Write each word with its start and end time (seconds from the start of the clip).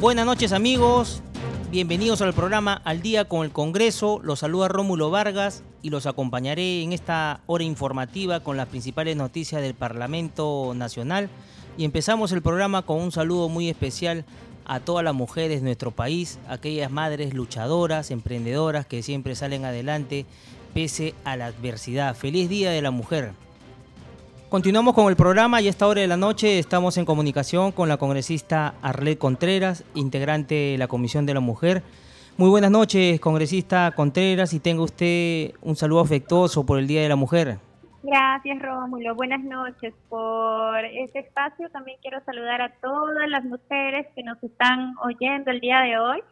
Buenas 0.00 0.24
noches 0.24 0.52
amigos, 0.52 1.22
bienvenidos 1.70 2.22
al 2.22 2.32
programa 2.32 2.80
Al 2.86 3.02
Día 3.02 3.26
con 3.26 3.44
el 3.44 3.52
Congreso. 3.52 4.18
Los 4.24 4.38
saluda 4.38 4.66
Rómulo 4.66 5.10
Vargas 5.10 5.62
y 5.82 5.90
los 5.90 6.06
acompañaré 6.06 6.80
en 6.80 6.94
esta 6.94 7.42
hora 7.44 7.64
informativa 7.64 8.40
con 8.40 8.56
las 8.56 8.68
principales 8.68 9.14
noticias 9.18 9.60
del 9.60 9.74
Parlamento 9.74 10.72
Nacional. 10.74 11.28
Y 11.76 11.84
empezamos 11.84 12.32
el 12.32 12.40
programa 12.40 12.80
con 12.80 12.98
un 12.98 13.12
saludo 13.12 13.50
muy 13.50 13.68
especial 13.68 14.24
a 14.64 14.80
todas 14.80 15.04
las 15.04 15.14
mujeres 15.14 15.60
de 15.60 15.66
nuestro 15.66 15.90
país, 15.90 16.38
aquellas 16.48 16.90
madres 16.90 17.34
luchadoras, 17.34 18.10
emprendedoras 18.10 18.86
que 18.86 19.02
siempre 19.02 19.34
salen 19.34 19.66
adelante 19.66 20.24
pese 20.72 21.14
a 21.24 21.36
la 21.36 21.44
adversidad. 21.44 22.16
Feliz 22.16 22.48
Día 22.48 22.70
de 22.70 22.80
la 22.80 22.90
Mujer. 22.90 23.32
Continuamos 24.50 24.94
con 24.94 25.08
el 25.08 25.14
programa 25.14 25.60
y 25.60 25.68
a 25.68 25.70
esta 25.70 25.86
hora 25.86 26.00
de 26.00 26.08
la 26.08 26.16
noche 26.16 26.58
estamos 26.58 26.98
en 26.98 27.04
comunicación 27.04 27.70
con 27.70 27.88
la 27.88 27.98
congresista 27.98 28.74
Arlet 28.82 29.16
Contreras, 29.16 29.84
integrante 29.94 30.72
de 30.72 30.76
la 30.76 30.88
Comisión 30.88 31.24
de 31.24 31.34
la 31.34 31.38
Mujer. 31.38 31.84
Muy 32.36 32.50
buenas 32.50 32.72
noches, 32.72 33.20
congresista 33.20 33.92
Contreras, 33.92 34.52
y 34.52 34.58
tenga 34.58 34.82
usted 34.82 35.52
un 35.62 35.76
saludo 35.76 36.00
afectuoso 36.00 36.66
por 36.66 36.80
el 36.80 36.88
Día 36.88 37.00
de 37.00 37.08
la 37.08 37.14
Mujer. 37.14 37.58
Gracias, 38.02 38.60
Rómulo. 38.60 39.14
Buenas 39.14 39.40
noches 39.44 39.94
por 40.08 40.84
este 40.84 41.20
espacio. 41.20 41.70
También 41.70 41.98
quiero 42.02 42.20
saludar 42.24 42.60
a 42.60 42.72
todas 42.80 43.28
las 43.28 43.44
mujeres 43.44 44.08
que 44.16 44.24
nos 44.24 44.42
están 44.42 44.94
oyendo 45.04 45.52
el 45.52 45.60
día 45.60 45.78
de 45.82 45.96
hoy 45.96 46.24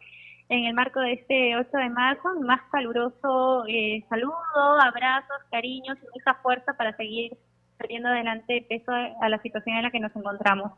en 0.49 0.65
el 0.65 0.73
marco 0.73 0.99
de 0.99 1.13
este 1.13 1.55
8 1.55 1.69
de 1.71 1.89
marzo. 1.89 2.27
más 2.41 2.59
caluroso 2.69 3.63
eh, 3.69 4.03
saludo, 4.09 4.35
abrazos, 4.83 5.37
cariños 5.49 5.97
y 6.03 6.19
mucha 6.19 6.33
fuerza 6.41 6.73
para 6.73 6.93
seguir 6.97 7.37
perdiendo 7.79 8.09
adelante 8.09 8.65
peso 8.69 8.91
a 8.91 9.29
la 9.29 9.41
situación 9.41 9.77
en 9.77 9.83
la 9.83 9.91
que 9.91 9.99
nos 9.99 10.15
encontramos. 10.15 10.73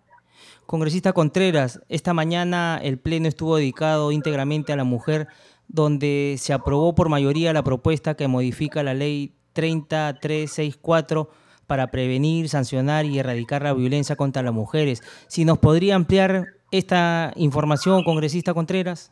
Congresista 0.66 1.12
Contreras, 1.12 1.82
esta 1.90 2.14
mañana 2.14 2.80
el 2.82 2.98
Pleno 2.98 3.28
estuvo 3.28 3.58
dedicado 3.58 4.12
íntegramente 4.12 4.72
a 4.72 4.78
la 4.78 4.84
mujer, 4.84 5.28
donde 5.68 6.36
se 6.38 6.54
aprobó 6.54 6.96
por 6.96 7.10
mayoría 7.10 7.54
la 7.54 7.64
propuesta 7.64 8.16
que 8.16 8.28
modifica 8.28 8.84
la 8.84 8.94
ley 8.94 9.34
30364 9.54 11.30
para 11.68 11.88
prevenir, 11.88 12.50
sancionar 12.50 13.06
y 13.06 13.20
erradicar 13.20 13.64
la 13.64 13.74
violencia 13.74 14.16
contra 14.16 14.44
las 14.44 14.54
mujeres. 14.54 15.02
Si 15.28 15.44
nos 15.44 15.58
podría 15.58 15.96
ampliar 15.96 16.46
esta 16.72 17.34
información, 17.36 18.04
congresista 18.04 18.54
Contreras. 18.54 19.12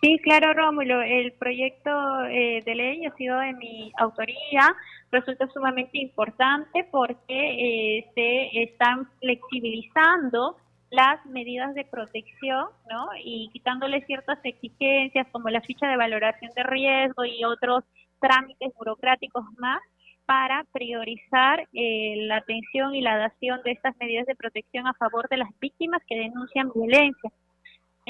Sí, 0.00 0.18
claro, 0.22 0.52
Rómulo. 0.54 1.02
El 1.02 1.32
proyecto 1.32 1.90
eh, 2.26 2.62
de 2.64 2.74
ley 2.74 3.04
ha 3.04 3.14
sido 3.16 3.38
de 3.40 3.52
mi 3.54 3.92
autoría. 3.98 4.76
Resulta 5.10 5.48
sumamente 5.48 5.98
importante 5.98 6.86
porque 6.90 7.98
eh, 7.98 8.06
se 8.14 8.62
están 8.62 9.08
flexibilizando 9.18 10.56
las 10.90 11.24
medidas 11.26 11.74
de 11.74 11.84
protección, 11.84 12.68
¿no? 12.88 13.08
Y 13.24 13.50
quitándole 13.52 14.04
ciertas 14.06 14.38
exigencias 14.44 15.26
como 15.32 15.48
la 15.50 15.60
ficha 15.62 15.88
de 15.88 15.96
valoración 15.96 16.52
de 16.54 16.62
riesgo 16.62 17.24
y 17.24 17.44
otros 17.44 17.84
trámites 18.20 18.72
burocráticos 18.74 19.44
más 19.58 19.80
para 20.26 20.64
priorizar 20.72 21.66
eh, 21.72 22.14
la 22.26 22.36
atención 22.36 22.94
y 22.94 23.00
la 23.00 23.16
dación 23.16 23.60
de 23.64 23.72
estas 23.72 23.96
medidas 23.96 24.26
de 24.26 24.36
protección 24.36 24.86
a 24.86 24.94
favor 24.94 25.28
de 25.28 25.38
las 25.38 25.48
víctimas 25.58 26.02
que 26.06 26.16
denuncian 26.16 26.70
violencia. 26.72 27.32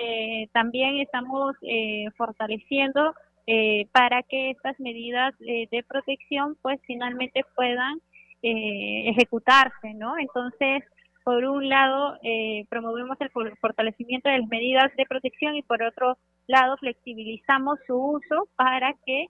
Eh, 0.01 0.49
también 0.53 0.99
estamos 0.99 1.57
eh, 1.63 2.07
fortaleciendo 2.17 3.15
eh, 3.47 3.87
para 3.93 4.23
que 4.23 4.51
estas 4.51 4.79
medidas 4.79 5.35
de 5.39 5.85
protección 5.89 6.57
pues 6.63 6.79
finalmente 6.87 7.43
puedan 7.57 7.99
ejecutarse, 8.41 9.95
¿no? 9.95 10.17
Entonces, 10.17 10.85
por 11.25 11.45
un 11.45 11.69
lado, 11.69 12.17
promovemos 12.69 13.17
el 13.21 13.31
fortalecimiento 13.61 14.29
de 14.29 14.39
las 14.39 14.49
medidas 14.49 14.95
de 14.97 15.07
protección 15.07 15.57
y 15.57 15.63
por 15.63 15.83
otro 15.83 16.19
lado, 16.47 16.77
flexibilizamos 16.77 17.81
su 17.87 17.97
uso 17.97 18.49
para 18.55 18.95
que 19.05 19.27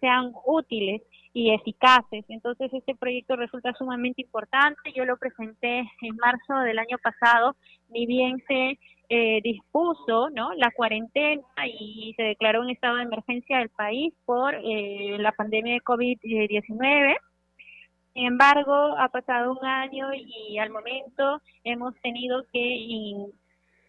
sean 0.00 0.32
útiles 0.44 1.02
y 1.34 1.50
eficaces. 1.52 2.24
Entonces, 2.28 2.72
este 2.72 2.94
proyecto 2.94 3.36
resulta 3.36 3.72
sumamente 3.74 4.22
importante. 4.22 4.92
Yo 4.94 5.04
lo 5.04 5.16
presenté 5.16 5.78
en 5.78 6.16
marzo 6.16 6.54
del 6.60 6.78
año 6.78 6.98
pasado, 6.98 7.56
ni 7.88 8.06
bien 8.06 8.42
se 8.46 8.78
eh, 9.08 9.40
dispuso 9.42 10.30
¿no? 10.30 10.52
la 10.54 10.70
cuarentena 10.70 11.42
y 11.66 12.14
se 12.16 12.22
declaró 12.22 12.60
un 12.60 12.70
estado 12.70 12.96
de 12.96 13.02
emergencia 13.02 13.58
del 13.58 13.68
país 13.70 14.14
por 14.24 14.54
eh, 14.54 15.16
la 15.18 15.32
pandemia 15.32 15.74
de 15.74 15.80
COVID-19. 15.80 17.16
Sin 18.14 18.26
embargo, 18.26 18.72
ha 18.98 19.08
pasado 19.08 19.52
un 19.52 19.66
año 19.66 20.08
y 20.14 20.58
al 20.58 20.70
momento 20.70 21.40
hemos 21.64 21.94
tenido 22.02 22.44
que 22.52 23.26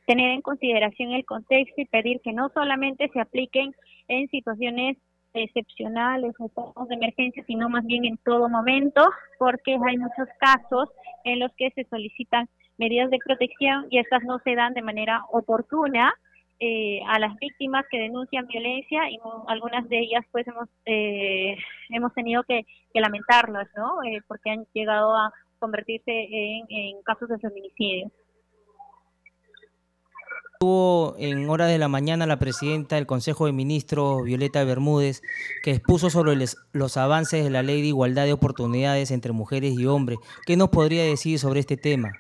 tener 0.05 0.31
en 0.31 0.41
consideración 0.41 1.11
el 1.11 1.25
contexto 1.25 1.81
y 1.81 1.85
pedir 1.85 2.21
que 2.21 2.33
no 2.33 2.49
solamente 2.53 3.09
se 3.09 3.19
apliquen 3.19 3.75
en 4.07 4.27
situaciones 4.29 4.97
excepcionales 5.33 6.33
o 6.39 6.45
estados 6.45 6.87
de 6.87 6.95
emergencia, 6.95 7.43
sino 7.45 7.69
más 7.69 7.85
bien 7.85 8.05
en 8.05 8.17
todo 8.17 8.49
momento, 8.49 9.03
porque 9.39 9.77
hay 9.87 9.97
muchos 9.97 10.27
casos 10.39 10.89
en 11.23 11.39
los 11.39 11.51
que 11.57 11.71
se 11.71 11.85
solicitan 11.85 12.47
medidas 12.77 13.09
de 13.09 13.19
protección 13.23 13.87
y 13.89 13.99
estas 13.99 14.23
no 14.23 14.39
se 14.39 14.55
dan 14.55 14.73
de 14.73 14.81
manera 14.81 15.23
oportuna 15.31 16.13
eh, 16.59 17.01
a 17.07 17.19
las 17.19 17.35
víctimas 17.37 17.85
que 17.89 17.99
denuncian 17.99 18.47
violencia 18.47 19.09
y 19.09 19.19
algunas 19.47 19.87
de 19.89 19.99
ellas 19.99 20.23
pues 20.31 20.47
hemos 20.47 20.69
eh, 20.85 21.55
hemos 21.89 22.13
tenido 22.13 22.43
que, 22.43 22.65
lamentarlas, 22.93 23.67
¿no? 23.75 24.03
Eh, 24.03 24.21
porque 24.27 24.51
han 24.51 24.65
llegado 24.73 25.15
a 25.15 25.33
convertirse 25.59 26.11
en, 26.11 26.65
en 26.69 27.01
casos 27.03 27.27
de 27.27 27.39
feminicidio. 27.39 28.11
Estuvo 30.63 31.15
en 31.19 31.49
horas 31.49 31.67
de 31.67 31.77
la 31.77 31.89
mañana 31.89 32.25
la 32.25 32.39
presidenta 32.39 32.95
del 32.95 33.05
Consejo 33.05 33.47
de 33.47 33.51
Ministros, 33.51 34.23
Violeta 34.23 34.63
Bermúdez, 34.63 35.21
que 35.61 35.71
expuso 35.71 36.09
sobre 36.09 36.37
los 36.71 36.95
avances 36.95 37.43
de 37.43 37.49
la 37.49 37.63
ley 37.63 37.81
de 37.81 37.87
igualdad 37.87 38.23
de 38.23 38.31
oportunidades 38.31 39.11
entre 39.11 39.33
mujeres 39.33 39.73
y 39.77 39.85
hombres. 39.87 40.19
¿Qué 40.45 40.55
nos 40.55 40.69
podría 40.69 41.03
decir 41.03 41.37
sobre 41.37 41.59
este 41.59 41.75
tema? 41.75 42.13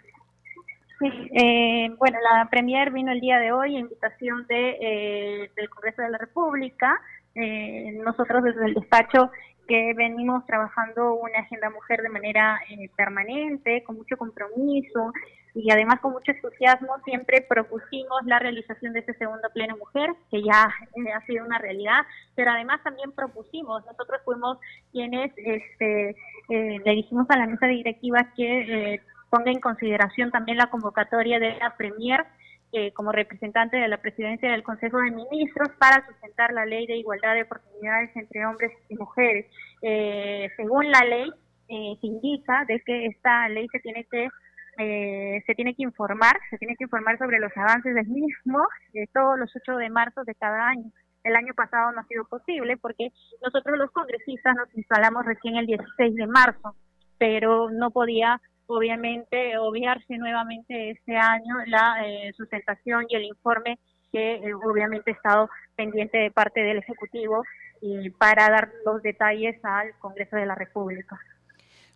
Eh, 1.31 1.89
bueno, 1.97 2.17
la 2.33 2.49
Premier 2.49 2.91
vino 2.91 3.13
el 3.13 3.21
día 3.21 3.39
de 3.39 3.53
hoy 3.53 3.77
a 3.77 3.79
invitación 3.79 4.45
de, 4.47 4.77
eh, 4.81 5.51
del 5.55 5.69
Congreso 5.69 6.01
de 6.01 6.09
la 6.09 6.17
República. 6.17 6.99
Eh, 7.35 7.97
nosotros 8.03 8.43
desde 8.43 8.65
el 8.65 8.73
despacho 8.73 9.31
que 9.67 9.93
venimos 9.95 10.45
trabajando 10.45 11.13
una 11.15 11.39
agenda 11.39 11.69
mujer 11.69 12.01
de 12.01 12.09
manera 12.09 12.59
eh, 12.69 12.89
permanente, 12.95 13.83
con 13.83 13.97
mucho 13.97 14.17
compromiso 14.17 15.11
y 15.55 15.71
además 15.71 15.99
con 15.99 16.13
mucho 16.13 16.31
entusiasmo, 16.31 16.97
siempre 17.05 17.45
propusimos 17.47 18.25
la 18.25 18.39
realización 18.39 18.93
de 18.93 18.99
ese 18.99 19.13
segundo 19.13 19.47
pleno 19.53 19.77
mujer, 19.77 20.09
que 20.31 20.41
ya 20.41 20.63
ha 20.63 21.25
sido 21.27 21.45
una 21.45 21.59
realidad, 21.59 22.01
pero 22.35 22.51
además 22.51 22.81
también 22.83 23.11
propusimos, 23.11 23.85
nosotros 23.85 24.21
fuimos 24.25 24.57
quienes 24.91 25.31
este, 25.37 26.15
le 26.49 26.91
dijimos 26.95 27.27
a 27.29 27.37
la 27.37 27.45
mesa 27.45 27.67
directiva 27.67 28.33
que 28.35 28.99
ponga 29.29 29.51
en 29.51 29.59
consideración 29.59 30.31
también 30.31 30.57
la 30.57 30.71
convocatoria 30.71 31.39
de 31.39 31.55
la 31.57 31.75
Premier 31.77 32.25
eh, 32.75 32.91
como 32.93 33.11
representante 33.11 33.77
de 33.77 33.87
la 33.87 34.01
presidencia 34.01 34.49
del 34.49 34.63
Consejo 34.63 34.97
de 34.97 35.11
Ministros 35.11 35.69
para 35.77 36.03
sustentar 36.07 36.51
la 36.53 36.65
ley 36.65 36.87
de 36.87 36.97
igualdad 36.97 37.35
de 37.35 37.43
oportunidades 37.43 38.09
entre 38.15 38.43
hombres 38.47 38.71
y 38.89 38.95
mujeres. 38.95 39.45
Eh, 39.83 40.49
según 40.57 40.89
la 40.89 41.01
ley, 41.01 41.29
eh, 41.67 41.95
se 42.01 42.07
indica 42.07 42.65
de 42.67 42.79
que 42.79 43.05
esta 43.05 43.47
ley 43.49 43.67
se 43.71 43.79
tiene 43.79 44.07
que 44.09 44.27
se 44.75 45.53
tiene 45.55 45.75
que 45.75 45.83
informar, 45.83 46.33
se 46.49 46.57
tiene 46.57 46.75
que 46.75 46.85
informar 46.85 47.19
sobre 47.19 47.37
los 47.37 47.55
avances 47.55 47.93
del 47.93 48.07
mismo 48.07 48.65
todos 49.13 49.37
los 49.37 49.55
8 49.55 49.77
de 49.77 49.91
marzo 49.91 50.23
de 50.23 50.33
cada 50.33 50.69
año. 50.69 50.89
El 51.23 51.35
año 51.35 51.53
pasado 51.53 51.91
no 51.91 52.01
ha 52.01 52.07
sido 52.07 52.25
posible 52.25 52.77
porque 52.77 53.09
nosotros 53.43 53.77
los 53.77 53.91
congresistas 53.91 54.55
nos 54.55 54.75
instalamos 54.75 55.27
recién 55.27 55.57
el 55.57 55.67
16 55.67 56.15
de 56.15 56.25
marzo, 56.25 56.75
pero 57.19 57.69
no 57.69 57.91
podía 57.91 58.41
obviamente 58.67 59.57
obviarse 59.57 60.17
nuevamente 60.17 60.91
este 60.91 61.15
año 61.15 61.55
la 61.67 62.05
eh, 62.05 62.31
sustentación 62.35 63.05
y 63.09 63.15
el 63.15 63.23
informe 63.23 63.79
que 64.11 64.35
eh, 64.35 64.53
obviamente 64.53 65.11
ha 65.11 65.13
estado 65.15 65.49
pendiente 65.75 66.17
de 66.17 66.31
parte 66.31 66.61
del 66.61 66.77
Ejecutivo 66.77 67.43
y 67.81 68.09
para 68.11 68.49
dar 68.49 68.71
los 68.85 69.01
detalles 69.01 69.55
al 69.63 69.97
Congreso 69.99 70.37
de 70.37 70.45
la 70.45 70.55
República. 70.55 71.19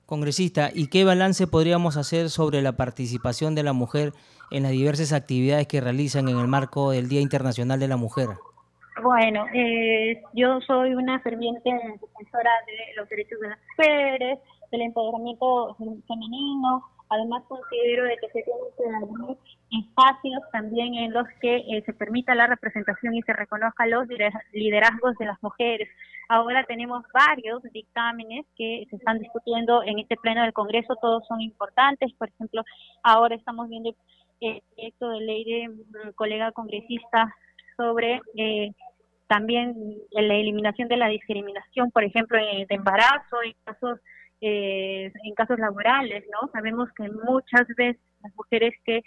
Congresista, 0.06 0.70
¿y 0.74 0.88
qué 0.88 1.04
balance 1.04 1.48
podríamos 1.48 1.98
hacer 1.98 2.30
sobre 2.30 2.62
la 2.62 2.74
participación 2.74 3.56
de 3.56 3.64
la 3.64 3.74
mujer 3.74 4.14
en 4.52 4.64
las 4.64 4.72
diversas 4.72 5.12
actividades 5.12 5.68
que 5.68 5.82
realizan 5.82 6.30
en 6.30 6.40
el 6.40 6.48
marco 6.48 6.92
del 6.92 7.10
Día 7.10 7.22
Internacional 7.22 7.80
de 7.80 7.90
la 7.90 7.98
Mujer? 7.98 8.30
Bueno, 9.04 9.46
eh, 9.54 10.22
yo 10.34 10.60
soy 10.62 10.94
una 10.94 11.20
ferviente 11.20 11.70
defensora 11.70 12.52
de 12.66 12.96
los 12.96 13.08
derechos 13.10 13.40
de 13.40 13.50
las 13.50 13.60
mujeres, 13.70 14.40
del 14.72 14.82
empoderamiento 14.82 15.76
femenino, 16.08 16.84
Además, 17.10 17.44
considero 17.48 18.04
de 18.04 18.18
que 18.18 18.28
se 18.28 18.44
tienen 18.44 18.66
que 18.78 18.84
dar 18.92 19.38
espacios 19.72 20.42
también 20.52 20.96
en 20.96 21.14
los 21.14 21.26
que 21.42 21.58
eh, 21.58 21.84
se 21.86 21.94
permita 21.94 22.36
la 22.36 22.48
representación 22.48 23.16
y 23.16 23.22
se 23.22 23.34
reconozca 23.34 23.86
los 23.86 24.08
liderazgos 24.52 25.16
de 25.18 25.26
las 25.26 25.42
mujeres. 25.42 25.90
Ahora 26.28 26.66
tenemos 26.66 27.06
varios 27.14 27.64
dictámenes 27.72 28.46
que 28.58 28.86
se 28.90 28.98
están 28.98 29.20
discutiendo 29.20 29.84
en 29.84 30.00
este 30.00 30.18
pleno 30.18 30.42
del 30.42 30.52
Congreso, 30.52 30.98
todos 31.02 31.26
son 31.28 31.40
importantes. 31.40 32.12
Por 32.14 32.28
ejemplo, 32.28 32.64
ahora 33.04 33.36
estamos 33.36 33.70
viendo 33.70 33.96
el 34.42 34.62
proyecto 34.76 35.10
de 35.10 35.22
ley 35.22 35.44
de 35.46 35.70
mm, 35.70 36.12
colega 36.16 36.52
congresista 36.52 37.34
sobre 37.78 38.20
eh, 38.36 38.72
también 39.28 39.76
la 40.12 40.36
eliminación 40.36 40.90
de 40.90 40.98
la 40.98 41.08
discriminación, 41.08 41.92
por 41.92 42.04
ejemplo, 42.04 42.38
de 42.38 42.66
embarazo 42.70 43.44
y 43.46 43.54
casos 43.64 44.00
eh, 44.40 45.12
en 45.24 45.34
casos 45.34 45.58
laborales, 45.58 46.24
¿no? 46.32 46.48
Sabemos 46.50 46.90
que 46.94 47.10
muchas 47.10 47.68
veces 47.76 48.02
las 48.22 48.36
mujeres 48.36 48.74
que 48.86 48.98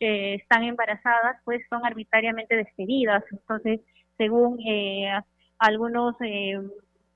eh, 0.00 0.34
están 0.34 0.64
embarazadas 0.64 1.36
pues 1.44 1.62
son 1.68 1.86
arbitrariamente 1.86 2.56
despedidas, 2.56 3.22
entonces 3.30 3.80
según 4.16 4.58
eh, 4.66 5.12
algunos 5.58 6.16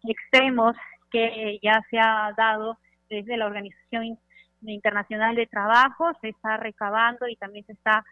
extremos 0.05 0.77
que 1.11 1.59
ya 1.63 1.83
se 1.91 1.99
ha 1.99 2.33
dado 2.37 2.79
desde 3.11 3.37
la 3.37 3.47
Organización 3.47 4.19
Internacional 4.63 5.35
de 5.35 5.47
Trabajo, 5.47 6.13
se 6.21 6.29
está 6.29 6.57
recabando 6.57 7.27
y 7.29 7.37
también 7.37 7.67
se 7.67 7.73
está 7.73 8.05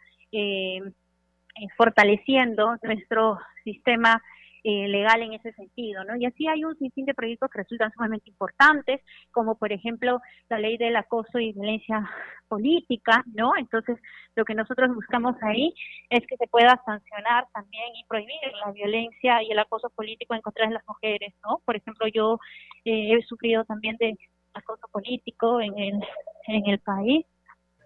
fortaleciendo 1.76 2.76
nuestro 2.82 3.38
sistema 3.64 4.20
eh, 4.64 4.88
legal 4.88 5.22
en 5.22 5.32
ese 5.32 5.52
sentido, 5.52 6.04
¿no? 6.04 6.16
Y 6.16 6.24
así 6.24 6.46
hay 6.46 6.64
un 6.64 6.76
sinfín 6.76 7.04
de 7.04 7.14
proyectos 7.14 7.50
que 7.50 7.58
resultan 7.58 7.90
sumamente 7.92 8.30
importantes, 8.30 9.00
como 9.32 9.56
por 9.56 9.72
ejemplo 9.72 10.20
la 10.48 10.58
ley 10.58 10.76
del 10.76 10.94
acoso 10.96 11.38
y 11.38 11.52
violencia 11.52 12.08
política, 12.48 13.24
¿no? 13.34 13.52
Entonces, 13.56 13.98
lo 14.36 14.44
que 14.44 14.54
nosotros 14.54 14.94
buscamos 14.94 15.34
ahí 15.42 15.74
es 16.10 16.26
que 16.26 16.36
se 16.36 16.46
pueda 16.46 16.80
sancionar 16.84 17.46
también 17.52 17.84
y 17.96 18.04
prohibir 18.04 18.38
la 18.64 18.72
violencia 18.72 19.42
y 19.42 19.50
el 19.50 19.58
acoso 19.58 19.90
político 19.90 20.34
en 20.34 20.42
contra 20.42 20.68
de 20.68 20.74
las 20.74 20.86
mujeres, 20.86 21.34
¿no? 21.44 21.60
Por 21.64 21.76
ejemplo, 21.76 22.06
yo 22.08 22.38
eh, 22.84 23.14
he 23.14 23.22
sufrido 23.22 23.64
también 23.64 23.96
de 23.98 24.16
acoso 24.54 24.86
político 24.92 25.60
en 25.60 25.76
el, 25.78 26.00
en 26.46 26.66
el 26.70 26.78
país 26.80 27.26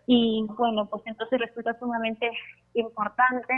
y 0.06 0.44
bueno, 0.56 0.88
pues 0.88 1.02
entonces 1.06 1.40
resulta 1.40 1.78
sumamente 1.78 2.30
importante 2.74 3.54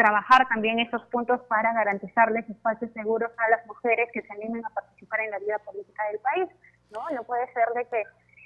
trabajar 0.00 0.48
también 0.48 0.78
esos 0.78 1.02
puntos 1.08 1.40
para 1.42 1.74
garantizarles 1.74 2.48
espacios 2.48 2.90
seguros 2.94 3.30
a 3.36 3.50
las 3.50 3.66
mujeres 3.66 4.08
que 4.14 4.22
se 4.22 4.32
animen 4.32 4.64
a 4.64 4.70
participar 4.70 5.20
en 5.20 5.30
la 5.30 5.38
vida 5.38 5.58
política 5.58 6.02
del 6.10 6.20
país. 6.20 6.48
No, 6.90 7.02
no 7.14 7.22
puede 7.24 7.44
ser 7.52 7.68
de 7.74 7.84
que 7.84 8.02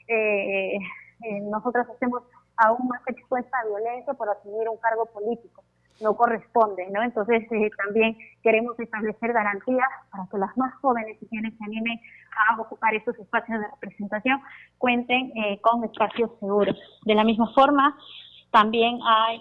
eh, 0.08 0.78
eh, 1.22 1.40
nosotros 1.42 1.86
estemos 1.90 2.24
aún 2.56 2.88
más 2.88 3.00
expuestas 3.06 3.52
a 3.54 3.68
violencia 3.68 4.14
por 4.14 4.28
asumir 4.30 4.68
un 4.68 4.78
cargo 4.78 5.06
político. 5.06 5.62
No 6.00 6.16
corresponde, 6.16 6.90
¿no? 6.90 7.04
Entonces 7.04 7.46
eh, 7.52 7.70
también 7.84 8.18
queremos 8.42 8.76
establecer 8.80 9.32
garantías 9.32 9.88
para 10.10 10.26
que 10.28 10.38
las 10.38 10.56
más 10.56 10.74
jóvenes 10.80 11.22
y 11.22 11.26
quienes 11.28 11.56
se 11.56 11.64
animen 11.64 12.00
a 12.50 12.60
ocupar 12.60 12.96
esos 12.96 13.16
espacios 13.16 13.60
de 13.60 13.66
representación 13.68 14.40
cuenten 14.76 15.32
con 15.60 15.84
espacios 15.84 16.32
seguros. 16.40 16.76
De 17.04 17.14
la 17.14 17.22
misma 17.22 17.46
forma, 17.54 17.96
también 18.50 18.98
hay 19.06 19.40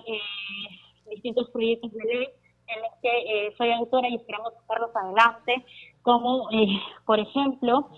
distintos 1.10 1.50
proyectos 1.52 1.92
de 1.94 2.04
ley 2.04 2.28
en 2.68 2.82
los 2.82 2.92
que 3.02 3.48
eh, 3.48 3.54
soy 3.58 3.72
autora 3.72 4.08
y 4.10 4.16
esperamos 4.16 4.54
sacarlos 4.54 4.96
adelante, 4.96 5.66
como 6.02 6.50
eh, 6.52 6.68
por 7.06 7.20
ejemplo 7.20 7.90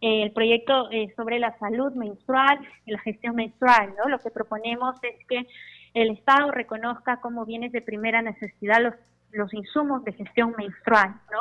el 0.00 0.32
proyecto 0.32 0.90
eh, 0.90 1.12
sobre 1.14 1.38
la 1.38 1.56
salud 1.58 1.92
menstrual 1.92 2.58
y 2.86 2.90
la 2.90 2.98
gestión 2.98 3.36
menstrual. 3.36 3.94
¿no? 3.96 4.08
Lo 4.08 4.18
que 4.18 4.30
proponemos 4.30 4.96
es 5.04 5.24
que 5.28 5.46
el 5.94 6.10
Estado 6.10 6.50
reconozca 6.50 7.20
como 7.20 7.46
bienes 7.46 7.70
de 7.70 7.82
primera 7.82 8.20
necesidad 8.20 8.82
los, 8.82 8.94
los 9.30 9.54
insumos 9.54 10.02
de 10.02 10.12
gestión 10.12 10.54
menstrual, 10.58 11.14
¿no? 11.30 11.38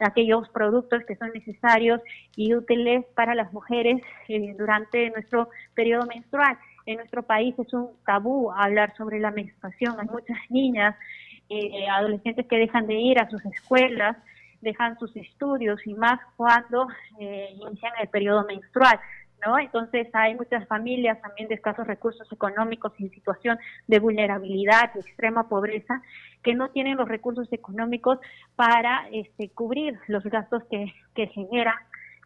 aquellos 0.00 0.48
productos 0.48 1.04
que 1.06 1.14
son 1.14 1.30
necesarios 1.32 2.00
y 2.34 2.54
útiles 2.54 3.04
para 3.14 3.36
las 3.36 3.52
mujeres 3.52 4.02
durante 4.58 5.10
nuestro 5.10 5.48
periodo 5.74 6.04
menstrual 6.06 6.58
en 6.86 6.96
nuestro 6.96 7.22
país 7.22 7.54
es 7.58 7.72
un 7.72 7.90
tabú 8.04 8.50
hablar 8.50 8.94
sobre 8.96 9.20
la 9.20 9.30
menstruación. 9.30 9.98
Hay 9.98 10.06
muchas 10.06 10.38
niñas, 10.50 10.96
eh, 11.48 11.88
adolescentes 11.88 12.46
que 12.46 12.56
dejan 12.56 12.86
de 12.86 12.94
ir 12.94 13.18
a 13.18 13.28
sus 13.28 13.44
escuelas, 13.44 14.16
dejan 14.60 14.98
sus 14.98 15.14
estudios 15.16 15.86
y 15.86 15.94
más 15.94 16.20
cuando 16.36 16.88
eh, 17.18 17.50
inician 17.54 17.92
el 18.00 18.08
periodo 18.08 18.44
menstrual. 18.44 18.98
¿No? 19.44 19.58
Entonces 19.58 20.06
hay 20.12 20.36
muchas 20.36 20.68
familias 20.68 21.20
también 21.20 21.48
de 21.48 21.56
escasos 21.56 21.84
recursos 21.84 22.30
económicos 22.30 22.92
en 23.00 23.10
situación 23.10 23.58
de 23.88 23.98
vulnerabilidad 23.98 24.92
y 24.94 25.00
extrema 25.00 25.48
pobreza 25.48 26.00
que 26.44 26.54
no 26.54 26.70
tienen 26.70 26.96
los 26.96 27.08
recursos 27.08 27.52
económicos 27.52 28.20
para 28.54 29.08
este, 29.10 29.48
cubrir 29.48 29.98
los 30.06 30.22
gastos 30.22 30.62
que, 30.70 30.94
que 31.16 31.26
genera 31.26 31.74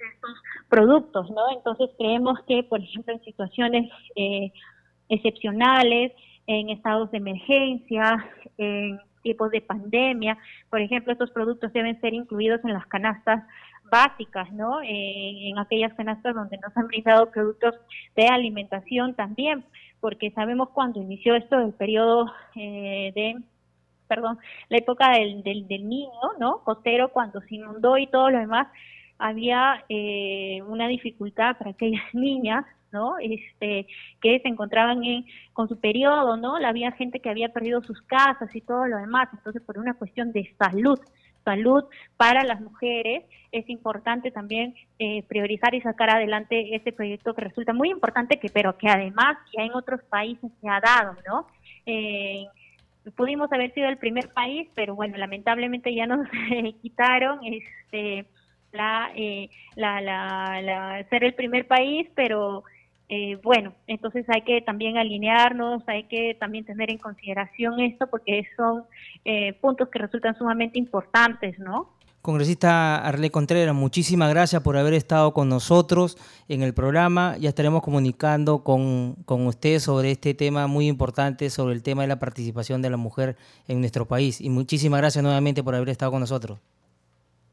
estos 0.05 0.31
productos, 0.69 1.31
¿no? 1.31 1.51
Entonces 1.53 1.91
creemos 1.97 2.39
que, 2.47 2.63
por 2.63 2.81
ejemplo, 2.81 3.13
en 3.15 3.23
situaciones 3.23 3.91
eh, 4.15 4.53
excepcionales, 5.09 6.13
en 6.47 6.71
estados 6.71 7.11
de 7.11 7.19
emergencia, 7.19 8.25
en 8.59 9.01
tipos 9.23 9.51
de 9.51 9.61
pandemia, 9.61 10.39
por 10.71 10.81
ejemplo, 10.81 11.13
estos 11.13 11.31
productos 11.33 11.73
deben 11.73 12.01
ser 12.01 12.15
incluidos 12.15 12.61
en 12.65 12.73
las 12.73 12.87
canastas 12.87 13.43
básicas, 13.91 14.51
¿no? 14.53 14.81
en 14.83 15.59
aquellas 15.59 15.95
canastas 15.95 16.35
donde 16.35 16.59
nos 16.59 16.77
han 16.77 16.89
brindado 16.89 17.31
productos 17.31 17.75
de 18.17 18.27
alimentación 18.27 19.15
también, 19.15 19.65
porque 20.01 20.31
sabemos 20.33 20.71
cuando 20.71 21.01
inició 21.01 21.35
esto 21.35 21.59
el 21.59 21.73
periodo 21.73 22.33
eh, 22.57 23.13
de 23.15 23.37
perdón, 24.07 24.39
la 24.69 24.79
época 24.79 25.11
del, 25.13 25.43
del, 25.43 25.67
del 25.67 25.89
niño, 25.89 26.11
¿no? 26.39 26.59
Costero, 26.63 27.09
cuando 27.09 27.41
se 27.41 27.57
inundó 27.57 27.99
y 27.99 28.07
todo 28.07 28.31
lo 28.31 28.39
demás, 28.39 28.69
había 29.19 29.85
eh, 29.89 30.61
una 30.67 30.89
dificultad 30.89 31.57
para 31.57 31.71
aquellas 31.71 32.03
niñas 32.13 32.65
¿no? 32.93 33.17
Este, 33.19 33.87
que 34.21 34.41
se 34.41 34.49
encontraban 34.49 35.05
en, 35.05 35.27
con 35.53 35.69
su 35.69 35.79
periodo, 35.79 36.37
¿no? 36.37 36.57
Había 36.57 36.93
gente 36.93 37.21
que 37.21 37.29
había 37.29 37.51
perdido 37.51 37.83
sus 37.83 38.01
casas 38.03 38.55
y 38.55 38.61
todo 38.61 38.87
lo 38.87 38.97
demás. 38.99 39.29
Entonces, 39.33 39.63
por 39.63 39.79
una 39.79 39.95
cuestión 39.95 40.33
de 40.33 40.51
salud, 40.59 40.99
salud 41.45 41.85
para 42.17 42.43
las 42.45 42.61
mujeres, 42.61 43.25
es 43.53 43.69
importante 43.69 44.31
también 44.31 44.75
eh, 44.99 45.23
priorizar 45.25 45.75
y 45.75 45.81
sacar 45.81 46.11
adelante 46.11 46.75
este 46.75 46.93
proyecto 46.93 47.35
que 47.35 47.43
resulta 47.43 47.73
muy 47.73 47.91
importante, 47.91 48.39
que 48.39 48.49
pero 48.49 48.77
que 48.77 48.89
además 48.89 49.37
ya 49.57 49.65
en 49.65 49.75
otros 49.75 50.03
países 50.05 50.51
se 50.61 50.69
ha 50.69 50.81
dado, 50.81 51.17
¿no? 51.27 51.47
Eh, 51.87 52.47
pudimos 53.17 53.53
haber 53.53 53.73
sido 53.75 53.89
el 53.89 53.99
primer 53.99 54.29
país, 54.33 54.69
pero 54.75 54.97
bueno, 54.97 55.17
lamentablemente 55.17 55.95
ya 55.95 56.07
nos 56.07 56.27
quitaron 56.83 57.41
este 57.45 58.27
la, 58.73 59.11
eh, 59.15 59.51
la, 59.75 60.01
la, 60.01 61.07
ser 61.11 61.25
el 61.25 61.35
primer 61.35 61.67
país, 61.67 62.09
pero 62.15 62.65
eh, 63.09 63.39
bueno, 63.43 63.73
entonces 63.87 64.27
hay 64.29 64.43
que 64.43 64.61
también 64.63 64.97
alinearnos, 64.99 65.83
hay 65.87 66.05
que 66.05 66.37
también 66.41 66.65
tener 66.65 66.91
en 66.91 66.99
consideración 66.99 67.79
esto 67.81 68.09
porque 68.09 68.45
son 68.57 68.85
eh, 69.25 69.53
puntos 69.55 69.89
que 69.89 70.01
resultan 70.01 70.37
sumamente 70.37 70.79
importantes, 70.79 71.59
¿no? 71.59 71.95
Congresista 72.21 72.97
Arle 72.97 73.31
Contreras, 73.31 73.73
muchísimas 73.73 74.31
gracias 74.31 74.61
por 74.61 74.77
haber 74.77 74.95
estado 74.95 75.33
con 75.33 75.49
nosotros 75.49 76.19
en 76.49 76.63
el 76.63 76.75
programa. 76.75 77.37
Ya 77.39 77.51
estaremos 77.51 77.85
comunicando 77.85 78.65
con, 78.65 79.15
con 79.25 79.47
usted 79.47 79.79
sobre 79.79 80.11
este 80.11 80.35
tema 80.35 80.67
muy 80.67 80.89
importante, 80.89 81.51
sobre 81.51 81.77
el 81.77 81.85
tema 81.85 82.03
de 82.03 82.09
la 82.09 82.19
participación 82.19 82.83
de 82.83 82.91
la 82.91 82.97
mujer 82.97 83.37
en 83.69 83.79
nuestro 83.79 84.09
país. 84.09 84.41
Y 84.41 84.51
muchísimas 84.51 84.99
gracias 84.99 85.23
nuevamente 85.23 85.63
por 85.63 85.77
haber 85.77 85.91
estado 85.91 86.11
con 86.11 86.19
nosotros. 86.19 86.59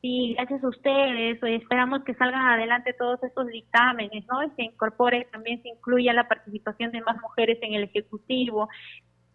Sí, 0.03 0.33
gracias 0.37 0.61
a 0.65 0.67
ustedes. 0.67 1.41
Esperamos 1.41 2.03
que 2.03 2.13
salgan 2.15 2.41
adelante 2.41 2.91
todos 2.91 3.23
estos 3.23 3.47
dictámenes, 3.47 4.25
¿no? 4.27 4.43
Y 4.43 4.49
se 4.57 4.63
incorpore, 4.63 5.29
también 5.31 5.61
se 5.61 5.69
incluya 5.69 6.11
la 6.11 6.27
participación 6.27 6.91
de 6.91 6.99
más 7.01 7.21
mujeres 7.21 7.57
en 7.61 7.73
el 7.73 7.83
Ejecutivo, 7.85 8.67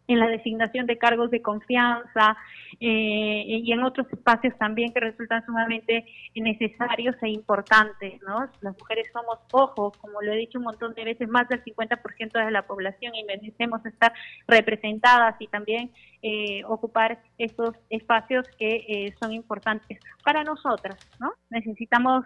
en 0.08 0.18
la 0.18 0.26
designación 0.26 0.86
de 0.86 0.96
cargos 0.96 1.30
de 1.30 1.42
confianza 1.42 2.36
eh, 2.80 3.44
y 3.46 3.70
en 3.70 3.82
otros 3.82 4.06
espacios 4.10 4.56
también 4.58 4.92
que 4.92 5.00
resultan 5.00 5.44
sumamente 5.44 6.06
necesarios 6.34 7.14
e 7.22 7.28
importantes, 7.28 8.20
¿no? 8.22 8.48
Las 8.62 8.76
mujeres 8.78 9.06
somos, 9.12 9.38
ojo, 9.52 9.92
como 10.00 10.22
lo 10.22 10.32
he 10.32 10.36
dicho 10.36 10.58
un 10.58 10.64
montón 10.64 10.94
de 10.94 11.04
veces, 11.04 11.28
más 11.28 11.46
del 11.48 11.62
50% 11.62 12.44
de 12.44 12.50
la 12.50 12.66
población 12.66 13.14
y 13.14 13.24
merecemos 13.24 13.84
estar 13.84 14.12
representadas 14.46 15.36
y 15.40 15.46
también 15.46 15.90
eh, 16.22 16.62
ocupar 16.64 17.20
estos 17.36 17.76
espacios 17.90 18.46
que 18.58 18.76
eh, 18.88 19.14
son 19.20 19.32
importantes 19.32 19.98
para 20.24 20.42
nosotras, 20.42 20.96
¿no? 21.20 21.32
Necesitamos 21.50 22.24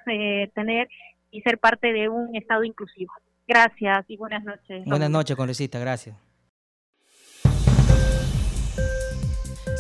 tener 0.55 0.89
y 1.31 1.41
ser 1.43 1.59
parte 1.59 1.93
de 1.93 2.09
un 2.09 2.37
Estado 2.37 2.63
inclusivo. 2.63 3.13
Gracias 3.49 4.05
y 4.09 4.17
buenas 4.17 4.45
noches. 4.45 4.85
Buenas 4.85 5.11
noches, 5.11 5.37
congresista, 5.37 5.79
gracias. 5.81 6.32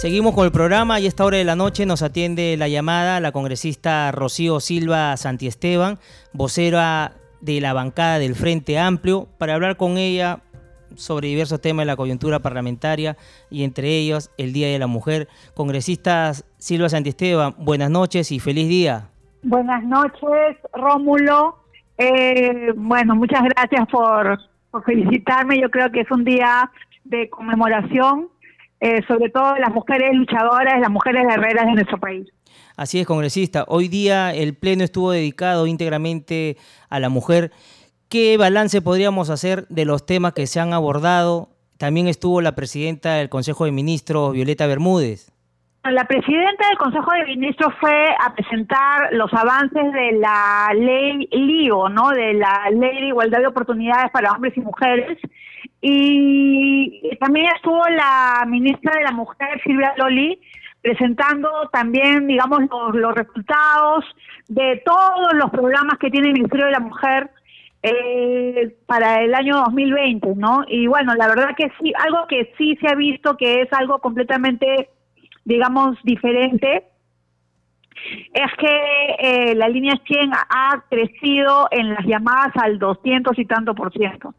Seguimos 0.02 0.34
con 0.34 0.44
el 0.44 0.50
programa 0.50 0.98
y 0.98 1.04
a 1.04 1.08
esta 1.08 1.24
hora 1.24 1.36
de 1.36 1.44
la 1.44 1.54
noche 1.54 1.86
nos 1.86 2.02
atiende 2.02 2.56
la 2.56 2.66
llamada 2.66 3.20
la 3.20 3.30
congresista 3.30 4.10
Rocío 4.10 4.58
Silva 4.58 5.16
Santiesteban, 5.16 6.00
vocera 6.32 7.12
de 7.40 7.60
la 7.60 7.72
bancada 7.72 8.18
del 8.18 8.34
Frente 8.34 8.80
Amplio, 8.80 9.28
para 9.38 9.54
hablar 9.54 9.76
con 9.76 9.98
ella 9.98 10.40
sobre 10.96 11.28
diversos 11.28 11.60
temas 11.60 11.82
de 11.82 11.86
la 11.86 11.94
coyuntura 11.94 12.40
parlamentaria 12.40 13.16
y 13.48 13.62
entre 13.62 13.90
ellos 13.90 14.32
el 14.38 14.52
Día 14.52 14.66
de 14.66 14.80
la 14.80 14.88
Mujer. 14.88 15.28
Congresista 15.54 16.32
Silva 16.58 16.88
Santiesteban, 16.88 17.54
buenas 17.58 17.88
noches 17.88 18.32
y 18.32 18.40
feliz 18.40 18.68
día. 18.68 19.04
Buenas 19.44 19.84
noches, 19.84 20.56
Rómulo. 20.72 21.58
Eh, 21.96 22.72
bueno, 22.74 23.14
muchas 23.14 23.44
gracias 23.44 23.86
por, 23.86 24.40
por 24.72 24.82
felicitarme. 24.82 25.60
Yo 25.60 25.70
creo 25.70 25.92
que 25.92 26.00
es 26.00 26.10
un 26.10 26.24
día 26.24 26.72
de 27.04 27.30
conmemoración 27.30 28.31
eh, 28.82 29.00
sobre 29.06 29.30
todo 29.30 29.54
las 29.58 29.72
mujeres 29.72 30.12
luchadoras, 30.12 30.80
las 30.80 30.90
mujeres 30.90 31.24
guerreras 31.24 31.66
de 31.66 31.72
nuestro 31.72 31.98
país. 31.98 32.28
Así 32.76 32.98
es, 32.98 33.06
congresista. 33.06 33.64
Hoy 33.68 33.86
día 33.86 34.34
el 34.34 34.56
Pleno 34.56 34.82
estuvo 34.82 35.12
dedicado 35.12 35.68
íntegramente 35.68 36.56
a 36.90 36.98
la 36.98 37.08
mujer. 37.08 37.52
¿Qué 38.08 38.36
balance 38.36 38.82
podríamos 38.82 39.30
hacer 39.30 39.68
de 39.68 39.84
los 39.84 40.04
temas 40.04 40.32
que 40.32 40.48
se 40.48 40.58
han 40.58 40.72
abordado? 40.72 41.50
También 41.78 42.08
estuvo 42.08 42.40
la 42.40 42.56
presidenta 42.56 43.14
del 43.14 43.28
Consejo 43.28 43.66
de 43.66 43.70
Ministros, 43.70 44.32
Violeta 44.32 44.66
Bermúdez. 44.66 45.30
La 45.84 46.04
presidenta 46.04 46.66
del 46.68 46.78
Consejo 46.78 47.12
de 47.12 47.24
Ministros 47.26 47.72
fue 47.80 48.08
a 48.18 48.34
presentar 48.34 49.12
los 49.12 49.32
avances 49.32 49.92
de 49.92 50.12
la 50.18 50.72
ley 50.74 51.28
LIO, 51.30 51.88
¿no? 51.88 52.10
De 52.10 52.34
la 52.34 52.68
Ley 52.70 53.00
de 53.00 53.06
Igualdad 53.08 53.38
de 53.38 53.46
Oportunidades 53.46 54.10
para 54.10 54.32
Hombres 54.32 54.56
y 54.56 54.60
Mujeres, 54.60 55.18
y 55.84 57.16
también 57.18 57.46
estuvo 57.56 57.82
la 57.88 58.44
ministra 58.46 58.92
de 58.96 59.02
la 59.02 59.10
Mujer, 59.10 59.60
Silvia 59.64 59.92
Loli, 59.96 60.40
presentando 60.80 61.48
también, 61.72 62.26
digamos, 62.28 62.60
los, 62.94 63.14
resultados 63.14 64.04
de 64.48 64.80
todos 64.84 65.34
los 65.34 65.50
programas 65.50 65.98
que 65.98 66.10
tiene 66.10 66.28
el 66.28 66.34
Ministerio 66.34 66.66
de 66.66 66.72
la 66.72 66.80
Mujer 66.80 67.30
eh, 67.82 68.76
para 68.86 69.22
el 69.22 69.34
año 69.34 69.56
2020, 69.56 70.34
¿no? 70.36 70.64
Y 70.68 70.86
bueno, 70.86 71.14
la 71.14 71.26
verdad 71.26 71.56
que 71.56 71.70
sí, 71.80 71.92
algo 71.98 72.26
que 72.28 72.52
sí 72.56 72.76
se 72.80 72.88
ha 72.88 72.94
visto 72.94 73.36
que 73.36 73.62
es 73.62 73.72
algo 73.72 73.98
completamente, 73.98 74.88
digamos, 75.44 75.96
diferente, 76.04 76.84
es 78.34 78.52
que 78.58 79.16
eh, 79.18 79.54
la 79.56 79.68
línea 79.68 79.94
100 80.04 80.32
ha 80.32 80.84
crecido 80.88 81.68
en 81.72 81.90
las 81.90 82.04
llamadas 82.04 82.52
al 82.56 82.78
200 82.78 83.38
y 83.38 83.46
tanto 83.46 83.74
por 83.74 83.92
ciento. 83.92 84.34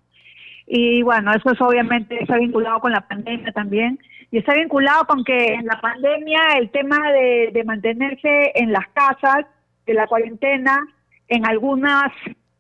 Y 0.66 1.02
bueno, 1.04 1.34
eso 1.34 1.52
es 1.52 1.62
obviamente 1.62 2.22
está 2.22 2.38
vinculado 2.38 2.80
con 2.80 2.92
la 2.92 3.02
pandemia 3.02 3.52
también. 3.52 4.00
Y 4.32 4.40
está 4.40 4.54
vinculado 4.56 5.06
con 5.06 5.24
que 5.24 5.54
en 5.54 5.66
la 5.66 5.80
pandemia 5.80 6.40
el 6.58 6.70
tema 6.72 7.12
de, 7.12 7.64
mantenerse 7.66 8.52
en 8.56 8.72
las 8.72 8.88
casas, 8.94 9.46
de 9.86 9.94
la 9.94 10.08
cuarentena, 10.08 10.80
en 11.28 11.46
algunas 11.46 12.12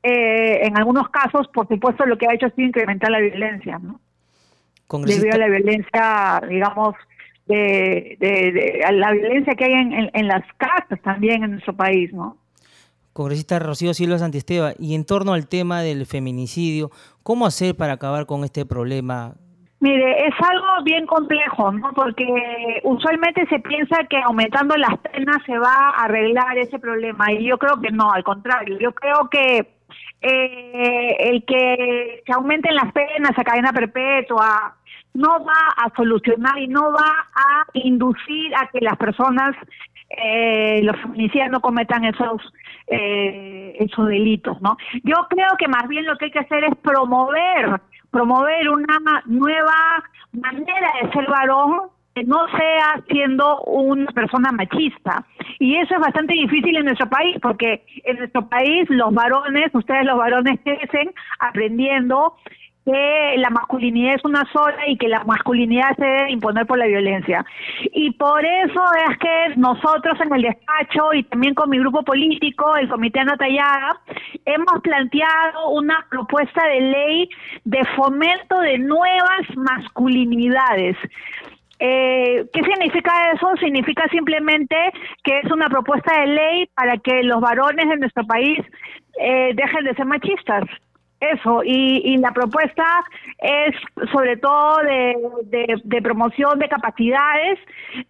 eh, 0.03 0.67
en 0.67 0.77
algunos 0.77 1.09
casos, 1.09 1.47
por 1.47 1.67
supuesto, 1.67 2.05
lo 2.05 2.17
que 2.17 2.27
ha 2.27 2.33
hecho 2.33 2.47
es 2.47 2.53
incrementar 2.57 3.09
la 3.09 3.19
violencia, 3.19 3.79
¿no? 3.79 3.99
Debido 4.89 5.33
a 5.33 5.37
la 5.37 5.47
violencia, 5.47 6.41
digamos, 6.47 6.95
de, 7.47 8.17
de, 8.19 8.85
la 8.91 9.11
violencia 9.11 9.55
que 9.55 9.65
hay 9.65 9.73
en, 9.73 10.11
en, 10.13 10.27
las 10.27 10.43
casas 10.57 11.01
también 11.01 11.43
en 11.43 11.51
nuestro 11.51 11.73
país, 11.73 12.13
¿no? 12.13 12.37
Congresista 13.13 13.59
Rocío 13.59 13.93
Silva 13.93 14.17
Santisteba, 14.17 14.73
y 14.77 14.95
en 14.95 15.05
torno 15.05 15.33
al 15.33 15.47
tema 15.47 15.81
del 15.81 16.05
feminicidio, 16.05 16.89
¿cómo 17.21 17.45
hacer 17.45 17.75
para 17.75 17.93
acabar 17.93 18.25
con 18.25 18.43
este 18.43 18.65
problema? 18.65 19.35
Mire, 19.79 20.27
es 20.27 20.33
algo 20.39 20.83
bien 20.83 21.05
complejo, 21.05 21.71
¿no? 21.73 21.91
Porque 21.93 22.25
usualmente 22.83 23.45
se 23.47 23.59
piensa 23.59 23.97
que 24.09 24.17
aumentando 24.17 24.75
las 24.77 24.97
penas 24.99 25.37
se 25.45 25.57
va 25.57 25.89
a 25.89 26.05
arreglar 26.05 26.57
ese 26.57 26.79
problema, 26.79 27.31
y 27.31 27.45
yo 27.45 27.57
creo 27.57 27.79
que 27.81 27.91
no, 27.91 28.11
al 28.11 28.23
contrario, 28.23 28.77
yo 28.79 28.93
creo 28.93 29.29
que 29.29 29.75
eh, 30.21 31.15
el 31.19 31.43
que 31.45 32.23
se 32.25 32.33
aumenten 32.33 32.75
las 32.75 32.91
penas 32.93 33.37
a 33.37 33.43
cadena 33.43 33.73
perpetua 33.73 34.77
no 35.13 35.43
va 35.43 35.67
a 35.77 35.91
solucionar 35.95 36.57
y 36.59 36.67
no 36.67 36.91
va 36.93 37.27
a 37.35 37.65
inducir 37.73 38.55
a 38.55 38.67
que 38.71 38.79
las 38.79 38.97
personas 38.97 39.55
eh, 40.17 40.81
los 40.83 40.95
feminicidas 41.01 41.49
no 41.49 41.61
cometan 41.61 42.05
esos 42.05 42.41
eh, 42.87 43.75
esos 43.79 44.07
delitos, 44.07 44.61
¿no? 44.61 44.77
Yo 45.03 45.15
creo 45.29 45.49
que 45.57 45.67
más 45.67 45.87
bien 45.87 46.05
lo 46.05 46.17
que 46.17 46.25
hay 46.25 46.31
que 46.31 46.39
hacer 46.39 46.63
es 46.65 46.75
promover, 46.81 47.79
promover 48.11 48.69
una 48.69 48.99
nueva 49.25 50.03
manera 50.33 50.91
de 51.01 51.11
ser 51.11 51.27
varón 51.27 51.89
que 52.13 52.23
no 52.23 52.45
sea 52.49 53.01
siendo 53.09 53.61
una 53.61 54.05
persona 54.11 54.51
machista. 54.51 55.25
Y 55.59 55.77
eso 55.77 55.95
es 55.95 56.01
bastante 56.01 56.33
difícil 56.33 56.75
en 56.75 56.85
nuestro 56.85 57.09
país, 57.09 57.37
porque 57.41 57.83
en 58.03 58.17
nuestro 58.17 58.47
país 58.47 58.87
los 58.89 59.13
varones, 59.13 59.73
ustedes 59.73 60.05
los 60.05 60.17
varones 60.17 60.59
crecen 60.63 61.11
aprendiendo 61.39 62.35
que 62.85 63.35
la 63.37 63.49
masculinidad 63.49 64.15
es 64.15 64.25
una 64.25 64.43
sola 64.51 64.87
y 64.87 64.97
que 64.97 65.07
la 65.07 65.23
masculinidad 65.23 65.95
se 65.95 66.05
debe 66.05 66.31
imponer 66.31 66.65
por 66.65 66.77
la 66.77 66.85
violencia. 66.85 67.45
Y 67.93 68.11
por 68.11 68.43
eso 68.43 68.83
es 69.09 69.17
que 69.17 69.55
nosotros 69.55 70.19
en 70.19 70.33
el 70.33 70.41
despacho 70.41 71.13
y 71.13 71.23
también 71.23 71.53
con 71.53 71.69
mi 71.69 71.79
grupo 71.79 72.03
político, 72.03 72.75
el 72.75 72.89
Comité 72.89 73.21
Anatallaga, 73.21 73.99
hemos 74.45 74.81
planteado 74.81 75.69
una 75.69 76.05
propuesta 76.09 76.67
de 76.67 76.81
ley 76.81 77.29
de 77.63 77.83
fomento 77.95 78.59
de 78.59 78.77
nuevas 78.79 79.55
masculinidades. 79.55 80.97
Eh, 81.79 82.45
¿Qué 82.53 82.63
significa 82.63 83.11
eso? 83.33 83.47
Significa 83.59 84.07
simplemente 84.09 84.75
que 85.23 85.39
es 85.39 85.51
una 85.51 85.67
propuesta 85.67 86.21
de 86.21 86.27
ley 86.27 86.65
para 86.75 86.97
que 86.97 87.23
los 87.23 87.41
varones 87.41 87.89
de 87.89 87.97
nuestro 87.97 88.25
país 88.25 88.59
eh, 89.19 89.51
dejen 89.53 89.83
de 89.85 89.93
ser 89.95 90.05
machistas. 90.05 90.63
Eso, 91.31 91.61
y, 91.63 92.17
la 92.17 92.31
propuesta 92.31 92.83
es 93.39 93.75
sobre 94.11 94.35
todo 94.37 94.77
de, 95.45 96.01
promoción 96.01 96.59
de 96.59 96.67
capacidades 96.67 97.59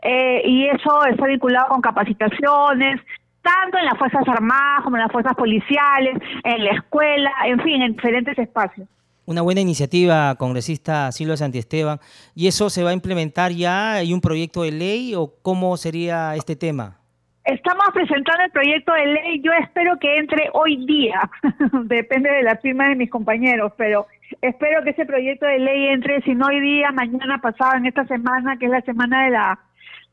eh, 0.01 0.41
y 0.45 0.65
eso 0.67 1.05
está 1.05 1.27
vinculado 1.27 1.67
con 1.69 1.81
capacitaciones, 1.81 3.01
tanto 3.41 3.77
en 3.77 3.85
las 3.85 3.97
Fuerzas 3.99 4.27
Armadas 4.27 4.83
como 4.83 4.95
en 4.95 5.03
las 5.03 5.11
Fuerzas 5.11 5.35
Policiales, 5.35 6.17
en 6.43 6.63
la 6.63 6.71
escuela, 6.71 7.31
en 7.45 7.59
fin, 7.61 7.81
en 7.81 7.93
diferentes 7.93 8.37
espacios. 8.39 8.87
Una 9.25 9.41
buena 9.41 9.61
iniciativa, 9.61 10.35
congresista 10.35 11.11
Silvia 11.11 11.37
Santiesteban. 11.37 11.99
¿Y 12.35 12.47
eso 12.47 12.69
se 12.69 12.83
va 12.83 12.89
a 12.89 12.93
implementar 12.93 13.51
ya? 13.51 13.93
¿Hay 13.93 14.11
un 14.11 14.21
proyecto 14.21 14.63
de 14.63 14.71
ley 14.71 15.13
o 15.15 15.33
cómo 15.41 15.77
sería 15.77 16.35
este 16.35 16.55
tema? 16.55 16.97
Estamos 17.45 17.85
presentando 17.93 18.43
el 18.45 18.51
proyecto 18.51 18.93
de 18.93 19.05
ley. 19.05 19.41
Yo 19.41 19.51
espero 19.51 19.99
que 19.99 20.17
entre 20.17 20.49
hoy 20.53 20.85
día. 20.85 21.29
Depende 21.83 22.29
de 22.29 22.43
la 22.43 22.55
firma 22.57 22.87
de 22.87 22.95
mis 22.95 23.09
compañeros, 23.09 23.73
pero 23.77 24.07
espero 24.41 24.81
que 24.83 24.91
ese 24.91 25.05
proyecto 25.05 25.45
de 25.45 25.59
ley 25.59 25.87
entre, 25.87 26.21
si 26.21 26.35
no 26.35 26.45
hoy 26.47 26.61
día, 26.61 26.91
mañana 26.91 27.39
pasado, 27.41 27.77
en 27.77 27.85
esta 27.85 28.05
semana, 28.07 28.57
que 28.57 28.65
es 28.65 28.71
la 28.71 28.81
semana 28.81 29.25
de 29.25 29.31
la 29.31 29.59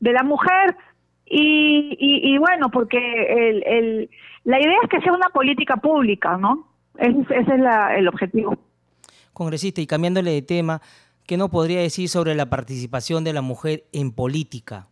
de 0.01 0.11
la 0.11 0.23
mujer. 0.23 0.75
Y, 1.25 1.95
y, 1.97 2.37
bueno, 2.37 2.69
porque 2.69 2.97
el, 2.97 4.09
la 4.43 4.59
idea 4.59 4.77
es 4.83 4.89
que 4.89 4.99
sea 4.99 5.13
una 5.13 5.29
política 5.29 5.77
pública, 5.77 6.35
¿no? 6.35 6.67
Ese, 6.97 7.21
es 7.21 7.47
el 7.47 8.07
objetivo. 8.09 8.57
Congresista, 9.31 9.79
y 9.79 9.87
cambiándole 9.87 10.31
de 10.31 10.41
tema, 10.41 10.81
¿qué 11.25 11.37
no 11.37 11.47
podría 11.49 11.79
decir 11.79 12.09
sobre 12.09 12.35
la 12.35 12.49
participación 12.49 13.23
de 13.23 13.31
la 13.31 13.41
mujer 13.41 13.85
en 13.93 14.11
política? 14.11 14.89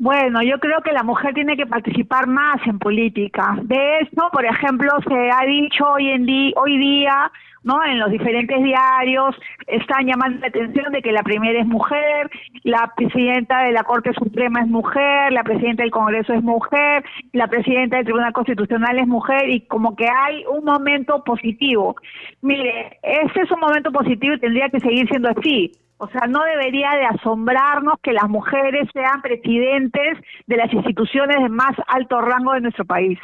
Bueno, 0.00 0.42
yo 0.42 0.58
creo 0.58 0.80
que 0.80 0.92
la 0.92 1.02
mujer 1.02 1.34
tiene 1.34 1.58
que 1.58 1.66
participar 1.66 2.26
más 2.26 2.56
en 2.66 2.78
política. 2.78 3.58
De 3.64 3.98
eso, 3.98 4.30
por 4.32 4.46
ejemplo, 4.46 4.88
se 5.06 5.30
ha 5.30 5.44
dicho 5.44 5.84
hoy 5.86 6.08
en 6.08 6.24
día, 6.24 6.52
hoy 6.56 6.78
día, 6.78 7.30
¿no? 7.64 7.84
En 7.84 7.98
los 7.98 8.10
diferentes 8.10 8.62
diarios 8.62 9.36
están 9.66 10.06
llamando 10.06 10.40
la 10.40 10.46
atención 10.46 10.90
de 10.92 11.02
que 11.02 11.12
la 11.12 11.22
primera 11.22 11.60
es 11.60 11.66
mujer, 11.66 12.30
la 12.62 12.90
presidenta 12.96 13.64
de 13.64 13.72
la 13.72 13.84
Corte 13.84 14.14
Suprema 14.14 14.62
es 14.62 14.68
mujer, 14.68 15.34
la 15.34 15.44
presidenta 15.44 15.82
del 15.82 15.92
Congreso 15.92 16.32
es 16.32 16.42
mujer, 16.42 17.04
la 17.34 17.48
presidenta 17.48 17.96
del 17.96 18.06
Tribunal 18.06 18.32
Constitucional 18.32 18.98
es 18.98 19.06
mujer 19.06 19.50
y 19.50 19.66
como 19.66 19.96
que 19.96 20.06
hay 20.08 20.46
un 20.46 20.64
momento 20.64 21.22
positivo. 21.24 21.94
Mire, 22.40 22.98
ese 23.02 23.42
es 23.42 23.50
un 23.50 23.60
momento 23.60 23.92
positivo 23.92 24.32
y 24.32 24.40
tendría 24.40 24.70
que 24.70 24.80
seguir 24.80 25.06
siendo 25.10 25.28
así 25.28 25.72
o 26.00 26.08
sea, 26.08 26.26
no 26.26 26.42
debería 26.44 26.92
de 26.92 27.04
asombrarnos 27.04 27.94
que 28.02 28.14
las 28.14 28.26
mujeres 28.26 28.88
sean 28.94 29.20
presidentes 29.20 30.16
de 30.46 30.56
las 30.56 30.72
instituciones 30.72 31.36
de 31.42 31.50
más 31.50 31.72
alto 31.86 32.22
rango 32.22 32.54
de 32.54 32.62
nuestro 32.62 32.86
país. 32.86 33.18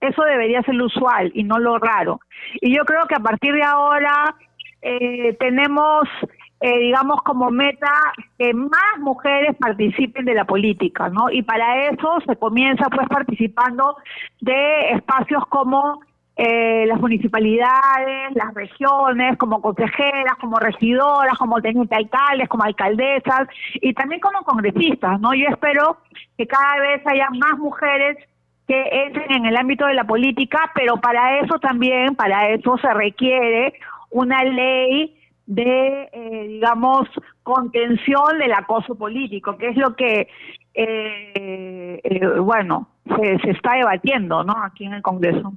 Eso 0.00 0.24
debería 0.24 0.60
ser 0.62 0.74
lo 0.74 0.86
usual 0.86 1.30
y 1.34 1.44
no 1.44 1.60
lo 1.60 1.78
raro. 1.78 2.18
Y 2.60 2.76
yo 2.76 2.84
creo 2.84 3.06
que 3.06 3.14
a 3.14 3.20
partir 3.20 3.54
de 3.54 3.62
ahora 3.62 4.34
eh, 4.82 5.36
tenemos, 5.38 6.08
eh, 6.60 6.78
digamos, 6.80 7.22
como 7.22 7.52
meta 7.52 7.92
que 8.36 8.52
más 8.52 8.98
mujeres 8.98 9.54
participen 9.60 10.24
de 10.24 10.34
la 10.34 10.46
política, 10.46 11.08
¿no? 11.08 11.30
Y 11.30 11.42
para 11.42 11.86
eso 11.90 12.18
se 12.26 12.34
comienza 12.34 12.86
pues 12.90 13.08
participando 13.08 13.98
de 14.40 14.90
espacios 14.94 15.44
como 15.48 16.00
eh, 16.36 16.84
las 16.86 17.00
municipalidades, 17.00 18.34
las 18.34 18.52
regiones, 18.52 19.38
como 19.38 19.62
consejeras, 19.62 20.36
como 20.38 20.58
regidoras, 20.58 21.38
como 21.38 21.62
teniente 21.62 21.94
alcaldes, 21.94 22.48
como 22.48 22.64
alcaldesas 22.64 23.48
y 23.74 23.94
también 23.94 24.20
como 24.20 24.42
congresistas, 24.42 25.18
¿no? 25.20 25.32
Yo 25.34 25.48
espero 25.48 25.96
que 26.36 26.46
cada 26.46 26.78
vez 26.80 27.06
haya 27.06 27.28
más 27.30 27.58
mujeres 27.58 28.18
que 28.68 28.82
entren 29.06 29.32
en 29.32 29.46
el 29.46 29.56
ámbito 29.56 29.86
de 29.86 29.94
la 29.94 30.04
política, 30.04 30.70
pero 30.74 30.96
para 30.98 31.40
eso 31.40 31.58
también, 31.58 32.14
para 32.16 32.50
eso 32.50 32.76
se 32.78 32.92
requiere 32.92 33.72
una 34.10 34.44
ley 34.44 35.16
de, 35.46 36.08
eh, 36.12 36.46
digamos, 36.48 37.08
contención 37.44 38.38
del 38.38 38.52
acoso 38.52 38.96
político, 38.96 39.56
que 39.56 39.68
es 39.68 39.76
lo 39.76 39.94
que, 39.94 40.28
eh, 40.74 42.00
eh, 42.02 42.26
bueno, 42.40 42.88
se, 43.06 43.38
se 43.38 43.50
está 43.52 43.74
debatiendo, 43.74 44.44
¿no? 44.44 44.54
Aquí 44.64 44.84
en 44.84 44.94
el 44.94 45.02
Congreso. 45.02 45.54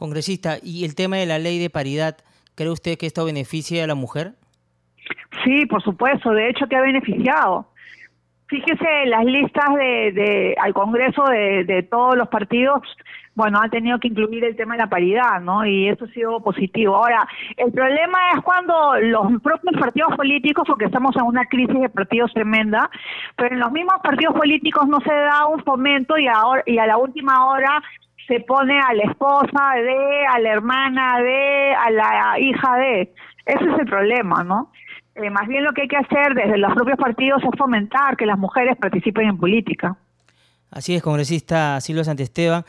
Congresista, 0.00 0.56
¿y 0.62 0.86
el 0.86 0.94
tema 0.94 1.16
de 1.18 1.26
la 1.26 1.38
ley 1.38 1.58
de 1.58 1.68
paridad, 1.68 2.16
cree 2.54 2.70
usted 2.70 2.96
que 2.96 3.04
esto 3.04 3.26
beneficia 3.26 3.84
a 3.84 3.86
la 3.86 3.94
mujer? 3.94 4.32
Sí, 5.44 5.66
por 5.66 5.82
supuesto, 5.82 6.30
de 6.30 6.48
hecho 6.48 6.66
que 6.66 6.76
ha 6.76 6.80
beneficiado. 6.80 7.68
Fíjese, 8.46 9.06
las 9.06 9.26
listas 9.26 9.74
de, 9.74 10.12
de 10.12 10.56
al 10.58 10.72
Congreso 10.72 11.22
de, 11.24 11.86
todos 11.90 12.16
los 12.16 12.28
partidos, 12.28 12.80
bueno, 13.34 13.60
han 13.60 13.68
tenido 13.68 13.98
que 14.00 14.08
incluir 14.08 14.42
el 14.42 14.56
tema 14.56 14.74
de 14.74 14.80
la 14.80 14.88
paridad, 14.88 15.38
¿no? 15.42 15.66
Y 15.66 15.88
eso 15.88 16.06
ha 16.06 16.08
sido 16.08 16.40
positivo. 16.42 16.96
Ahora, 16.96 17.28
el 17.58 17.70
problema 17.70 18.18
es 18.34 18.42
cuando 18.42 18.98
los 19.00 19.40
propios 19.42 19.78
partidos 19.78 20.16
políticos, 20.16 20.64
porque 20.66 20.86
estamos 20.86 21.14
en 21.14 21.24
una 21.24 21.44
crisis 21.44 21.78
de 21.78 21.90
partidos 21.90 22.32
tremenda, 22.32 22.90
pero 23.36 23.54
en 23.54 23.60
los 23.60 23.70
mismos 23.70 23.96
partidos 24.02 24.34
políticos 24.34 24.88
no 24.88 24.98
se 25.00 25.12
da 25.12 25.46
un 25.46 25.62
fomento 25.62 26.16
y, 26.16 26.24
y 26.66 26.78
a 26.78 26.86
la 26.86 26.96
última 26.96 27.50
hora 27.50 27.82
se 28.30 28.38
pone 28.40 28.78
a 28.78 28.94
la 28.94 29.10
esposa 29.10 29.72
de, 29.74 30.26
a 30.32 30.38
la 30.38 30.52
hermana 30.52 31.20
de, 31.20 31.74
a 31.74 31.90
la 31.90 32.38
hija 32.38 32.76
de. 32.76 33.12
Ese 33.44 33.64
es 33.64 33.78
el 33.80 33.86
problema, 33.86 34.44
¿no? 34.44 34.70
Eh, 35.16 35.28
más 35.30 35.48
bien 35.48 35.64
lo 35.64 35.72
que 35.72 35.82
hay 35.82 35.88
que 35.88 35.96
hacer 35.96 36.34
desde 36.34 36.56
los 36.56 36.72
propios 36.74 36.96
partidos 36.96 37.42
es 37.42 37.58
fomentar 37.58 38.16
que 38.16 38.26
las 38.26 38.38
mujeres 38.38 38.76
participen 38.76 39.30
en 39.30 39.36
política. 39.36 39.96
Así 40.70 40.94
es, 40.94 41.02
congresista 41.02 41.80
Silvia 41.80 42.04
Santesteban. 42.04 42.64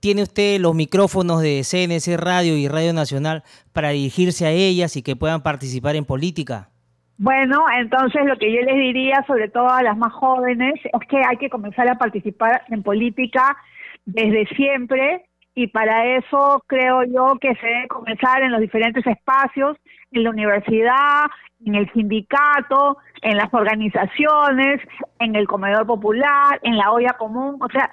¿Tiene 0.00 0.22
usted 0.22 0.60
los 0.60 0.74
micrófonos 0.74 1.40
de 1.40 1.62
CNC 1.64 2.20
Radio 2.20 2.54
y 2.54 2.68
Radio 2.68 2.92
Nacional 2.92 3.44
para 3.72 3.88
dirigirse 3.88 4.44
a 4.44 4.50
ellas 4.50 4.96
y 4.96 5.02
que 5.02 5.16
puedan 5.16 5.42
participar 5.42 5.96
en 5.96 6.04
política? 6.04 6.68
Bueno, 7.16 7.64
entonces 7.78 8.26
lo 8.26 8.36
que 8.36 8.52
yo 8.52 8.60
les 8.60 8.74
diría, 8.74 9.24
sobre 9.26 9.48
todo 9.48 9.70
a 9.70 9.82
las 9.82 9.96
más 9.96 10.12
jóvenes, 10.12 10.74
es 10.74 11.08
que 11.08 11.22
hay 11.26 11.38
que 11.38 11.48
comenzar 11.48 11.88
a 11.88 11.94
participar 11.94 12.64
en 12.68 12.82
política 12.82 13.56
desde 14.04 14.46
siempre 14.54 15.24
y 15.54 15.66
para 15.66 16.16
eso 16.16 16.62
creo 16.66 17.04
yo 17.04 17.36
que 17.40 17.54
se 17.56 17.66
debe 17.66 17.88
comenzar 17.88 18.42
en 18.42 18.52
los 18.52 18.60
diferentes 18.60 19.06
espacios, 19.06 19.76
en 20.10 20.24
la 20.24 20.30
universidad, 20.30 21.26
en 21.64 21.74
el 21.74 21.92
sindicato, 21.92 22.98
en 23.20 23.36
las 23.36 23.52
organizaciones, 23.52 24.80
en 25.18 25.36
el 25.36 25.46
comedor 25.46 25.86
popular, 25.86 26.58
en 26.62 26.76
la 26.76 26.90
olla 26.90 27.12
común, 27.18 27.58
o 27.60 27.68
sea, 27.68 27.90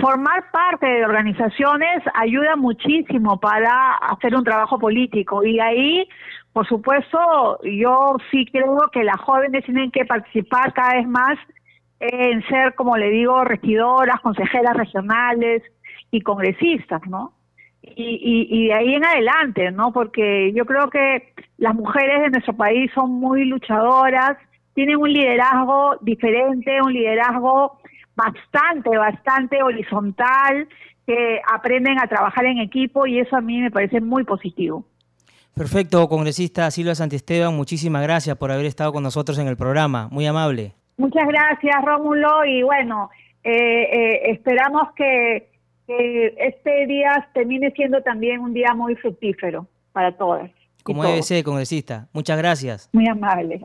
formar 0.00 0.50
parte 0.50 0.86
de 0.86 1.04
organizaciones 1.04 2.02
ayuda 2.14 2.56
muchísimo 2.56 3.38
para 3.38 3.92
hacer 3.92 4.34
un 4.34 4.44
trabajo 4.44 4.78
político. 4.78 5.44
Y 5.44 5.60
ahí, 5.60 6.08
por 6.52 6.66
supuesto, 6.66 7.60
yo 7.62 8.16
sí 8.30 8.46
creo 8.46 8.78
que 8.92 9.04
las 9.04 9.20
jóvenes 9.20 9.64
tienen 9.64 9.90
que 9.90 10.04
participar 10.04 10.72
cada 10.72 10.94
vez 10.94 11.06
más 11.06 11.38
en 12.00 12.46
ser, 12.48 12.74
como 12.74 12.96
le 12.96 13.10
digo, 13.10 13.44
regidoras, 13.44 14.20
consejeras 14.20 14.76
regionales 14.76 15.62
y 16.10 16.20
congresistas, 16.20 17.02
¿no? 17.08 17.32
Y, 17.82 18.66
de 18.66 18.74
ahí 18.74 18.94
en 18.94 19.04
adelante, 19.04 19.70
¿no? 19.70 19.92
Porque 19.92 20.52
yo 20.52 20.66
creo 20.66 20.90
que 20.90 21.32
las 21.56 21.74
mujeres 21.74 22.22
de 22.22 22.30
nuestro 22.30 22.54
país 22.54 22.90
son 22.94 23.12
muy 23.12 23.44
luchadoras, 23.44 24.36
tienen 24.74 24.96
un 24.96 25.12
liderazgo 25.12 25.96
diferente, 26.00 26.82
un 26.82 26.92
liderazgo 26.92 27.78
bastante, 28.16 28.96
bastante 28.98 29.62
horizontal, 29.62 30.68
que 31.06 31.40
aprenden 31.48 32.00
a 32.00 32.08
trabajar 32.08 32.46
en 32.46 32.58
equipo 32.58 33.06
y 33.06 33.20
eso 33.20 33.36
a 33.36 33.40
mí 33.40 33.60
me 33.60 33.70
parece 33.70 34.00
muy 34.00 34.24
positivo. 34.24 34.84
Perfecto, 35.54 36.06
congresista 36.08 36.70
Silvia 36.70 36.94
Santisteban, 36.94 37.54
muchísimas 37.54 38.02
gracias 38.02 38.36
por 38.36 38.50
haber 38.50 38.66
estado 38.66 38.92
con 38.92 39.04
nosotros 39.04 39.38
en 39.38 39.46
el 39.46 39.56
programa, 39.56 40.08
muy 40.10 40.26
amable. 40.26 40.74
Muchas 40.96 41.26
gracias, 41.28 41.74
Rómulo, 41.84 42.44
y 42.46 42.62
bueno, 42.62 43.10
eh, 43.44 43.82
eh, 43.82 44.30
esperamos 44.30 44.88
que, 44.96 45.54
este 45.88 46.86
día 46.88 47.28
termine 47.32 47.70
siendo 47.70 48.02
también 48.02 48.40
un 48.40 48.52
día 48.52 48.74
muy 48.74 48.96
fructífero 48.96 49.68
para 49.92 50.16
todas. 50.16 50.50
Como 50.82 51.04
debe 51.04 51.22
ser, 51.22 51.44
congresista. 51.44 52.08
Muchas 52.12 52.36
gracias. 52.38 52.90
Muy 52.92 53.06
amable. 53.06 53.60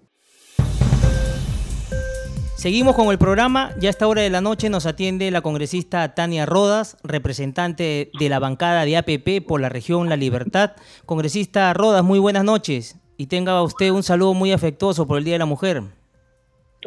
Seguimos 2.57 2.95
con 2.95 3.07
el 3.07 3.17
programa. 3.17 3.71
Ya 3.79 3.89
a 3.89 3.91
esta 3.91 4.07
hora 4.07 4.21
de 4.21 4.29
la 4.29 4.39
noche 4.39 4.69
nos 4.69 4.85
atiende 4.85 5.31
la 5.31 5.41
congresista 5.41 6.13
Tania 6.13 6.45
Rodas, 6.45 6.95
representante 7.03 8.11
de 8.19 8.29
la 8.29 8.37
bancada 8.37 8.85
de 8.85 8.97
APP 8.97 9.43
por 9.47 9.59
la 9.59 9.69
región 9.69 10.07
La 10.07 10.15
Libertad. 10.15 10.73
Congresista 11.07 11.73
Rodas, 11.73 12.03
muy 12.03 12.19
buenas 12.19 12.43
noches 12.43 13.01
y 13.17 13.27
tenga 13.27 13.63
usted 13.63 13.89
un 13.89 14.03
saludo 14.03 14.35
muy 14.35 14.51
afectuoso 14.51 15.07
por 15.07 15.17
el 15.17 15.23
Día 15.23 15.33
de 15.35 15.39
la 15.39 15.45
Mujer. 15.47 15.81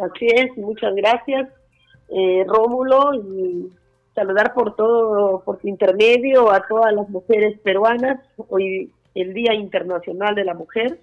Así 0.03 0.27
es, 0.27 0.57
muchas 0.57 0.95
gracias, 0.95 1.49
eh, 2.09 2.45
Rómulo, 2.47 3.15
y 3.15 3.69
saludar 4.15 4.53
por 4.55 4.75
todo, 4.77 5.43
por 5.45 5.59
tu 5.59 5.69
intermedio 5.69 6.51
a 6.51 6.67
todas 6.67 6.93
las 6.93 7.09
mujeres 7.09 7.59
peruanas, 7.61 8.21
hoy 8.49 8.91
el 9.15 9.35
Día 9.35 9.55
Internacional 9.55 10.35
de 10.35 10.45
la 10.45 10.55
Mujer. 10.55 11.01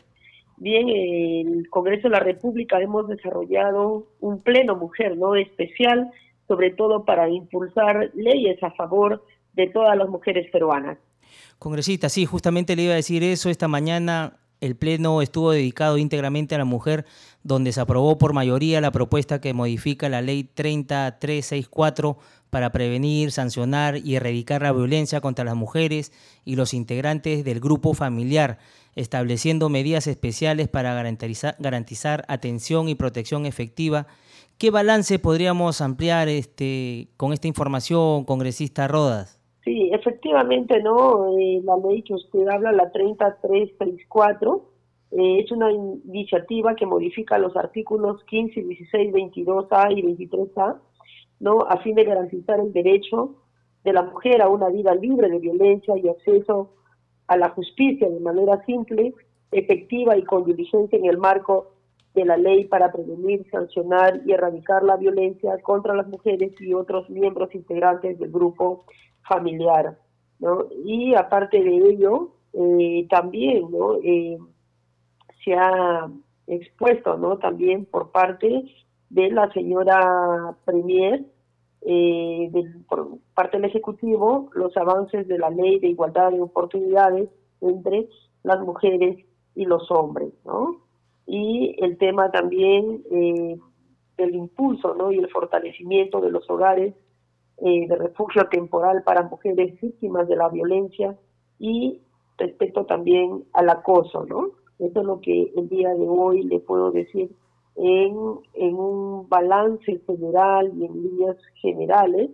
Bien, 0.57 0.89
el 0.89 1.69
Congreso 1.69 2.03
de 2.03 2.11
la 2.11 2.19
República 2.19 2.79
hemos 2.79 3.07
desarrollado 3.07 4.05
un 4.19 4.41
pleno 4.41 4.75
mujer, 4.75 5.17
¿no? 5.17 5.35
Especial, 5.35 6.11
sobre 6.47 6.71
todo 6.71 7.03
para 7.03 7.29
impulsar 7.29 8.11
leyes 8.13 8.61
a 8.61 8.71
favor 8.71 9.23
de 9.53 9.67
todas 9.67 9.97
las 9.97 10.07
mujeres 10.07 10.49
peruanas. 10.51 10.97
Congresista, 11.57 12.09
sí, 12.09 12.25
justamente 12.25 12.75
le 12.75 12.83
iba 12.83 12.93
a 12.93 12.97
decir 12.97 13.23
eso. 13.23 13.49
Esta 13.49 13.67
mañana 13.67 14.37
el 14.61 14.75
Pleno 14.75 15.21
estuvo 15.21 15.51
dedicado 15.51 15.97
íntegramente 15.97 16.55
a 16.55 16.59
la 16.59 16.65
mujer, 16.65 17.05
donde 17.43 17.71
se 17.71 17.81
aprobó 17.81 18.17
por 18.17 18.33
mayoría 18.33 18.81
la 18.81 18.91
propuesta 18.91 19.41
que 19.41 19.53
modifica 19.53 20.09
la 20.09 20.21
Ley 20.21 20.43
3364 20.43 22.17
para 22.49 22.71
prevenir, 22.71 23.31
sancionar 23.31 23.97
y 23.97 24.15
erradicar 24.15 24.61
la 24.61 24.73
violencia 24.73 25.21
contra 25.21 25.45
las 25.45 25.55
mujeres 25.55 26.11
y 26.45 26.55
los 26.55 26.73
integrantes 26.73 27.43
del 27.43 27.59
grupo 27.59 27.93
familiar, 27.93 28.59
estableciendo 28.95 29.69
medidas 29.69 30.05
especiales 30.07 30.67
para 30.67 30.93
garantizar, 30.93 31.55
garantizar 31.59 32.25
atención 32.27 32.89
y 32.89 32.95
protección 32.95 33.45
efectiva. 33.45 34.05
¿Qué 34.57 34.69
balance 34.69 35.17
podríamos 35.17 35.81
ampliar 35.81 36.27
este, 36.27 37.07
con 37.17 37.33
esta 37.33 37.47
información, 37.47 38.25
congresista 38.25 38.87
Rodas? 38.87 39.39
Sí, 39.63 39.89
efectivamente, 39.93 40.81
¿no? 40.81 41.37
Eh, 41.37 41.61
la 41.63 41.77
ley 41.77 42.01
que 42.03 42.15
usted 42.15 42.47
habla, 42.47 42.71
la 42.71 42.91
3334, 42.91 44.70
eh, 45.11 45.39
es 45.39 45.51
una 45.51 45.71
iniciativa 45.71 46.75
que 46.75 46.85
modifica 46.85 47.37
los 47.37 47.55
artículos 47.55 48.23
15, 48.25 48.63
16, 48.63 49.13
22A 49.13 49.97
y 49.97 50.03
23A, 50.03 50.77
¿no? 51.39 51.61
A 51.61 51.77
fin 51.77 51.95
de 51.95 52.05
garantizar 52.05 52.59
el 52.59 52.71
derecho 52.71 53.35
de 53.83 53.93
la 53.93 54.03
mujer 54.03 54.41
a 54.41 54.49
una 54.49 54.69
vida 54.69 54.95
libre 54.95 55.29
de 55.29 55.39
violencia 55.39 55.97
y 55.97 56.07
acceso 56.07 56.71
a 57.27 57.35
la 57.35 57.49
justicia 57.49 58.09
de 58.09 58.19
manera 58.19 58.63
simple, 58.65 59.13
efectiva 59.51 60.15
y 60.17 60.23
con 60.23 60.45
diligencia 60.45 60.97
en 60.97 61.05
el 61.05 61.17
marco 61.17 61.71
de 62.13 62.25
la 62.25 62.37
ley 62.37 62.65
para 62.65 62.91
prevenir, 62.91 63.45
sancionar 63.49 64.21
y 64.25 64.33
erradicar 64.33 64.83
la 64.83 64.97
violencia 64.97 65.57
contra 65.61 65.95
las 65.95 66.07
mujeres 66.07 66.51
y 66.59 66.73
otros 66.73 67.09
miembros 67.09 67.53
integrantes 67.55 68.19
del 68.19 68.31
grupo 68.31 68.85
familiar, 69.27 69.97
¿no? 70.39 70.67
Y 70.85 71.15
aparte 71.15 71.61
de 71.61 71.77
ello, 71.77 72.31
eh, 72.53 73.07
también, 73.09 73.71
¿no? 73.71 73.95
Eh, 74.03 74.37
se 75.43 75.53
ha 75.53 76.09
expuesto, 76.47 77.17
¿no? 77.17 77.37
También 77.37 77.85
por 77.85 78.11
parte 78.11 78.63
de 79.09 79.31
la 79.31 79.51
señora 79.51 80.55
Premier, 80.65 81.25
eh, 81.81 82.51
por 82.87 83.17
parte 83.33 83.57
del 83.57 83.69
Ejecutivo, 83.69 84.49
los 84.53 84.75
avances 84.77 85.27
de 85.27 85.37
la 85.37 85.49
ley 85.49 85.79
de 85.79 85.87
igualdad 85.87 86.31
de 86.31 86.41
oportunidades 86.41 87.29
entre 87.61 88.07
las 88.43 88.59
mujeres 88.61 89.25
y 89.55 89.65
los 89.65 89.89
hombres, 89.91 90.33
¿no? 90.45 90.81
Y 91.25 91.75
el 91.79 91.97
tema 91.97 92.31
también 92.31 93.03
del 93.09 94.35
impulso, 94.35 94.95
¿no? 94.95 95.11
Y 95.11 95.19
el 95.19 95.29
fortalecimiento 95.29 96.21
de 96.21 96.31
los 96.31 96.49
hogares 96.49 96.93
eh, 97.63 97.87
de 97.87 97.95
refugio 97.95 98.47
temporal 98.49 99.03
para 99.03 99.21
mujeres 99.21 99.79
víctimas 99.79 100.27
de 100.27 100.35
la 100.35 100.49
violencia 100.49 101.15
y 101.59 102.01
respecto 102.37 102.85
también 102.87 103.43
al 103.53 103.69
acoso, 103.69 104.25
¿no? 104.25 104.49
Eso 104.81 104.99
es 104.99 105.05
lo 105.05 105.21
que 105.21 105.51
el 105.55 105.69
día 105.69 105.93
de 105.93 106.07
hoy 106.07 106.43
le 106.43 106.59
puedo 106.59 106.91
decir. 106.91 107.31
En, 107.75 108.15
en 108.53 108.75
un 108.75 109.29
balance 109.29 110.01
general 110.05 110.71
y 110.75 110.85
en 110.85 111.03
líneas 111.03 111.37
generales 111.61 112.29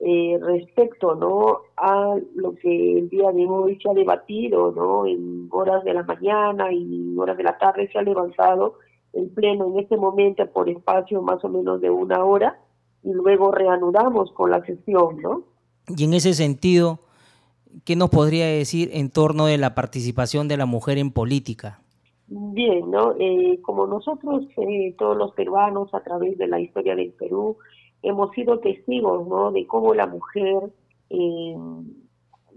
eh, 0.00 0.38
respecto 0.40 1.16
no 1.16 1.62
a 1.76 2.16
lo 2.36 2.54
que 2.54 2.98
el 2.98 3.08
día 3.08 3.32
de 3.32 3.44
hoy 3.46 3.76
se 3.82 3.90
ha 3.90 3.94
debatido 3.94 4.70
no 4.70 5.04
en 5.06 5.48
horas 5.50 5.82
de 5.82 5.92
la 5.92 6.04
mañana 6.04 6.72
y 6.72 7.16
horas 7.18 7.36
de 7.36 7.42
la 7.42 7.58
tarde 7.58 7.90
se 7.90 7.98
ha 7.98 8.02
levantado 8.02 8.74
el 9.12 9.28
pleno 9.30 9.66
en 9.66 9.80
este 9.80 9.96
momento 9.96 10.46
por 10.52 10.68
espacio 10.68 11.20
más 11.20 11.44
o 11.44 11.48
menos 11.48 11.80
de 11.80 11.90
una 11.90 12.24
hora 12.24 12.60
y 13.02 13.12
luego 13.12 13.50
reanudamos 13.50 14.30
con 14.34 14.52
la 14.52 14.64
sesión 14.64 15.20
no 15.20 15.42
y 15.88 16.04
en 16.04 16.14
ese 16.14 16.32
sentido 16.32 17.00
qué 17.84 17.96
nos 17.96 18.10
podría 18.10 18.46
decir 18.46 18.90
en 18.92 19.10
torno 19.10 19.46
de 19.46 19.58
la 19.58 19.74
participación 19.74 20.48
de 20.48 20.56
la 20.56 20.66
mujer 20.66 20.98
en 20.98 21.10
política 21.10 21.80
bien 22.26 22.90
no 22.90 23.14
eh, 23.18 23.58
como 23.62 23.86
nosotros 23.86 24.44
eh, 24.56 24.94
todos 24.98 25.16
los 25.16 25.32
peruanos 25.32 25.92
a 25.94 26.00
través 26.00 26.36
de 26.38 26.46
la 26.46 26.60
historia 26.60 26.94
del 26.94 27.12
Perú 27.12 27.56
hemos 28.02 28.32
sido 28.32 28.58
testigos 28.60 29.26
¿no? 29.26 29.50
de 29.50 29.66
cómo 29.66 29.94
la 29.94 30.06
mujer, 30.06 30.70
eh, 31.10 31.56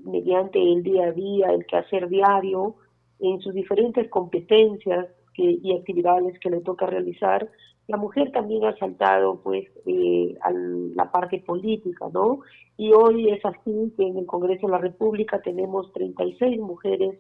mediante 0.04 0.62
el 0.62 0.84
día 0.84 1.06
a 1.06 1.12
día, 1.12 1.47
el 1.52 1.65
quehacer 1.65 2.10
diario, 2.10 2.76
en 3.19 3.39
sus 3.41 3.54
diferentes 3.54 4.10
competencias 4.10 5.08
y 5.38 5.76
actividades 5.76 6.38
que 6.39 6.50
le 6.50 6.62
toca 6.62 6.86
realizar, 6.86 7.50
la 7.91 7.97
mujer 7.97 8.32
también 8.32 8.65
ha 8.65 8.75
saltado 8.77 9.41
pues 9.41 9.67
eh, 9.86 10.38
a 10.41 10.51
la 10.51 11.12
parte 11.12 11.39
política, 11.39 12.08
¿no? 12.13 12.39
Y 12.77 12.93
hoy 12.93 13.30
es 13.30 13.45
así 13.45 13.93
que 13.97 14.08
en 14.08 14.17
el 14.17 14.25
Congreso 14.25 14.67
de 14.67 14.71
la 14.71 14.80
República 14.80 15.41
tenemos 15.41 15.91
36 15.93 16.60
mujeres 16.60 17.19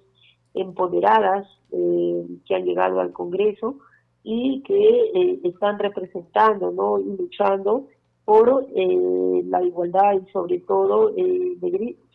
empoderadas 0.53 1.47
eh, 1.71 2.25
que 2.45 2.55
han 2.55 2.65
llegado 2.65 2.99
al 2.99 3.11
Congreso 3.11 3.79
y 4.23 4.61
que 4.63 5.39
están 5.43 5.77
representando, 5.79 6.71
¿no? 6.71 6.99
Y 6.99 7.17
luchando 7.17 7.87
por 8.25 8.65
eh, 8.75 9.41
la 9.45 9.63
igualdad 9.63 10.13
y 10.13 10.31
sobre 10.31 10.59
todo 10.59 11.11
eh, 11.17 11.57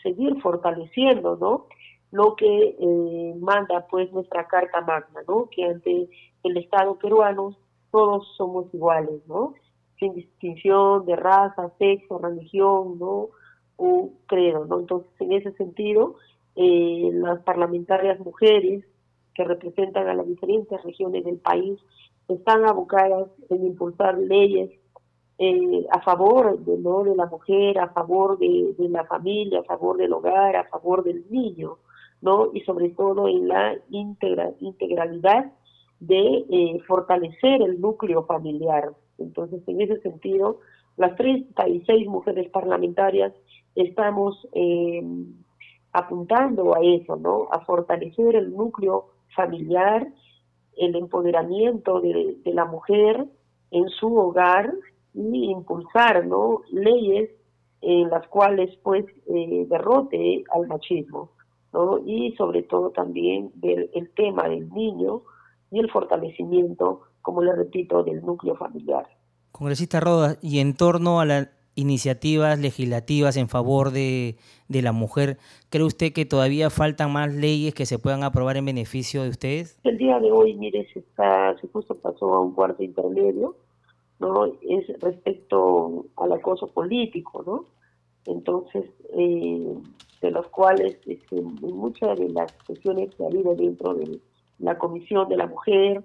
seguir 0.03 0.40
fortaleciendo 0.40 1.37
no 1.37 1.66
lo 2.12 2.37
que 2.37 2.77
eh, 2.79 3.35
manda 3.40 3.87
pues 3.90 4.12
nuestra 4.12 4.47
carta 4.47 4.81
magna 4.81 5.23
no 5.27 5.49
que 5.51 5.64
ante 5.64 6.09
el 6.45 6.57
estado 6.57 6.97
peruano 6.97 7.57
todos 7.97 8.29
somos 8.37 8.67
iguales 8.75 9.27
no 9.27 9.55
sin 9.99 10.13
distinción 10.13 11.07
de 11.07 11.17
raza 11.17 11.73
sexo 11.79 12.19
religión 12.19 12.99
no 12.99 13.31
o 13.77 14.11
credo 14.27 14.67
no 14.67 14.81
entonces 14.81 15.11
en 15.19 15.33
ese 15.33 15.53
sentido 15.53 16.17
eh, 16.57 17.09
las 17.15 17.41
parlamentarias 17.41 18.21
mujeres 18.21 18.85
que 19.35 19.45
representan 19.45 20.09
a 20.09 20.15
las 20.15 20.27
diferentes 20.27 20.83
regiones 20.85 21.25
del 21.25 21.39
país 21.39 21.81
están 22.29 22.67
abocadas 22.67 23.29
en 23.49 23.65
impulsar 23.65 24.19
leyes 24.19 24.71
eh, 25.39 25.87
a 25.91 26.03
favor 26.03 26.59
de, 26.59 26.77
¿no? 26.77 27.03
de 27.03 27.17
la 27.17 27.27
mujer, 27.27 27.79
a 27.79 27.89
favor 27.89 28.39
de, 28.39 28.75
la 28.91 29.05
familia, 29.05 29.61
a 29.61 29.65
favor 29.65 29.97
del 29.97 30.13
hogar, 30.13 30.55
a 30.57 30.65
favor 30.65 31.03
del 31.03 31.25
niño, 31.31 31.79
¿no? 32.23 32.51
Y 32.55 32.61
sobre 32.63 32.89
todo 32.91 33.29
en 33.29 33.49
la 33.49 33.75
integra, 33.91 34.53
integralidad 34.61 35.53
de 36.01 36.45
eh, 36.51 36.81
fortalecer 36.87 37.63
el 37.63 37.81
núcleo 37.81 38.25
familiar. 38.25 38.93
Entonces, 39.19 39.63
en 39.67 39.81
ese 39.81 40.01
sentido, 40.01 40.61
las 40.97 41.17
36 41.17 42.07
mujeres 42.09 42.49
parlamentarias 42.51 43.33
estamos 43.75 44.47
eh, 44.53 45.03
apuntando 45.93 46.77
a 46.77 46.81
eso, 46.83 47.17
¿no? 47.17 47.49
A 47.51 47.61
fortalecer 47.61 48.37
el 48.37 48.55
núcleo 48.55 49.09
familiar, 49.35 50.07
el 50.77 50.97
empoderamiento 50.97 52.01
de, 52.01 52.37
de 52.45 52.55
la 52.55 52.65
mujer 52.67 53.27
en 53.71 53.89
su 53.89 54.15
hogar 54.17 54.73
y 55.15 55.51
impulsar 55.51 56.27
¿no? 56.27 56.63
leyes 56.71 57.31
en 57.81 58.11
las 58.11 58.27
cuales 58.29 58.77
pues 58.83 59.05
eh, 59.27 59.67
derrote 59.69 60.45
al 60.53 60.67
machismo 60.67 61.31
¿no? 61.73 61.99
y 62.05 62.35
sobre 62.37 62.63
todo 62.63 62.91
también 62.91 63.51
ver 63.55 63.91
el 63.95 64.11
tema 64.11 64.49
del 64.49 64.69
niño 64.71 65.23
y 65.77 65.81
el 65.81 65.91
fortalecimiento, 65.91 67.03
como 67.21 67.43
le 67.43 67.55
repito, 67.55 68.03
del 68.03 68.25
núcleo 68.25 68.57
familiar. 68.57 69.07
Congresista 69.53 70.01
Rodas, 70.01 70.39
y 70.43 70.61
en 70.61 70.75
torno 70.75 71.21
a 71.21 71.27
las 71.27 71.49
iniciativas 71.75 72.59
legislativas 72.59 73.37
en 73.37 73.49
favor 73.49 73.91
de, 73.91 74.37
de 74.69 74.81
la 74.81 74.93
mujer, 74.93 75.37
¿cree 75.69 75.85
usted 75.85 76.12
que 76.15 76.25
todavía 76.25 76.71
faltan 76.71 77.12
más 77.12 77.35
leyes 77.35 77.75
que 77.75 77.85
se 77.85 77.99
puedan 77.99 78.23
aprobar 78.23 78.57
en 78.57 78.65
beneficio 78.65 79.23
de 79.23 79.29
ustedes? 79.29 79.79
El 79.85 79.99
día 79.99 80.19
de 80.19 80.33
hoy, 80.33 80.55
mire, 80.55 80.87
se, 80.93 81.01
está, 81.01 81.55
se 81.61 81.69
justo 81.69 81.95
pasó 81.95 82.33
a 82.35 82.41
un 82.41 82.55
cuarto 82.55 82.83
intermedio 82.83 83.57
¿no? 84.19 84.47
Es 84.62 84.87
respecto 85.01 86.07
al 86.17 86.33
acoso 86.33 86.69
político, 86.69 87.43
¿no? 87.47 87.65
Entonces, 88.25 88.85
eh, 89.17 89.75
de 90.23 90.31
los 90.31 90.49
cuales 90.49 90.99
este, 91.07 91.37
en 91.37 91.77
muchas 91.77 92.19
de 92.19 92.31
las 92.31 92.53
sesiones 92.67 93.15
que 93.15 93.25
ha 93.25 93.27
habido 93.27 93.55
dentro 93.55 93.95
de 93.95 94.19
la 94.59 94.79
Comisión 94.79 95.29
de 95.29 95.37
la 95.37 95.47
Mujer, 95.47 96.03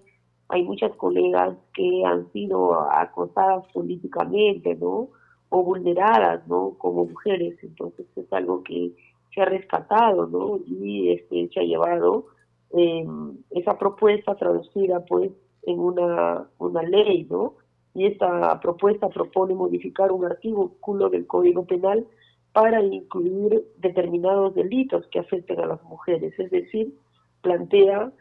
hay 0.50 0.64
muchas 0.64 0.94
colegas 0.96 1.56
que 1.74 2.04
han 2.06 2.32
sido 2.32 2.74
acosadas 2.92 3.66
políticamente, 3.74 4.76
¿no? 4.76 5.10
O 5.50 5.64
vulneradas, 5.64 6.46
¿no? 6.48 6.76
Como 6.78 7.06
mujeres. 7.06 7.58
Entonces, 7.64 8.06
es 8.16 8.32
algo 8.34 8.64
que 8.64 8.92
se 9.34 9.42
ha 9.42 9.46
rescatado, 9.46 10.28
¿no? 10.28 10.60
Y 10.66 11.12
este, 11.12 11.50
se 11.54 11.60
ha 11.60 11.64
llevado 11.64 12.26
eh, 12.72 13.06
esa 13.52 13.78
propuesta 13.78 14.36
traducida, 14.36 15.06
pues, 15.06 15.32
en 15.64 15.80
una, 15.80 16.48
una 16.58 16.84
ley, 16.84 17.28
¿no? 17.30 17.56
y 17.94 18.06
esta 18.06 18.60
propuesta 18.60 19.10
propone 19.10 19.54
modificar 19.54 20.12
un 20.12 20.26
artículo 20.26 21.10
del 21.10 21.28
Código 21.28 21.66
Penal 21.66 22.06
para 22.54 22.82
incluir 22.82 23.66
determinados 23.78 24.56
delitos 24.56 25.06
que 25.08 25.20
afecten 25.20 25.60
a 25.60 25.68
las 25.68 25.84
mujeres, 25.84 26.38
es 26.38 26.52
decir, 26.52 26.94
plantea 27.42 28.12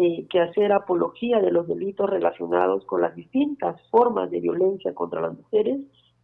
eh, 0.00 0.28
que 0.30 0.38
hacer 0.40 0.70
apología 0.70 1.40
de 1.40 1.50
los 1.50 1.66
delitos 1.66 2.08
relacionados 2.08 2.84
con 2.84 3.00
las 3.00 3.16
distintas 3.16 3.82
formas 3.90 4.30
de 4.30 4.38
violencia 4.38 4.94
contra 4.94 5.20
las 5.20 5.36
mujeres 5.36 5.80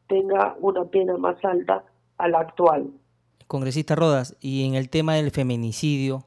tenga 0.06 0.56
una 0.60 0.84
pena 0.84 1.16
más 1.16 1.44
alta 1.44 1.84
a 2.16 2.28
la 2.28 2.38
actual. 2.38 2.92
Congresista 3.48 3.96
Rodas, 3.96 4.36
y 4.40 4.64
en 4.64 4.76
el 4.76 4.90
tema 4.90 5.14
del 5.14 5.32
feminicidio, 5.32 6.24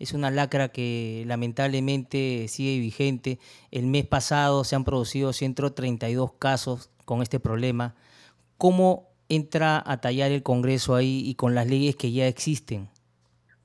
es 0.00 0.14
una 0.14 0.32
lacra 0.32 0.70
que 0.70 1.22
lamentablemente 1.28 2.48
sigue 2.48 2.80
vigente. 2.80 3.38
El 3.70 3.86
mes 3.86 4.04
pasado 4.06 4.64
se 4.64 4.74
han 4.74 4.82
producido 4.82 5.32
132 5.32 6.32
casos 6.40 6.90
con 7.04 7.22
este 7.22 7.38
problema. 7.38 7.94
¿Cómo 8.58 9.10
entra 9.28 9.80
a 9.86 10.00
tallar 10.00 10.32
el 10.32 10.42
Congreso 10.42 10.96
ahí 10.96 11.22
y 11.24 11.36
con 11.36 11.54
las 11.54 11.68
leyes 11.68 11.94
que 11.94 12.10
ya 12.10 12.26
existen? 12.26 12.88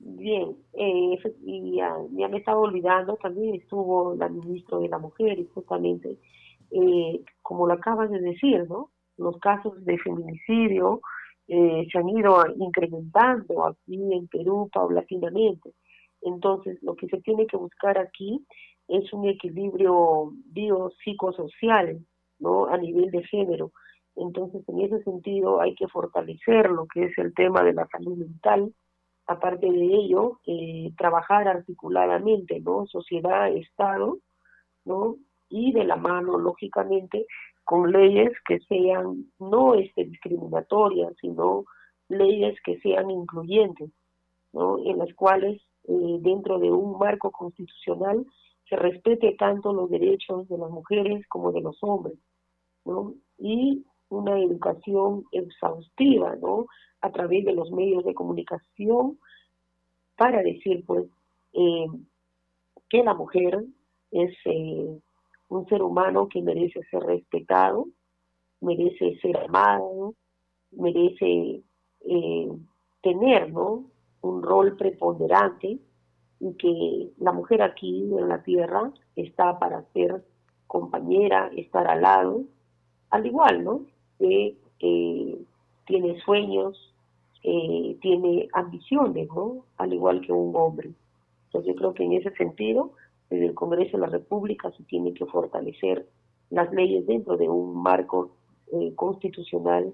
Bien, 0.08 0.56
eh, 0.74 1.18
y 1.44 1.76
ya, 1.76 1.96
me 2.12 2.38
estaba 2.38 2.60
olvidando, 2.60 3.16
también 3.16 3.56
estuvo 3.56 4.14
la 4.14 4.28
ministra 4.28 4.78
de 4.78 4.88
la 4.88 4.98
Mujer 4.98 5.36
y 5.36 5.48
justamente, 5.52 6.16
eh, 6.70 7.20
como 7.42 7.66
lo 7.66 7.74
acabas 7.74 8.10
de 8.10 8.20
decir, 8.20 8.68
¿no? 8.68 8.90
Los 9.16 9.36
casos 9.38 9.84
de 9.84 9.98
feminicidio 9.98 11.00
eh, 11.48 11.88
se 11.90 11.98
han 11.98 12.08
ido 12.08 12.36
incrementando 12.56 13.66
aquí 13.66 14.12
en 14.12 14.28
Perú 14.28 14.70
paulatinamente. 14.72 15.72
Entonces, 16.22 16.80
lo 16.82 16.94
que 16.94 17.08
se 17.08 17.20
tiene 17.22 17.46
que 17.48 17.56
buscar 17.56 17.98
aquí 17.98 18.46
es 18.86 19.12
un 19.12 19.26
equilibrio 19.26 20.30
biopsicosocial, 20.52 21.98
¿no? 22.38 22.66
A 22.66 22.78
nivel 22.78 23.10
de 23.10 23.24
género. 23.24 23.72
Entonces, 24.14 24.62
en 24.68 24.82
ese 24.82 25.02
sentido, 25.02 25.60
hay 25.60 25.74
que 25.74 25.88
fortalecer 25.88 26.70
lo 26.70 26.86
que 26.86 27.06
es 27.06 27.18
el 27.18 27.34
tema 27.34 27.64
de 27.64 27.72
la 27.72 27.88
salud 27.88 28.16
mental. 28.16 28.72
Aparte 29.26 29.70
de 29.70 29.84
ello, 29.84 30.40
eh, 30.46 30.92
trabajar 30.96 31.48
articuladamente, 31.48 32.60
¿no? 32.60 32.86
Sociedad, 32.86 33.48
Estado, 33.48 34.18
¿no? 34.84 35.16
Y 35.48 35.72
de 35.72 35.84
la 35.84 35.96
mano, 35.96 36.38
lógicamente, 36.38 37.26
con 37.64 37.90
leyes 37.90 38.32
que 38.46 38.60
sean 38.60 39.26
no 39.38 39.74
este, 39.74 40.04
discriminatorias, 40.04 41.12
sino 41.20 41.64
leyes 42.08 42.56
que 42.64 42.78
sean 42.80 43.10
incluyentes, 43.10 43.90
¿no? 44.52 44.78
En 44.78 44.98
las 44.98 45.12
cuales 45.14 45.60
eh, 45.88 46.18
dentro 46.20 46.58
de 46.58 46.70
un 46.70 46.98
marco 46.98 47.30
constitucional 47.32 48.24
se 48.68 48.76
respete 48.76 49.34
tanto 49.38 49.72
los 49.72 49.90
derechos 49.90 50.48
de 50.48 50.58
las 50.58 50.70
mujeres 50.70 51.26
como 51.28 51.52
de 51.52 51.60
los 51.60 51.76
hombres, 51.82 52.18
¿no? 52.84 53.14
Y 53.38 53.84
una 54.08 54.38
educación 54.38 55.24
exhaustiva, 55.32 56.36
¿no? 56.36 56.66
A 57.00 57.10
través 57.10 57.44
de 57.44 57.52
los 57.52 57.70
medios 57.70 58.04
de 58.04 58.14
comunicación 58.14 59.18
para 60.16 60.42
decir, 60.42 60.84
pues, 60.86 61.04
eh, 61.52 61.86
que 62.88 63.02
la 63.02 63.14
mujer 63.14 63.64
es 64.10 64.34
eh, 64.44 64.98
un 65.48 65.68
ser 65.68 65.82
humano 65.82 66.28
que 66.28 66.42
merece 66.42 66.82
ser 66.90 67.02
respetado, 67.02 67.86
merece 68.60 69.18
ser 69.20 69.36
amado, 69.38 70.14
merece 70.70 71.62
tener, 73.02 73.52
¿no? 73.52 73.84
un 74.26 74.42
rol 74.42 74.76
preponderante 74.76 75.78
y 76.40 76.54
que 76.54 77.12
la 77.18 77.32
mujer 77.32 77.62
aquí 77.62 78.02
en 78.02 78.28
la 78.28 78.42
tierra 78.42 78.92
está 79.14 79.58
para 79.58 79.82
ser 79.92 80.24
compañera, 80.66 81.50
estar 81.56 81.86
al 81.86 82.02
lado, 82.02 82.44
al 83.10 83.26
igual, 83.26 83.64
¿no? 83.64 83.86
Que 84.18 84.56
tiene 85.86 86.20
sueños, 86.20 86.92
eh, 87.42 87.96
tiene 88.02 88.48
ambiciones, 88.52 89.28
¿no? 89.28 89.64
Al 89.78 89.92
igual 89.92 90.20
que 90.20 90.32
un 90.32 90.54
hombre. 90.56 90.90
Entonces 91.46 91.72
yo 91.72 91.76
creo 91.76 91.94
que 91.94 92.04
en 92.04 92.14
ese 92.14 92.30
sentido, 92.32 92.92
desde 93.30 93.46
el 93.46 93.54
Congreso 93.54 93.96
de 93.96 94.02
la 94.02 94.08
República 94.08 94.70
se 94.76 94.82
tiene 94.84 95.14
que 95.14 95.26
fortalecer 95.26 96.08
las 96.50 96.72
leyes 96.72 97.06
dentro 97.06 97.36
de 97.36 97.48
un 97.48 97.80
marco 97.80 98.32
eh, 98.72 98.92
constitucional 98.94 99.92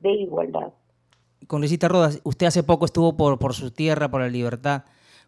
de 0.00 0.10
igualdad. 0.10 0.72
Congresista 1.46 1.88
Rodas, 1.88 2.20
usted 2.24 2.46
hace 2.46 2.62
poco 2.62 2.86
estuvo 2.86 3.16
por, 3.16 3.38
por 3.38 3.54
su 3.54 3.70
tierra, 3.70 4.10
por 4.10 4.20
la 4.20 4.28
libertad. 4.28 4.84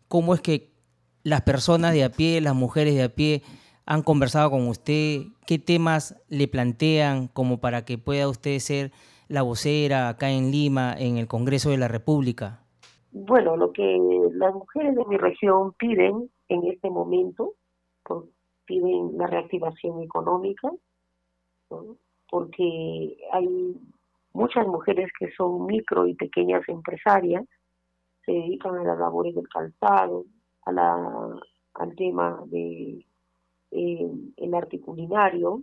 ¿Cómo 0.08 0.34
es 0.34 0.40
que 0.40 0.70
las 1.22 1.42
personas 1.42 1.92
de 1.92 2.04
a 2.04 2.10
pie, 2.10 2.40
las 2.40 2.54
mujeres 2.54 2.94
de 2.94 3.02
a 3.02 3.08
pie, 3.10 3.42
han 3.88 4.02
conversado 4.02 4.50
con 4.50 4.68
usted? 4.68 5.22
¿Qué 5.46 5.58
temas 5.58 6.14
le 6.28 6.46
plantean 6.46 7.26
como 7.26 7.58
para 7.58 7.86
que 7.86 7.96
pueda 7.96 8.28
usted 8.28 8.58
ser 8.58 8.92
la 9.28 9.40
vocera 9.40 10.10
acá 10.10 10.30
en 10.30 10.50
Lima, 10.50 10.94
en 10.96 11.16
el 11.16 11.26
Congreso 11.26 11.70
de 11.70 11.78
la 11.78 11.88
República? 11.88 12.60
Bueno, 13.12 13.56
lo 13.56 13.72
que 13.72 13.98
las 14.32 14.52
mujeres 14.52 14.94
de 14.94 15.06
mi 15.06 15.16
región 15.16 15.72
piden 15.72 16.30
en 16.50 16.64
este 16.66 16.90
momento, 16.90 17.54
pues, 18.04 18.24
piden 18.66 19.16
la 19.16 19.26
reactivación 19.26 20.02
económica, 20.02 20.70
porque 22.30 23.16
hay 23.32 23.74
muchas 24.34 24.66
mujeres 24.66 25.10
que 25.18 25.30
son 25.32 25.64
micro 25.64 26.06
y 26.06 26.14
pequeñas 26.14 26.62
empresarias, 26.68 27.46
se 28.26 28.32
dedican 28.32 28.76
a 28.76 28.84
las 28.84 28.98
labores 28.98 29.34
del 29.34 29.48
calzado, 29.48 30.26
a 30.66 30.72
la, 30.72 31.40
al 31.72 31.96
tema 31.96 32.42
de 32.48 33.06
el 33.70 34.54
arte 34.54 34.80
culinario, 34.80 35.62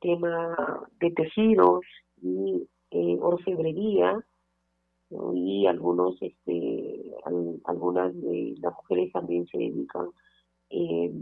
tema 0.00 0.88
de 1.00 1.10
tejidos 1.10 1.84
y 2.22 2.68
eh, 2.90 3.18
orfebrería, 3.20 4.24
y 5.10 5.66
algunos, 5.66 6.20
este, 6.20 7.14
algunas 7.64 8.14
de 8.14 8.54
las 8.60 8.74
mujeres 8.74 9.12
también 9.12 9.46
se 9.46 9.58
dedican 9.58 10.08
eh, 10.70 11.12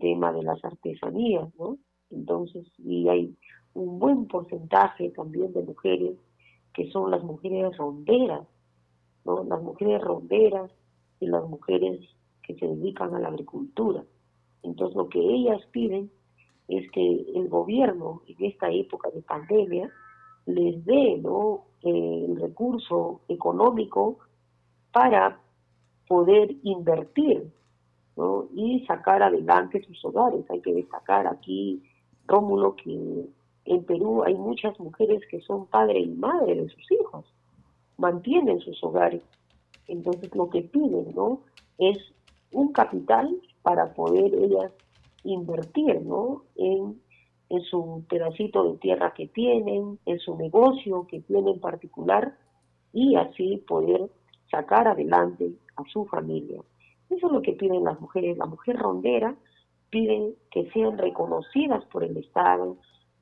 tema 0.00 0.32
de 0.32 0.42
las 0.42 0.64
artesanías, 0.64 1.54
¿no? 1.58 1.78
Entonces, 2.10 2.66
y 2.78 3.08
hay 3.08 3.36
un 3.74 3.98
buen 3.98 4.26
porcentaje 4.26 5.10
también 5.10 5.52
de 5.52 5.62
mujeres 5.62 6.16
que 6.72 6.90
son 6.90 7.10
las 7.10 7.22
mujeres 7.22 7.76
ronderas, 7.76 8.46
¿no? 9.24 9.44
Las 9.44 9.62
mujeres 9.62 10.00
ronderas 10.00 10.70
y 11.20 11.26
las 11.26 11.44
mujeres 11.44 12.00
que 12.42 12.54
se 12.54 12.66
dedican 12.66 13.14
a 13.14 13.20
la 13.20 13.28
agricultura. 13.28 14.04
Entonces, 14.64 14.96
lo 14.96 15.08
que 15.08 15.20
ellas 15.20 15.60
piden 15.70 16.10
es 16.68 16.90
que 16.90 17.26
el 17.34 17.48
gobierno 17.48 18.22
en 18.26 18.44
esta 18.44 18.70
época 18.70 19.10
de 19.10 19.22
pandemia 19.22 19.90
les 20.46 20.84
dé 20.84 21.20
el 21.82 22.40
recurso 22.40 23.20
económico 23.28 24.18
para 24.92 25.38
poder 26.08 26.54
invertir 26.62 27.50
y 28.54 28.84
sacar 28.86 29.22
adelante 29.22 29.82
sus 29.82 30.04
hogares. 30.04 30.44
Hay 30.50 30.60
que 30.60 30.72
destacar 30.72 31.26
aquí, 31.26 31.82
Rómulo, 32.26 32.76
que 32.76 33.26
en 33.64 33.84
Perú 33.84 34.22
hay 34.24 34.34
muchas 34.34 34.78
mujeres 34.78 35.22
que 35.30 35.40
son 35.40 35.66
padre 35.66 36.00
y 36.00 36.08
madre 36.08 36.54
de 36.54 36.68
sus 36.68 36.92
hijos, 36.92 37.24
mantienen 37.96 38.60
sus 38.60 38.82
hogares. 38.84 39.22
Entonces 39.88 40.34
lo 40.34 40.48
que 40.48 40.62
piden 40.62 41.14
¿no? 41.14 41.40
es 41.78 41.98
un 42.52 42.72
capital 42.72 43.34
para 43.64 43.92
poder 43.92 44.32
ellas 44.32 44.70
invertir 45.24 46.00
¿no? 46.02 46.44
en 46.54 47.02
en 47.48 47.62
su 47.62 48.04
pedacito 48.08 48.64
de 48.64 48.78
tierra 48.78 49.12
que 49.14 49.28
tienen, 49.28 49.98
en 50.06 50.18
su 50.18 50.36
negocio 50.36 51.06
que 51.08 51.20
tienen 51.20 51.60
particular 51.60 52.36
y 52.92 53.16
así 53.16 53.58
poder 53.66 54.10
sacar 54.50 54.88
adelante 54.88 55.52
a 55.76 55.84
su 55.92 56.04
familia. 56.06 56.60
Eso 57.10 57.26
es 57.26 57.32
lo 57.32 57.42
que 57.42 57.52
piden 57.52 57.84
las 57.84 58.00
mujeres. 58.00 58.38
La 58.38 58.46
mujer 58.46 58.76
rondera 58.76 59.34
piden 59.90 60.34
que 60.50 60.70
sean 60.70 60.98
reconocidas 60.98 61.84
por 61.86 62.02
el 62.02 62.16
Estado, 62.16 62.76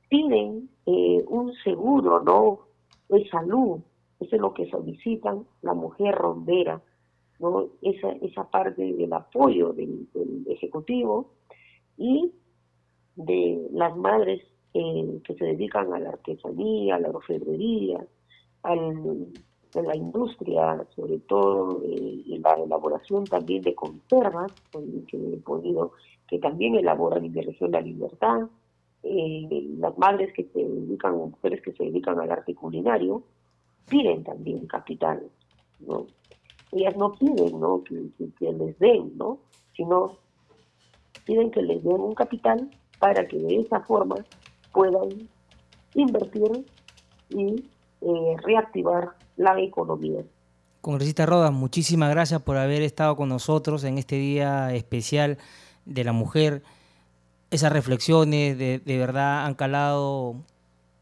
piden 0.08 0.70
eh, 0.86 1.22
un 1.28 1.52
seguro 1.64 2.22
no 2.22 2.60
de 3.08 3.28
salud. 3.28 3.80
Eso 4.20 4.36
es 4.36 4.40
lo 4.40 4.54
que 4.54 4.70
solicitan 4.70 5.44
la 5.62 5.74
mujer 5.74 6.14
rondera, 6.14 6.80
esa, 7.82 8.12
esa 8.22 8.50
parte 8.50 8.92
del 8.92 9.12
apoyo 9.12 9.72
del, 9.72 10.08
Ejecutivo 10.46 11.30
y 11.96 12.30
de 13.16 13.66
las 13.72 13.96
madres 13.96 14.42
eh, 14.74 15.20
que 15.24 15.34
se 15.34 15.44
dedican 15.46 15.92
a 15.92 15.98
la 15.98 16.10
artesanía, 16.10 16.96
a 16.96 17.00
la 17.00 17.08
orfebrería, 17.08 18.04
a 18.62 18.74
la 18.74 19.96
industria, 19.96 20.86
sobre 20.94 21.18
todo 21.20 21.82
eh, 21.84 22.38
la 22.38 22.54
elaboración 22.54 23.24
también 23.24 23.62
de 23.62 23.74
conservas, 23.74 24.52
que 25.08 25.16
he 25.16 25.36
podido, 25.38 25.92
que 26.28 26.38
también 26.38 26.76
elaboran 26.76 27.24
en 27.24 27.32
mi 27.32 27.40
región 27.40 27.72
La 27.72 27.80
Libertad, 27.80 28.42
eh, 29.02 29.66
las 29.78 29.96
madres 29.98 30.32
que 30.32 30.44
se 30.44 30.62
dedican, 30.62 31.16
mujeres 31.16 31.60
que 31.62 31.72
se 31.72 31.84
dedican 31.84 32.20
al 32.20 32.30
arte 32.30 32.54
culinario, 32.54 33.22
piden 33.88 34.22
también 34.22 34.66
capital. 34.66 35.22
Ellas 36.72 36.96
no 36.96 37.12
piden, 37.12 37.60
¿no? 37.60 37.82
Que, 37.84 38.10
les 38.40 38.78
den, 38.78 39.16
¿no? 39.16 39.38
Sino 39.76 40.18
piden 41.24 41.50
que 41.50 41.62
les 41.62 41.82
den 41.84 42.00
un 42.00 42.14
capital 42.14 42.70
para 42.98 43.26
que 43.28 43.38
de 43.38 43.60
esa 43.60 43.80
forma 43.80 44.16
puedan 44.72 45.28
invertir 45.94 46.66
y 47.28 47.64
eh, 48.00 48.36
reactivar 48.42 49.10
la 49.36 49.60
economía. 49.60 50.22
Congresista 50.80 51.26
Rodas, 51.26 51.52
muchísimas 51.52 52.10
gracias 52.10 52.42
por 52.42 52.56
haber 52.56 52.82
estado 52.82 53.16
con 53.16 53.28
nosotros 53.28 53.84
en 53.84 53.98
este 53.98 54.16
día 54.16 54.74
especial 54.74 55.38
de 55.84 56.04
la 56.04 56.12
mujer. 56.12 56.62
Esas 57.50 57.72
reflexiones 57.72 58.58
de, 58.58 58.80
de 58.80 58.98
verdad 58.98 59.44
han 59.44 59.54
calado 59.54 60.36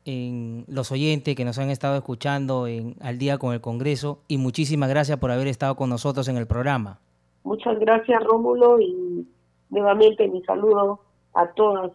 en 0.05 0.65
los 0.69 0.91
oyentes 0.93 1.37
que 1.37 1.45
nos 1.45 1.59
han 1.59 1.71
estado 1.71 1.97
escuchando 1.97 2.67
en, 2.67 2.97
al 3.01 3.19
día 3.19 3.39
con 3.39 3.53
el 3.53 3.61
Congreso 3.61 4.21
y 4.29 4.39
muchísimas 4.39 4.89
gracias 4.89 5.19
por 5.19 5.31
haber 5.31 5.47
estado 5.47 5.77
con 5.77 5.91
nosotros 5.91 6.29
en 6.29 6.37
el 6.37 6.47
programa. 6.47 6.99
Muchas 7.45 7.79
gracias 7.79 8.23
Rómulo 8.25 8.81
y 8.81 9.27
nuevamente 9.71 10.29
mi 10.29 10.43
saludo 10.43 11.01
a 11.35 11.49
todas 11.53 11.93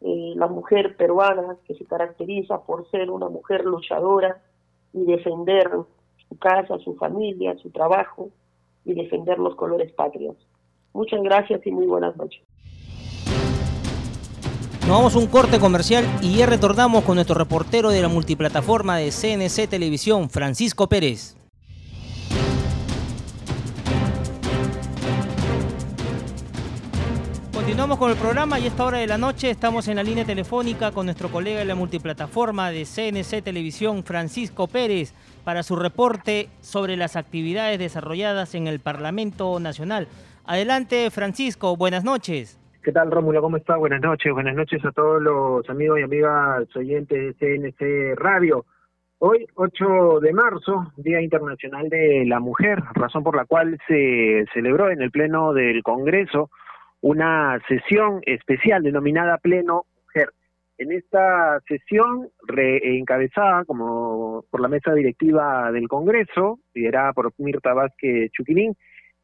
eh, 0.00 0.32
la 0.36 0.48
mujer 0.48 0.96
peruana 0.96 1.56
que 1.66 1.74
se 1.74 1.84
caracteriza 1.84 2.62
por 2.62 2.90
ser 2.90 3.10
una 3.10 3.28
mujer 3.28 3.64
luchadora 3.64 4.42
y 4.92 5.04
defender 5.04 5.70
su 6.28 6.38
casa, 6.38 6.78
su 6.78 6.96
familia, 6.96 7.56
su 7.58 7.70
trabajo 7.70 8.30
y 8.84 8.94
defender 8.94 9.38
los 9.38 9.54
colores 9.54 9.92
patrios. 9.92 10.36
Muchas 10.92 11.22
gracias 11.22 11.64
y 11.66 11.70
muy 11.70 11.86
buenas 11.86 12.16
noches. 12.16 12.42
Nos 14.82 14.96
vamos 14.96 15.14
a 15.14 15.18
un 15.18 15.28
corte 15.28 15.60
comercial 15.60 16.04
y 16.20 16.34
ya 16.34 16.46
retornamos 16.46 17.04
con 17.04 17.14
nuestro 17.14 17.36
reportero 17.36 17.90
de 17.90 18.02
la 18.02 18.08
multiplataforma 18.08 18.96
de 18.96 19.12
CNC 19.12 19.68
Televisión, 19.68 20.28
Francisco 20.28 20.88
Pérez. 20.88 21.36
Continuamos 27.54 27.96
con 27.96 28.10
el 28.10 28.16
programa 28.16 28.58
y 28.58 28.64
a 28.64 28.66
esta 28.66 28.84
hora 28.84 28.98
de 28.98 29.06
la 29.06 29.18
noche 29.18 29.50
estamos 29.50 29.86
en 29.86 29.96
la 29.96 30.02
línea 30.02 30.24
telefónica 30.24 30.90
con 30.90 31.06
nuestro 31.06 31.30
colega 31.30 31.60
de 31.60 31.64
la 31.64 31.76
multiplataforma 31.76 32.72
de 32.72 32.84
CNC 32.84 33.40
Televisión, 33.44 34.02
Francisco 34.02 34.66
Pérez, 34.66 35.14
para 35.44 35.62
su 35.62 35.76
reporte 35.76 36.48
sobre 36.60 36.96
las 36.96 37.14
actividades 37.14 37.78
desarrolladas 37.78 38.56
en 38.56 38.66
el 38.66 38.80
Parlamento 38.80 39.60
Nacional. 39.60 40.08
Adelante, 40.44 41.08
Francisco, 41.12 41.76
buenas 41.76 42.02
noches. 42.02 42.58
¿Qué 42.82 42.90
tal, 42.90 43.12
Rómulo? 43.12 43.40
¿Cómo 43.40 43.58
está? 43.58 43.76
Buenas 43.76 44.00
noches. 44.00 44.32
Buenas 44.32 44.56
noches 44.56 44.84
a 44.84 44.90
todos 44.90 45.22
los 45.22 45.70
amigos 45.70 46.00
y 46.00 46.02
amigas 46.02 46.66
oyentes 46.74 47.38
de 47.38 47.60
CNC 47.60 48.18
Radio. 48.18 48.64
Hoy, 49.18 49.46
8 49.54 50.18
de 50.20 50.32
marzo, 50.32 50.92
Día 50.96 51.20
Internacional 51.20 51.88
de 51.88 52.24
la 52.26 52.40
Mujer, 52.40 52.80
razón 52.94 53.22
por 53.22 53.36
la 53.36 53.44
cual 53.44 53.78
se 53.86 54.46
celebró 54.52 54.90
en 54.90 55.00
el 55.00 55.12
Pleno 55.12 55.52
del 55.52 55.84
Congreso 55.84 56.50
una 57.02 57.60
sesión 57.68 58.20
especial 58.26 58.82
denominada 58.82 59.38
Pleno 59.38 59.84
Mujer. 60.04 60.30
En 60.76 60.90
esta 60.90 61.60
sesión, 61.68 62.30
encabezada 62.48 63.64
como 63.64 64.44
por 64.50 64.60
la 64.60 64.66
mesa 64.66 64.92
directiva 64.92 65.70
del 65.70 65.86
Congreso, 65.86 66.58
liderada 66.74 67.12
por 67.12 67.32
Mirta 67.38 67.74
Vázquez 67.74 68.32
Chuquilín, 68.32 68.74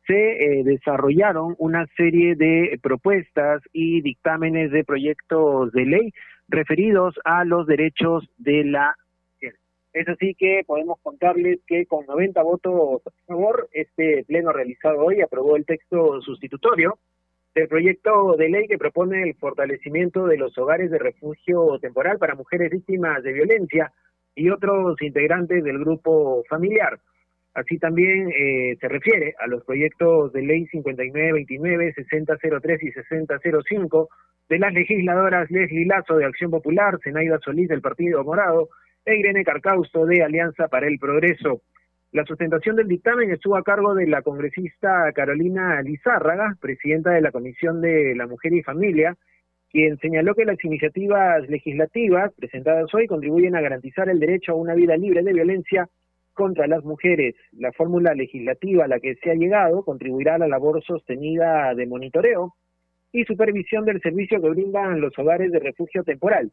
se 0.08 0.14
eh, 0.14 0.64
desarrollaron 0.64 1.54
una 1.58 1.86
serie 1.96 2.34
de 2.34 2.80
propuestas 2.82 3.62
y 3.72 4.00
dictámenes 4.00 4.72
de 4.72 4.82
proyectos 4.82 5.70
de 5.72 5.84
ley 5.84 6.12
referidos 6.48 7.14
a 7.24 7.44
los 7.44 7.66
derechos 7.66 8.28
de 8.38 8.64
la 8.64 8.96
mujer. 9.34 9.54
Es 9.92 10.08
así 10.08 10.34
que 10.34 10.62
podemos 10.66 10.98
contarles 11.02 11.60
que 11.66 11.86
con 11.86 12.06
90 12.06 12.42
votos 12.42 13.02
a 13.06 13.10
favor, 13.26 13.68
este 13.72 14.24
pleno 14.26 14.50
realizado 14.50 15.04
hoy 15.04 15.20
aprobó 15.20 15.56
el 15.56 15.66
texto 15.66 16.20
sustitutorio 16.22 16.98
el 17.54 17.68
proyecto 17.68 18.36
de 18.36 18.48
ley 18.48 18.66
que 18.68 18.78
propone 18.78 19.22
el 19.22 19.34
fortalecimiento 19.34 20.26
de 20.26 20.36
los 20.36 20.56
hogares 20.58 20.90
de 20.90 20.98
refugio 20.98 21.78
temporal 21.80 22.18
para 22.18 22.34
mujeres 22.34 22.70
víctimas 22.70 23.22
de 23.22 23.32
violencia 23.32 23.92
y 24.34 24.48
otros 24.50 25.00
integrantes 25.02 25.64
del 25.64 25.78
grupo 25.78 26.44
familiar. 26.48 27.00
Así 27.58 27.76
también 27.76 28.30
eh, 28.30 28.76
se 28.80 28.86
refiere 28.86 29.34
a 29.40 29.48
los 29.48 29.64
proyectos 29.64 30.32
de 30.32 30.42
ley 30.42 30.66
5929, 30.66 31.92
6003 31.92 32.82
y 32.84 32.92
6005 32.92 34.08
de 34.48 34.58
las 34.60 34.72
legisladoras 34.72 35.50
Leslie 35.50 35.84
Lazo 35.84 36.16
de 36.16 36.24
Acción 36.24 36.52
Popular, 36.52 37.00
Zenaida 37.02 37.40
Solís 37.40 37.68
del 37.68 37.80
Partido 37.80 38.22
Morado 38.22 38.68
e 39.04 39.16
Irene 39.16 39.42
Carcausto 39.42 40.06
de 40.06 40.22
Alianza 40.22 40.68
para 40.68 40.86
el 40.86 41.00
Progreso. 41.00 41.62
La 42.12 42.24
sustentación 42.24 42.76
del 42.76 42.86
dictamen 42.86 43.32
estuvo 43.32 43.56
a 43.56 43.64
cargo 43.64 43.92
de 43.92 44.06
la 44.06 44.22
congresista 44.22 45.10
Carolina 45.12 45.82
Lizárraga, 45.82 46.56
presidenta 46.60 47.10
de 47.10 47.22
la 47.22 47.32
Comisión 47.32 47.80
de 47.80 48.14
la 48.14 48.28
Mujer 48.28 48.52
y 48.52 48.62
Familia, 48.62 49.16
quien 49.68 49.98
señaló 49.98 50.36
que 50.36 50.44
las 50.44 50.64
iniciativas 50.64 51.48
legislativas 51.48 52.32
presentadas 52.34 52.94
hoy 52.94 53.08
contribuyen 53.08 53.56
a 53.56 53.60
garantizar 53.60 54.08
el 54.08 54.20
derecho 54.20 54.52
a 54.52 54.56
una 54.56 54.74
vida 54.74 54.96
libre 54.96 55.24
de 55.24 55.32
violencia 55.32 55.88
contra 56.38 56.68
las 56.68 56.84
mujeres. 56.84 57.34
La 57.50 57.72
fórmula 57.72 58.14
legislativa 58.14 58.84
a 58.84 58.88
la 58.88 59.00
que 59.00 59.16
se 59.16 59.32
ha 59.32 59.34
llegado 59.34 59.82
contribuirá 59.82 60.36
a 60.36 60.38
la 60.38 60.46
labor 60.46 60.80
sostenida 60.84 61.74
de 61.74 61.84
monitoreo 61.84 62.54
y 63.10 63.24
supervisión 63.24 63.84
del 63.84 64.00
servicio 64.00 64.40
que 64.40 64.50
brindan 64.50 65.00
los 65.00 65.18
hogares 65.18 65.50
de 65.50 65.58
refugio 65.58 66.04
temporal, 66.04 66.52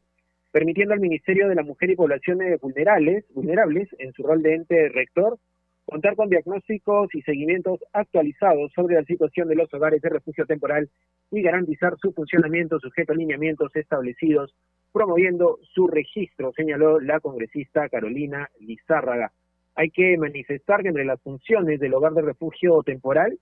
permitiendo 0.52 0.96
al 0.96 1.02
Ministerio 1.02 1.48
de 1.48 1.54
la 1.54 1.62
Mujer 1.62 1.92
y 1.92 1.96
Poblaciones 1.96 2.60
Vulnerables, 2.60 3.26
vulnerables 3.36 3.88
en 4.00 4.12
su 4.14 4.24
rol 4.24 4.42
de 4.42 4.56
ente 4.56 4.90
rector, 4.90 5.38
contar 5.86 6.16
con 6.16 6.30
diagnósticos 6.30 7.14
y 7.14 7.22
seguimientos 7.22 7.80
actualizados 7.94 8.72
sobre 8.74 8.96
la 8.96 9.04
situación 9.04 9.48
de 9.50 9.56
los 9.56 9.72
hogares 9.72 10.02
de 10.02 10.10
refugio 10.10 10.48
temporal 10.48 10.90
y 11.30 11.44
garantizar 11.44 11.94
su 12.02 12.12
funcionamiento 12.12 12.80
sujeto 12.80 13.14
a 13.14 13.16
lineamientos 13.16 13.76
establecidos, 13.76 14.56
promoviendo 14.92 15.60
su 15.76 15.88
registro, 15.88 16.54
señaló 16.54 17.00
la 17.00 17.20
congresista 17.20 17.88
Carolina 17.88 18.50
Lizárraga. 18.60 19.32
Hay 19.76 19.90
que 19.90 20.18
manifestar 20.18 20.82
que 20.82 20.90
entre 20.90 21.06
las 21.06 21.22
funciones 21.22 21.80
del 21.80 21.94
hogar 21.94 22.14
de 22.14 22.22
refugio 22.22 22.82
temporal 22.84 23.38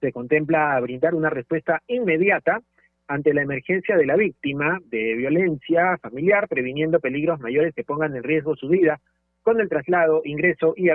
se 0.00 0.12
contempla 0.12 0.78
brindar 0.80 1.14
una 1.14 1.30
respuesta 1.30 1.82
inmediata 1.86 2.60
ante 3.08 3.34
la 3.34 3.42
emergencia 3.42 3.96
de 3.96 4.06
la 4.06 4.16
víctima 4.16 4.78
de 4.86 5.14
violencia 5.14 5.98
familiar, 5.98 6.48
previniendo 6.48 7.00
peligros 7.00 7.40
mayores 7.40 7.74
que 7.74 7.84
pongan 7.84 8.14
en 8.16 8.22
riesgo 8.22 8.54
su 8.56 8.68
vida 8.68 9.00
con 9.42 9.60
el 9.60 9.68
traslado, 9.68 10.22
ingreso 10.24 10.74
y, 10.76 10.88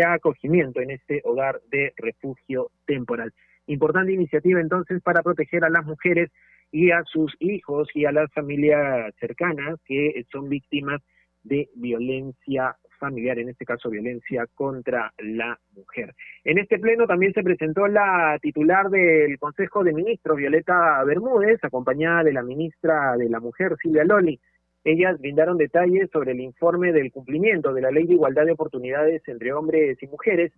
acogimiento 0.00 0.80
en 0.80 0.90
este 0.90 1.20
hogar 1.24 1.60
de 1.70 1.92
refugio 1.96 2.70
temporal. 2.86 3.32
Importante 3.66 4.12
iniciativa 4.12 4.60
entonces 4.60 5.00
para 5.00 5.22
proteger 5.22 5.64
a 5.64 5.70
las 5.70 5.86
mujeres 5.86 6.30
y 6.72 6.90
a 6.90 7.02
sus 7.04 7.34
hijos 7.38 7.88
y 7.94 8.04
a 8.04 8.12
las 8.12 8.32
familias 8.32 9.14
cercanas 9.20 9.78
que 9.84 10.24
son 10.30 10.48
víctimas 10.48 11.00
de 11.44 11.68
violencia 11.74 12.76
familiar, 12.98 13.38
en 13.38 13.50
este 13.50 13.64
caso 13.64 13.90
violencia 13.90 14.46
contra 14.54 15.12
la 15.18 15.58
mujer. 15.76 16.14
En 16.44 16.58
este 16.58 16.78
pleno 16.78 17.06
también 17.06 17.32
se 17.32 17.42
presentó 17.42 17.86
la 17.86 18.38
titular 18.40 18.88
del 18.88 19.38
Consejo 19.38 19.84
de 19.84 19.92
Ministros, 19.92 20.38
Violeta 20.38 21.02
Bermúdez, 21.04 21.62
acompañada 21.62 22.24
de 22.24 22.32
la 22.32 22.42
ministra 22.42 23.16
de 23.16 23.28
la 23.28 23.40
Mujer, 23.40 23.76
Silvia 23.80 24.04
Loli. 24.04 24.40
Ellas 24.84 25.18
brindaron 25.18 25.56
detalles 25.56 26.10
sobre 26.10 26.32
el 26.32 26.40
informe 26.40 26.92
del 26.92 27.12
cumplimiento 27.12 27.72
de 27.72 27.82
la 27.82 27.90
Ley 27.90 28.06
de 28.06 28.14
Igualdad 28.14 28.46
de 28.46 28.52
Oportunidades 28.52 29.22
entre 29.28 29.52
hombres 29.52 30.02
y 30.02 30.06
mujeres 30.06 30.52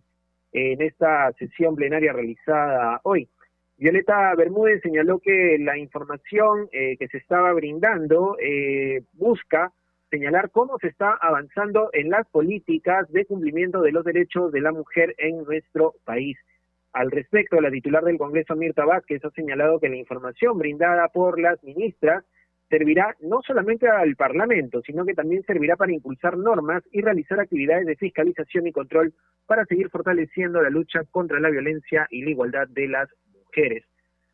en 0.52 0.80
esta 0.82 1.32
sesión 1.32 1.76
plenaria 1.76 2.12
realizada 2.12 3.00
hoy. 3.04 3.28
Violeta 3.78 4.34
Bermúdez 4.34 4.80
señaló 4.82 5.18
que 5.18 5.58
la 5.60 5.76
información 5.76 6.68
eh, 6.72 6.96
que 6.96 7.08
se 7.08 7.18
estaba 7.18 7.52
brindando 7.52 8.36
eh, 8.40 9.02
busca 9.12 9.72
señalar 10.10 10.50
cómo 10.50 10.78
se 10.78 10.88
está 10.88 11.16
avanzando 11.20 11.90
en 11.92 12.10
las 12.10 12.26
políticas 12.28 13.10
de 13.12 13.26
cumplimiento 13.26 13.82
de 13.82 13.92
los 13.92 14.04
derechos 14.04 14.52
de 14.52 14.60
la 14.60 14.72
mujer 14.72 15.14
en 15.18 15.42
nuestro 15.44 15.94
país. 16.04 16.36
Al 16.92 17.10
respecto, 17.10 17.60
la 17.60 17.70
titular 17.70 18.04
del 18.04 18.18
Congreso, 18.18 18.56
Mirta 18.56 18.84
Vázquez, 18.84 19.24
ha 19.24 19.30
señalado 19.30 19.78
que 19.80 19.88
la 19.88 19.96
información 19.96 20.58
brindada 20.58 21.08
por 21.08 21.38
las 21.38 21.62
ministras 21.62 22.24
servirá 22.68 23.14
no 23.20 23.42
solamente 23.46 23.88
al 23.88 24.16
Parlamento, 24.16 24.80
sino 24.82 25.04
que 25.04 25.14
también 25.14 25.42
servirá 25.44 25.76
para 25.76 25.92
impulsar 25.92 26.36
normas 26.36 26.82
y 26.90 27.00
realizar 27.00 27.38
actividades 27.38 27.86
de 27.86 27.96
fiscalización 27.96 28.66
y 28.66 28.72
control 28.72 29.14
para 29.46 29.64
seguir 29.66 29.90
fortaleciendo 29.90 30.62
la 30.62 30.70
lucha 30.70 31.02
contra 31.10 31.38
la 31.38 31.50
violencia 31.50 32.06
y 32.10 32.22
la 32.22 32.30
igualdad 32.30 32.66
de 32.68 32.88
las 32.88 33.08
mujeres. 33.44 33.84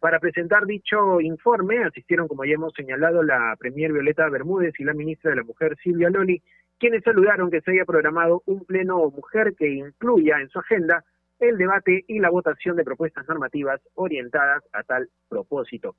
Para 0.02 0.18
presentar 0.18 0.66
dicho 0.66 1.20
informe 1.20 1.84
asistieron, 1.84 2.26
como 2.26 2.44
ya 2.44 2.54
hemos 2.54 2.74
señalado, 2.74 3.22
la 3.22 3.54
Premier 3.56 3.92
Violeta 3.92 4.28
Bermúdez 4.28 4.74
y 4.80 4.82
la 4.82 4.94
ministra 4.94 5.30
de 5.30 5.36
la 5.36 5.44
Mujer 5.44 5.76
Silvia 5.80 6.10
Loli, 6.10 6.42
quienes 6.76 7.04
saludaron 7.04 7.52
que 7.52 7.60
se 7.60 7.70
haya 7.70 7.84
programado 7.84 8.42
un 8.46 8.64
pleno 8.64 9.08
mujer 9.12 9.54
que 9.56 9.68
incluya 9.68 10.40
en 10.40 10.48
su 10.48 10.58
agenda 10.58 11.04
el 11.38 11.56
debate 11.56 12.04
y 12.08 12.18
la 12.18 12.30
votación 12.30 12.74
de 12.74 12.82
propuestas 12.82 13.28
normativas 13.28 13.80
orientadas 13.94 14.64
a 14.72 14.82
tal 14.82 15.08
propósito. 15.28 15.94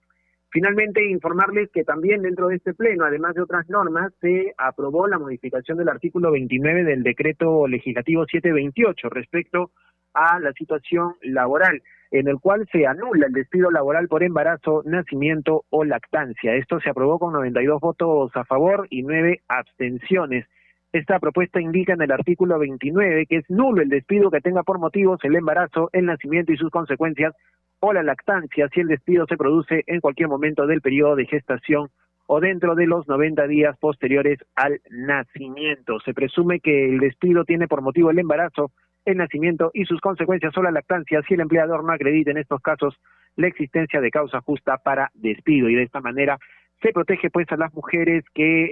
Finalmente, 0.50 1.10
informarles 1.10 1.70
que 1.72 1.86
también 1.86 2.24
dentro 2.24 2.50
de 2.50 2.58
este 2.58 2.74
pleno, 2.74 3.06
además 3.06 3.36
de 3.36 3.44
otras 3.44 3.70
normas, 3.70 4.12
se 4.20 4.54
aprobó 4.58 5.08
la 5.08 5.18
modificación 5.18 5.78
del 5.78 5.88
artículo 5.88 6.30
29 6.30 6.84
del 6.84 7.04
decreto 7.04 7.70
legislativo 7.70 8.26
728 8.26 9.08
respecto 9.12 9.72
a 10.14 10.42
la 10.42 10.52
situación 10.52 11.16
laboral 11.22 11.82
en 12.14 12.28
el 12.28 12.40
cual 12.40 12.68
se 12.72 12.86
anula 12.86 13.26
el 13.26 13.34
despido 13.34 13.72
laboral 13.72 14.08
por 14.08 14.22
embarazo, 14.22 14.84
nacimiento 14.86 15.66
o 15.72 15.84
lactancia. 15.84 16.54
Esto 16.54 16.80
se 16.80 16.92
aprobó 16.92 17.18
con 17.18 17.34
92 17.34 17.82
votos 17.82 18.32
a 18.36 18.46
favor 18.46 18.86
y 18.92 19.02
9 19.02 19.42
abstenciones. 19.48 20.46
Esta 20.92 21.18
propuesta 21.18 21.60
indica 21.60 21.94
en 21.94 22.04
el 22.04 22.12
artículo 22.12 22.60
29 22.60 23.26
que 23.26 23.38
es 23.38 23.50
nulo 23.50 23.82
el 23.82 23.90
despido 23.90 24.30
que 24.30 24.42
tenga 24.42 24.62
por 24.62 24.78
motivos 24.78 25.20
el 25.24 25.36
embarazo, 25.36 25.90
el 25.92 26.06
nacimiento 26.06 26.54
y 26.54 26.58
sus 26.58 26.70
consecuencias 26.70 27.34
o 27.80 27.94
la 27.94 28.04
lactancia 28.04 28.70
si 28.72 28.82
el 28.82 28.90
despido 28.90 29.26
se 29.26 29.36
produce 29.36 29.84
en 29.88 30.00
cualquier 30.00 30.30
momento 30.30 30.68
del 30.68 30.82
periodo 30.82 31.16
de 31.16 31.26
gestación 31.26 31.90
o 32.28 32.40
dentro 32.40 32.76
de 32.76 32.86
los 32.86 33.08
90 33.08 33.48
días 33.48 33.76
posteriores 33.80 34.38
al 34.56 34.80
nacimiento. 34.92 36.00
Se 36.02 36.14
presume 36.14 36.60
que 36.60 36.90
el 36.90 37.00
despido 37.00 37.44
tiene 37.44 37.68
por 37.68 37.82
motivo 37.82 38.12
el 38.12 38.20
embarazo, 38.20 38.70
el 39.06 39.18
nacimiento 39.18 39.72
y 39.74 39.86
sus 39.86 40.00
consecuencias 40.02 40.58
o 40.58 40.64
la 40.64 40.72
lactancia 40.72 41.22
si 41.28 41.34
el 41.34 41.42
empleador 41.42 41.84
no 41.84 41.94
acredita 41.94 42.32
en 42.32 42.38
estos 42.38 42.62
casos 42.62 42.96
la 43.36 43.48
existencia 43.48 44.02
de 44.02 44.12
causa 44.12 44.42
justa 44.42 44.78
para 44.78 45.10
despido 45.14 45.70
y 45.70 45.76
de 45.76 45.84
esta 45.84 46.02
manera 46.02 46.38
se 46.82 46.92
protege 46.92 47.30
pues 47.30 47.50
a 47.52 47.58
las 47.58 47.74
mujeres 47.74 48.26
que 48.34 48.66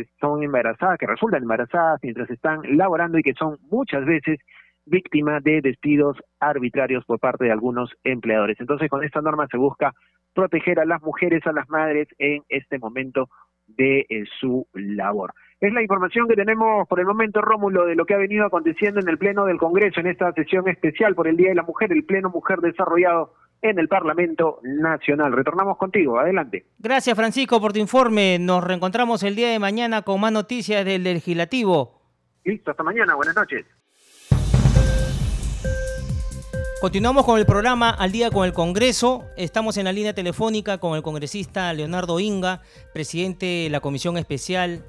eh, 0.00 0.06
son 0.20 0.42
embarazadas, 0.42 0.98
que 0.98 1.06
resultan 1.06 1.42
embarazadas 1.42 1.98
mientras 2.02 2.28
están 2.30 2.60
laborando 2.76 3.18
y 3.18 3.22
que 3.22 3.32
son 3.32 3.56
muchas 3.70 4.04
veces 4.04 4.38
víctimas 4.84 5.42
de 5.42 5.62
despidos 5.62 6.18
arbitrarios 6.38 7.04
por 7.04 7.18
parte 7.18 7.44
de 7.44 7.52
algunos 7.52 7.90
empleadores. 8.04 8.60
Entonces 8.60 8.88
con 8.88 9.02
esta 9.02 9.22
norma 9.22 9.46
se 9.50 9.56
busca 9.56 9.92
proteger 10.34 10.78
a 10.80 10.84
las 10.84 11.02
mujeres, 11.02 11.46
a 11.46 11.52
las 11.52 11.68
madres 11.70 12.08
en 12.18 12.42
este 12.50 12.78
momento 12.78 13.28
de 13.66 14.06
eh, 14.08 14.24
su 14.40 14.66
labor. 14.74 15.34
Es 15.60 15.72
la 15.72 15.82
información 15.82 16.28
que 16.28 16.34
tenemos 16.34 16.86
por 16.86 17.00
el 17.00 17.06
momento, 17.06 17.40
Rómulo, 17.40 17.86
de 17.86 17.94
lo 17.94 18.04
que 18.04 18.14
ha 18.14 18.18
venido 18.18 18.44
aconteciendo 18.44 19.00
en 19.00 19.08
el 19.08 19.16
Pleno 19.16 19.46
del 19.46 19.56
Congreso 19.56 20.00
en 20.00 20.06
esta 20.08 20.30
sesión 20.32 20.68
especial 20.68 21.14
por 21.14 21.28
el 21.28 21.36
Día 21.36 21.48
de 21.48 21.54
la 21.54 21.62
Mujer, 21.62 21.92
el 21.92 22.04
Pleno 22.04 22.28
Mujer 22.28 22.58
desarrollado 22.60 23.32
en 23.62 23.78
el 23.78 23.88
Parlamento 23.88 24.60
Nacional. 24.62 25.32
Retornamos 25.32 25.78
contigo, 25.78 26.18
adelante. 26.18 26.66
Gracias, 26.78 27.16
Francisco, 27.16 27.60
por 27.60 27.72
tu 27.72 27.78
informe. 27.78 28.38
Nos 28.38 28.62
reencontramos 28.62 29.22
el 29.22 29.34
día 29.34 29.48
de 29.48 29.58
mañana 29.58 30.02
con 30.02 30.20
más 30.20 30.32
noticias 30.32 30.84
del 30.84 31.04
Legislativo. 31.04 32.02
Listo, 32.44 32.70
hasta 32.70 32.82
mañana, 32.82 33.14
buenas 33.14 33.34
noches. 33.34 33.64
Continuamos 36.78 37.24
con 37.24 37.38
el 37.38 37.46
programa 37.46 37.88
Al 37.88 38.12
día 38.12 38.30
con 38.30 38.44
el 38.44 38.52
Congreso. 38.52 39.24
Estamos 39.38 39.78
en 39.78 39.86
la 39.86 39.94
línea 39.94 40.12
telefónica 40.12 40.76
con 40.76 40.94
el 40.94 41.02
congresista 41.02 41.72
Leonardo 41.72 42.20
Inga, 42.20 42.60
presidente 42.92 43.46
de 43.46 43.70
la 43.70 43.80
Comisión 43.80 44.18
Especial 44.18 44.84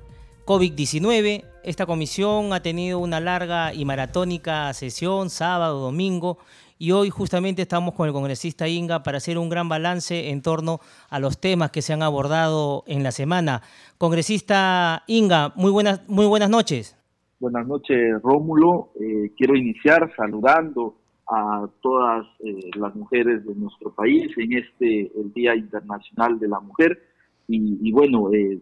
COVID-19. 0.46 1.46
Esta 1.64 1.86
comisión 1.86 2.52
ha 2.52 2.62
tenido 2.62 3.00
una 3.00 3.22
larga 3.22 3.74
y 3.74 3.86
maratónica 3.86 4.74
sesión, 4.74 5.30
sábado, 5.30 5.80
domingo, 5.80 6.40
y 6.78 6.92
hoy 6.92 7.10
justamente 7.10 7.62
estamos 7.62 7.94
con 7.94 8.06
el 8.06 8.14
congresista 8.14 8.68
Inga 8.68 9.02
para 9.02 9.20
hacer 9.20 9.38
un 9.38 9.48
gran 9.48 9.70
balance 9.70 10.30
en 10.30 10.42
torno 10.42 10.82
a 11.10 11.20
los 11.20 11.40
temas 11.40 11.72
que 11.72 11.82
se 11.82 11.94
han 11.94 12.04
abordado 12.04 12.84
en 12.88 13.02
la 13.02 13.14
semana. 13.14 13.62
Congresista 13.98 15.04
Inga, 15.08 15.54
muy 15.56 15.72
buenas, 15.72 16.02
muy 16.10 16.26
buenas 16.26 16.50
noches. 16.50 16.98
Buenas 17.40 17.66
noches, 17.66 18.22
Rómulo. 18.22 18.90
Eh, 19.00 19.32
quiero 19.38 19.56
iniciar 19.56 20.12
saludando 20.18 20.96
a 21.30 21.68
todas 21.82 22.26
eh, 22.40 22.70
las 22.78 22.96
mujeres 22.96 23.46
de 23.46 23.56
nuestro 23.56 23.94
país 23.94 24.32
en 24.38 24.54
este 24.54 25.12
el 25.20 25.34
Día 25.34 25.56
Internacional 25.56 26.40
de 26.40 26.48
la 26.48 26.60
Mujer 26.60 27.02
y, 27.48 27.78
y 27.82 27.92
bueno, 27.92 28.32
eh, 28.34 28.60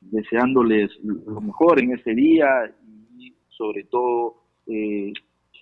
deseándoles 0.00 0.90
lo 1.02 1.40
mejor 1.40 1.80
en 1.80 1.92
ese 1.92 2.14
día 2.14 2.46
y 3.18 3.34
sobre 3.48 3.84
todo 3.84 4.36
eh, 4.66 5.12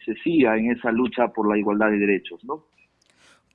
se 0.04 0.14
siga 0.22 0.56
en 0.56 0.70
esa 0.70 0.92
lucha 0.92 1.28
por 1.28 1.48
la 1.48 1.58
igualdad 1.58 1.90
de 1.90 1.98
derechos, 1.98 2.44
¿no? 2.44 2.64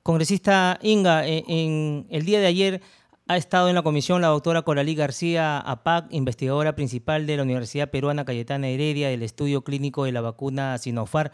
Congresista 0.02 0.78
Inga, 0.82 1.26
eh, 1.26 1.44
en 1.46 2.06
el 2.10 2.24
día 2.24 2.40
de 2.40 2.46
ayer 2.46 2.80
Ha 3.28 3.36
estado 3.36 3.68
en 3.68 3.76
la 3.76 3.82
comisión 3.82 4.20
la 4.20 4.28
doctora 4.28 4.62
Coralí 4.62 4.96
García 4.96 5.58
APAC, 5.58 6.12
investigadora 6.12 6.74
principal 6.74 7.24
de 7.24 7.36
la 7.36 7.44
Universidad 7.44 7.88
Peruana 7.88 8.24
Cayetana 8.24 8.68
Heredia 8.68 9.08
del 9.08 9.22
estudio 9.22 9.62
clínico 9.62 10.04
de 10.04 10.12
la 10.12 10.20
vacuna 10.20 10.76
Sinofar. 10.76 11.30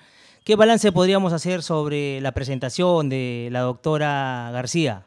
¿Qué 0.49 0.57
balance 0.57 0.93
podríamos 0.93 1.35
hacer 1.35 1.61
sobre 1.61 2.23
la 2.23 2.33
presentación 2.33 3.11
de 3.11 3.51
la 3.53 3.61
doctora 3.61 4.49
García? 4.51 5.05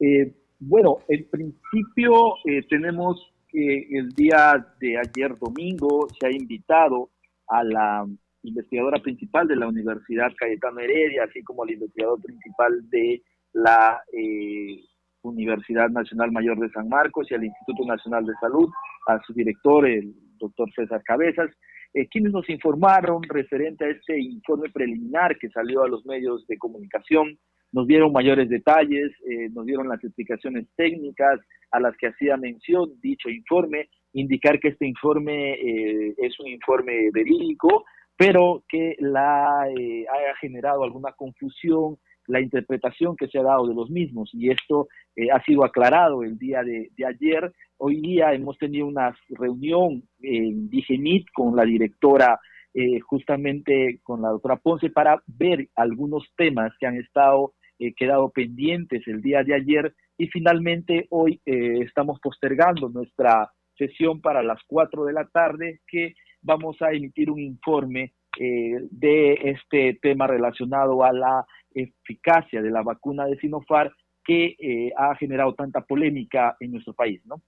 Eh, 0.00 0.34
bueno, 0.58 0.98
en 1.06 1.24
principio 1.30 2.34
eh, 2.44 2.66
tenemos 2.68 3.32
que 3.48 3.86
el 3.92 4.08
día 4.08 4.66
de 4.80 4.98
ayer 4.98 5.38
domingo 5.38 6.08
se 6.18 6.26
ha 6.26 6.32
invitado 6.32 7.10
a 7.46 7.62
la 7.62 8.04
investigadora 8.42 9.00
principal 9.00 9.46
de 9.46 9.54
la 9.54 9.68
Universidad 9.68 10.32
Cayetano 10.36 10.80
Heredia, 10.80 11.22
así 11.22 11.40
como 11.44 11.62
al 11.62 11.70
investigador 11.70 12.20
principal 12.20 12.90
de 12.90 13.22
la 13.52 14.02
eh, 14.12 14.80
Universidad 15.22 15.90
Nacional 15.90 16.32
Mayor 16.32 16.58
de 16.58 16.70
San 16.70 16.88
Marcos 16.88 17.30
y 17.30 17.34
al 17.34 17.44
Instituto 17.44 17.84
Nacional 17.86 18.26
de 18.26 18.34
Salud, 18.40 18.68
a 19.06 19.20
su 19.24 19.32
director, 19.32 19.86
el 19.86 20.12
doctor 20.40 20.68
César 20.74 21.04
Cabezas, 21.04 21.52
eh, 21.94 22.08
quienes 22.08 22.32
nos 22.32 22.48
informaron 22.48 23.22
referente 23.22 23.84
a 23.84 23.90
este 23.90 24.18
informe 24.18 24.70
preliminar 24.70 25.38
que 25.38 25.50
salió 25.50 25.82
a 25.82 25.88
los 25.88 26.06
medios 26.06 26.46
de 26.46 26.56
comunicación, 26.56 27.38
nos 27.70 27.86
dieron 27.86 28.12
mayores 28.12 28.48
detalles, 28.48 29.12
eh, 29.28 29.48
nos 29.50 29.66
dieron 29.66 29.88
las 29.88 30.02
explicaciones 30.02 30.66
técnicas 30.76 31.40
a 31.70 31.80
las 31.80 31.96
que 31.96 32.08
hacía 32.08 32.36
mención 32.36 32.92
dicho 33.00 33.28
informe, 33.28 33.88
indicar 34.12 34.58
que 34.58 34.68
este 34.68 34.86
informe 34.86 35.54
eh, 35.54 36.14
es 36.18 36.38
un 36.40 36.48
informe 36.48 37.10
verídico, 37.12 37.84
pero 38.16 38.62
que 38.68 38.94
la 38.98 39.62
haya 39.62 40.36
generado 40.40 40.84
alguna 40.84 41.12
confusión 41.12 41.96
la 42.26 42.40
interpretación 42.40 43.16
que 43.16 43.28
se 43.28 43.38
ha 43.38 43.42
dado 43.42 43.66
de 43.66 43.74
los 43.74 43.90
mismos 43.90 44.30
y 44.32 44.50
esto 44.50 44.88
eh, 45.16 45.30
ha 45.30 45.42
sido 45.42 45.64
aclarado 45.64 46.22
el 46.22 46.38
día 46.38 46.62
de, 46.62 46.90
ayer. 47.06 47.52
Hoy 47.78 48.00
día 48.00 48.32
hemos 48.32 48.56
tenido 48.58 48.86
una 48.86 49.14
reunión 49.30 50.02
en 50.20 50.68
Digenit 50.68 51.26
con 51.34 51.56
la 51.56 51.64
directora, 51.64 52.38
eh, 52.74 53.00
justamente 53.00 54.00
con 54.02 54.22
la 54.22 54.28
doctora 54.28 54.56
Ponce, 54.56 54.90
para 54.90 55.22
ver 55.26 55.68
algunos 55.74 56.24
temas 56.36 56.72
que 56.78 56.86
han 56.86 56.96
estado 56.96 57.54
eh, 57.78 57.92
quedado 57.94 58.30
pendientes 58.30 59.06
el 59.06 59.20
día 59.20 59.42
de 59.42 59.54
ayer 59.54 59.94
y 60.16 60.28
finalmente 60.28 61.06
hoy 61.10 61.40
estamos 61.44 62.20
postergando 62.20 62.88
nuestra 62.90 63.50
sesión 63.76 64.20
para 64.20 64.42
las 64.42 64.60
4 64.68 65.04
de 65.06 65.12
la 65.12 65.26
tarde 65.26 65.80
que 65.88 66.14
vamos 66.42 66.80
a 66.80 66.92
emitir 66.92 67.30
un 67.30 67.40
informe 67.40 68.12
de 68.38 69.32
este 69.42 69.98
tema 70.00 70.26
relacionado 70.26 71.02
a 71.02 71.12
la 71.12 71.46
eficacia 71.74 72.62
de 72.62 72.70
la 72.70 72.82
vacuna 72.82 73.26
de 73.26 73.38
Sinofar 73.38 73.92
que 74.24 74.56
eh, 74.58 74.92
ha 74.96 75.14
generado 75.16 75.54
tanta 75.54 75.80
polémica 75.82 76.56
en 76.60 76.72
nuestro 76.72 76.94
país, 76.94 77.20
¿no? 77.26 77.42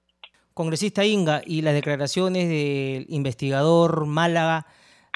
Congresista 0.53 1.05
Inga, 1.05 1.43
y 1.45 1.63
las 1.63 1.75
declaraciones 1.75 2.49
del 2.49 3.07
investigador 3.09 4.07
Málaga, 4.07 4.67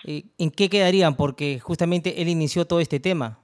eh, 0.04 0.24
¿en 0.38 0.50
qué 0.50 0.68
quedarían? 0.68 1.16
Porque 1.16 1.60
justamente 1.60 2.20
él 2.20 2.28
inició 2.28 2.64
todo 2.64 2.80
este 2.80 2.98
tema. 2.98 3.38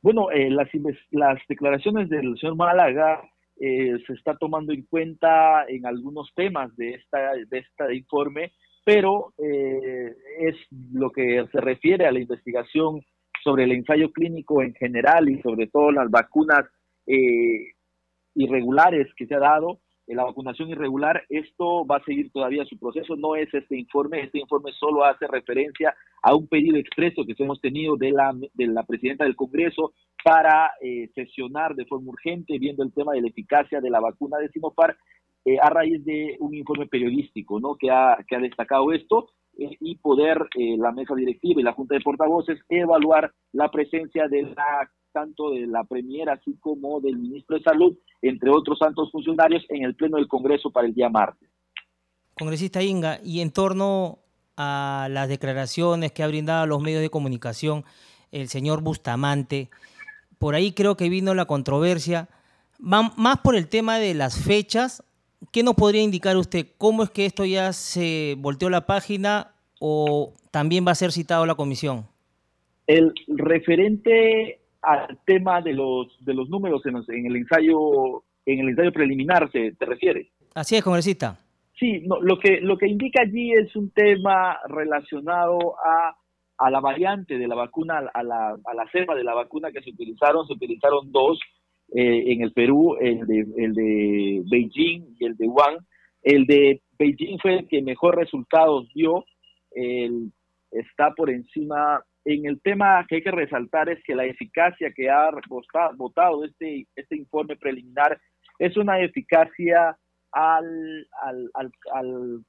Bueno, 0.00 0.30
eh, 0.30 0.48
las, 0.50 0.68
las 1.10 1.38
declaraciones 1.48 2.08
del 2.08 2.38
señor 2.38 2.56
Málaga 2.56 3.22
se 3.60 4.12
está 4.12 4.36
tomando 4.36 4.72
en 4.72 4.82
cuenta 4.82 5.64
en 5.66 5.84
algunos 5.84 6.32
temas 6.36 6.74
de 6.76 6.90
esta 6.90 7.32
de 7.32 7.58
este 7.58 7.96
informe, 7.96 8.52
pero 8.84 9.34
es 9.36 10.54
lo 10.92 11.10
que 11.10 11.44
se 11.50 11.60
refiere 11.60 12.06
a 12.06 12.12
la 12.12 12.20
investigación 12.20 13.02
sobre 13.42 13.64
el 13.64 13.72
ensayo 13.72 14.12
clínico 14.12 14.62
en 14.62 14.74
general 14.74 15.28
y 15.28 15.40
sobre 15.42 15.66
todo 15.66 15.92
las 15.92 16.10
vacunas 16.10 16.64
eh, 17.06 17.72
irregulares 18.34 19.08
que 19.16 19.26
se 19.26 19.34
ha 19.34 19.40
dado, 19.40 19.80
en 20.08 20.16
la 20.16 20.24
vacunación 20.24 20.70
irregular, 20.70 21.22
esto 21.28 21.86
va 21.86 21.96
a 21.96 22.04
seguir 22.04 22.32
todavía 22.32 22.64
su 22.64 22.78
proceso, 22.78 23.14
no 23.14 23.36
es 23.36 23.52
este 23.52 23.78
informe, 23.78 24.22
este 24.22 24.38
informe 24.38 24.72
solo 24.72 25.04
hace 25.04 25.26
referencia 25.26 25.94
a 26.22 26.34
un 26.34 26.48
pedido 26.48 26.78
expreso 26.78 27.24
que 27.26 27.34
hemos 27.42 27.60
tenido 27.60 27.96
de 27.96 28.10
la, 28.12 28.34
de 28.54 28.66
la 28.68 28.84
presidenta 28.84 29.24
del 29.24 29.36
Congreso 29.36 29.92
para 30.24 30.70
eh, 30.80 31.10
sesionar 31.14 31.74
de 31.74 31.84
forma 31.84 32.10
urgente, 32.10 32.58
viendo 32.58 32.82
el 32.82 32.92
tema 32.92 33.12
de 33.12 33.20
la 33.20 33.28
eficacia 33.28 33.80
de 33.80 33.90
la 33.90 34.00
vacuna 34.00 34.38
de 34.38 34.48
Sinopar, 34.48 34.96
eh, 35.44 35.58
a 35.60 35.68
raíz 35.68 36.02
de 36.04 36.36
un 36.40 36.54
informe 36.54 36.86
periodístico 36.86 37.60
¿no? 37.60 37.76
que, 37.76 37.90
ha, 37.90 38.18
que 38.26 38.34
ha 38.34 38.40
destacado 38.40 38.92
esto 38.92 39.28
eh, 39.47 39.47
y 39.58 39.96
poder 39.96 40.48
eh, 40.56 40.76
la 40.78 40.92
mesa 40.92 41.14
directiva 41.14 41.60
y 41.60 41.64
la 41.64 41.72
junta 41.72 41.96
de 41.96 42.00
portavoces 42.00 42.60
evaluar 42.68 43.32
la 43.52 43.70
presencia 43.70 44.28
de 44.28 44.42
la 44.42 44.90
tanto 45.12 45.50
de 45.50 45.66
la 45.66 45.84
Premier 45.84 46.28
así 46.30 46.56
como 46.60 47.00
del 47.00 47.18
ministro 47.18 47.56
de 47.56 47.62
Salud, 47.62 47.96
entre 48.22 48.50
otros 48.50 48.78
tantos 48.78 49.10
funcionarios, 49.10 49.64
en 49.70 49.82
el 49.84 49.96
Pleno 49.96 50.16
del 50.16 50.28
Congreso 50.28 50.70
para 50.70 50.86
el 50.86 50.94
día 50.94 51.08
martes. 51.08 51.48
Congresista 52.34 52.82
Inga, 52.82 53.18
y 53.24 53.40
en 53.40 53.50
torno 53.50 54.18
a 54.56 55.08
las 55.10 55.28
declaraciones 55.28 56.12
que 56.12 56.22
ha 56.22 56.28
brindado 56.28 56.62
a 56.62 56.66
los 56.66 56.82
medios 56.82 57.00
de 57.00 57.10
comunicación 57.10 57.84
el 58.30 58.48
señor 58.48 58.82
Bustamante, 58.82 59.70
por 60.38 60.54
ahí 60.54 60.72
creo 60.72 60.96
que 60.96 61.08
vino 61.08 61.34
la 61.34 61.46
controversia, 61.46 62.28
más 62.78 63.38
por 63.42 63.56
el 63.56 63.68
tema 63.68 63.98
de 63.98 64.14
las 64.14 64.38
fechas 64.38 65.02
¿qué 65.52 65.62
nos 65.62 65.74
podría 65.74 66.02
indicar 66.02 66.36
usted? 66.36 66.66
¿Cómo 66.78 67.02
es 67.02 67.10
que 67.10 67.26
esto 67.26 67.44
ya 67.44 67.72
se 67.72 68.36
volteó 68.38 68.70
la 68.70 68.86
página 68.86 69.52
o 69.80 70.34
también 70.50 70.86
va 70.86 70.92
a 70.92 70.96
ser 70.96 71.12
citado 71.12 71.46
la 71.46 71.54
comisión? 71.54 72.06
El 72.86 73.12
referente 73.28 74.60
al 74.82 75.18
tema 75.24 75.60
de 75.60 75.74
los 75.74 76.06
de 76.24 76.34
los 76.34 76.48
números 76.48 76.82
en, 76.86 76.96
el 77.26 77.36
ensayo 77.36 78.22
en 78.46 78.60
el 78.60 78.68
ensayo 78.70 78.92
preliminar 78.92 79.50
se 79.50 79.72
te 79.72 79.84
refiere. 79.84 80.30
Así 80.54 80.76
es, 80.76 80.82
congresista. 80.82 81.38
Sí, 81.78 82.02
no, 82.06 82.20
lo 82.20 82.38
que 82.38 82.60
lo 82.60 82.76
que 82.76 82.88
indica 82.88 83.22
allí 83.22 83.52
es 83.52 83.74
un 83.76 83.90
tema 83.90 84.58
relacionado 84.68 85.76
a, 85.78 86.16
a 86.58 86.70
la 86.70 86.80
variante 86.80 87.38
de 87.38 87.46
la 87.46 87.54
vacuna, 87.54 87.98
a 88.12 88.22
la, 88.22 88.56
a 88.64 88.74
la 88.74 88.90
cepa 88.90 89.14
de 89.14 89.24
la 89.24 89.34
vacuna 89.34 89.70
que 89.70 89.82
se 89.82 89.90
utilizaron, 89.90 90.46
se 90.46 90.54
utilizaron 90.54 91.12
dos, 91.12 91.38
eh, 91.94 92.32
en 92.32 92.42
el 92.42 92.52
Perú, 92.52 92.96
el 93.00 93.26
de, 93.26 93.46
el 93.56 93.74
de 93.74 94.42
Beijing 94.50 95.16
y 95.18 95.24
el 95.24 95.36
de 95.36 95.46
Wuhan. 95.46 95.78
El 96.22 96.44
de 96.46 96.82
Beijing 96.98 97.38
fue 97.38 97.60
el 97.60 97.68
que 97.68 97.80
mejor 97.80 98.16
resultados 98.16 98.88
dio, 98.94 99.24
el, 99.70 100.30
está 100.70 101.12
por 101.14 101.30
encima. 101.30 102.02
En 102.24 102.44
el 102.44 102.60
tema 102.60 103.06
que 103.08 103.16
hay 103.16 103.22
que 103.22 103.30
resaltar 103.30 103.88
es 103.88 104.02
que 104.04 104.14
la 104.14 104.26
eficacia 104.26 104.92
que 104.94 105.08
ha 105.08 105.30
votado 105.96 106.44
este, 106.44 106.86
este 106.94 107.16
informe 107.16 107.56
preliminar 107.56 108.20
es 108.58 108.76
una 108.76 109.00
eficacia 109.00 109.96
al, 110.32 111.06
al, 111.22 111.50
al, 111.94 112.44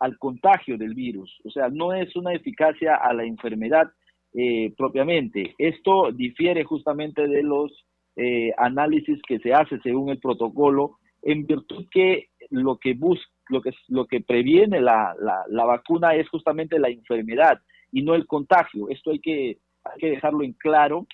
al, 0.00 0.18
contagio 0.18 0.76
del 0.76 0.92
virus, 0.94 1.34
o 1.44 1.50
sea, 1.50 1.70
no 1.70 1.94
es 1.94 2.14
una 2.14 2.34
eficacia 2.34 2.96
a 2.96 3.14
la 3.14 3.24
enfermedad 3.24 3.90
eh, 4.34 4.74
propiamente. 4.76 5.54
Esto 5.56 6.12
difiere 6.12 6.64
justamente 6.64 7.26
de 7.26 7.42
los 7.42 7.72
eh, 8.16 8.52
análisis 8.56 9.20
que 9.28 9.38
se 9.38 9.52
hace 9.52 9.78
según 9.80 10.10
el 10.10 10.18
protocolo, 10.18 10.98
en 11.22 11.46
virtud 11.46 11.86
que 11.90 12.28
lo 12.50 12.78
que 12.78 12.94
busca, 12.94 13.30
lo 13.48 13.60
que, 13.60 13.72
lo 13.88 14.06
que 14.06 14.20
previene 14.20 14.80
la, 14.80 15.14
la, 15.48 15.64
vacuna 15.64 16.14
es 16.14 16.28
justamente 16.28 16.78
la 16.78 16.88
enfermedad 16.88 17.60
y 17.92 18.02
no 18.02 18.14
el 18.14 18.26
contagio. 18.26 18.88
Esto 18.88 19.10
hay 19.10 19.20
que, 19.20 19.58
hay 19.84 19.98
que 19.98 20.10
dejarlo 20.10 20.42
en 20.42 20.52
claro. 20.54 21.06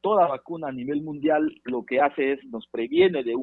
Toda 0.00 0.28
vacuna 0.28 0.68
a 0.68 0.72
nivel 0.72 1.02
mundial 1.02 1.52
lo 1.64 1.84
que 1.84 2.00
hace 2.00 2.32
es 2.32 2.44
nos 2.46 2.66
previene 2.68 3.22
de 3.22 3.34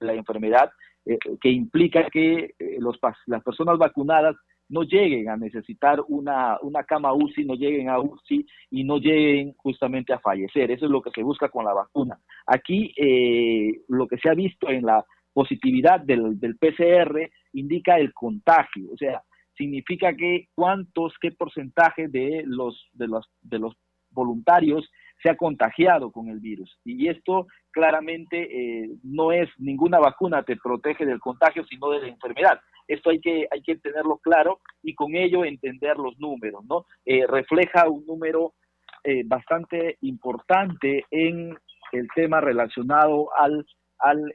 la 0.00 0.14
enfermedad, 0.14 0.70
eh, 1.06 1.18
que 1.40 1.50
implica 1.50 2.08
que 2.10 2.54
eh, 2.58 2.76
los, 2.78 2.98
las 3.26 3.42
personas 3.42 3.78
vacunadas 3.78 4.36
no 4.68 4.82
lleguen 4.82 5.28
a 5.28 5.36
necesitar 5.36 6.02
una, 6.08 6.58
una 6.62 6.84
cama 6.84 7.12
UCI, 7.12 7.44
no 7.44 7.54
lleguen 7.54 7.88
a 7.88 8.00
UCI 8.00 8.46
y 8.70 8.84
no 8.84 8.98
lleguen 8.98 9.52
justamente 9.54 10.12
a 10.12 10.18
fallecer. 10.18 10.70
Eso 10.70 10.86
es 10.86 10.90
lo 10.90 11.02
que 11.02 11.10
se 11.10 11.22
busca 11.22 11.48
con 11.48 11.64
la 11.64 11.74
vacuna. 11.74 12.18
Aquí 12.46 12.92
eh, 12.96 13.82
lo 13.88 14.06
que 14.06 14.18
se 14.18 14.28
ha 14.28 14.34
visto 14.34 14.68
en 14.70 14.86
la 14.86 15.04
positividad 15.32 16.00
del, 16.00 16.38
del 16.38 16.56
PCR 16.56 17.30
indica 17.52 17.98
el 17.98 18.12
contagio, 18.12 18.92
o 18.92 18.96
sea, 18.96 19.22
significa 19.56 20.14
que 20.14 20.48
cuántos, 20.54 21.14
qué 21.20 21.32
porcentaje 21.32 22.08
de 22.08 22.42
los, 22.46 22.88
de 22.92 23.08
los, 23.08 23.26
de 23.42 23.58
los 23.58 23.74
voluntarios 24.10 24.88
se 25.22 25.30
ha 25.30 25.36
contagiado 25.36 26.10
con 26.10 26.28
el 26.28 26.40
virus. 26.40 26.78
Y 26.84 27.08
esto 27.08 27.46
claramente 27.70 28.82
eh, 28.84 28.90
no 29.02 29.32
es 29.32 29.48
ninguna 29.58 29.98
vacuna 29.98 30.42
te 30.42 30.56
protege 30.56 31.06
del 31.06 31.20
contagio, 31.20 31.64
sino 31.64 31.90
de 31.90 32.00
la 32.02 32.08
enfermedad. 32.08 32.60
Esto 32.86 33.10
hay 33.10 33.20
que, 33.20 33.46
hay 33.50 33.62
que 33.62 33.76
tenerlo 33.76 34.18
claro 34.18 34.60
y 34.82 34.94
con 34.94 35.14
ello 35.16 35.44
entender 35.44 35.96
los 35.96 36.18
números, 36.18 36.64
¿no? 36.66 36.84
Eh, 37.06 37.26
refleja 37.26 37.88
un 37.88 38.04
número 38.06 38.54
eh, 39.02 39.22
bastante 39.24 39.96
importante 40.02 41.04
en 41.10 41.56
el 41.92 42.08
tema 42.14 42.40
relacionado 42.40 43.28
al, 43.36 43.66
al, 43.98 44.32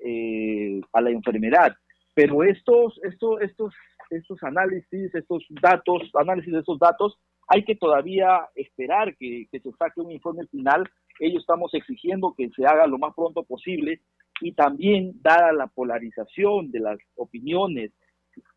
a 0.93 1.01
la 1.01 1.09
enfermedad. 1.11 1.75
Pero 2.15 2.43
estos, 2.43 2.99
estos, 3.03 3.41
estos, 3.41 3.73
estos 4.09 4.41
análisis, 4.43 5.13
estos 5.13 5.45
datos, 5.61 6.09
análisis 6.15 6.51
de 6.51 6.59
estos 6.59 6.79
datos, 6.79 7.17
hay 7.49 7.65
que 7.65 7.75
todavía 7.75 8.47
esperar 8.55 9.17
que, 9.17 9.47
se 9.51 9.71
saque 9.71 10.01
un 10.01 10.11
informe 10.11 10.45
final. 10.47 10.87
Ellos 11.19 11.41
estamos 11.41 11.73
exigiendo 11.73 12.35
que 12.37 12.49
se 12.55 12.65
haga 12.65 12.85
lo 12.85 12.99
más 12.99 13.13
pronto 13.15 13.43
posible 13.43 14.01
y 14.39 14.53
también 14.53 15.13
dada 15.21 15.51
la 15.51 15.67
polarización 15.67 16.71
de 16.71 16.79
las 16.79 16.99
opiniones 17.15 17.91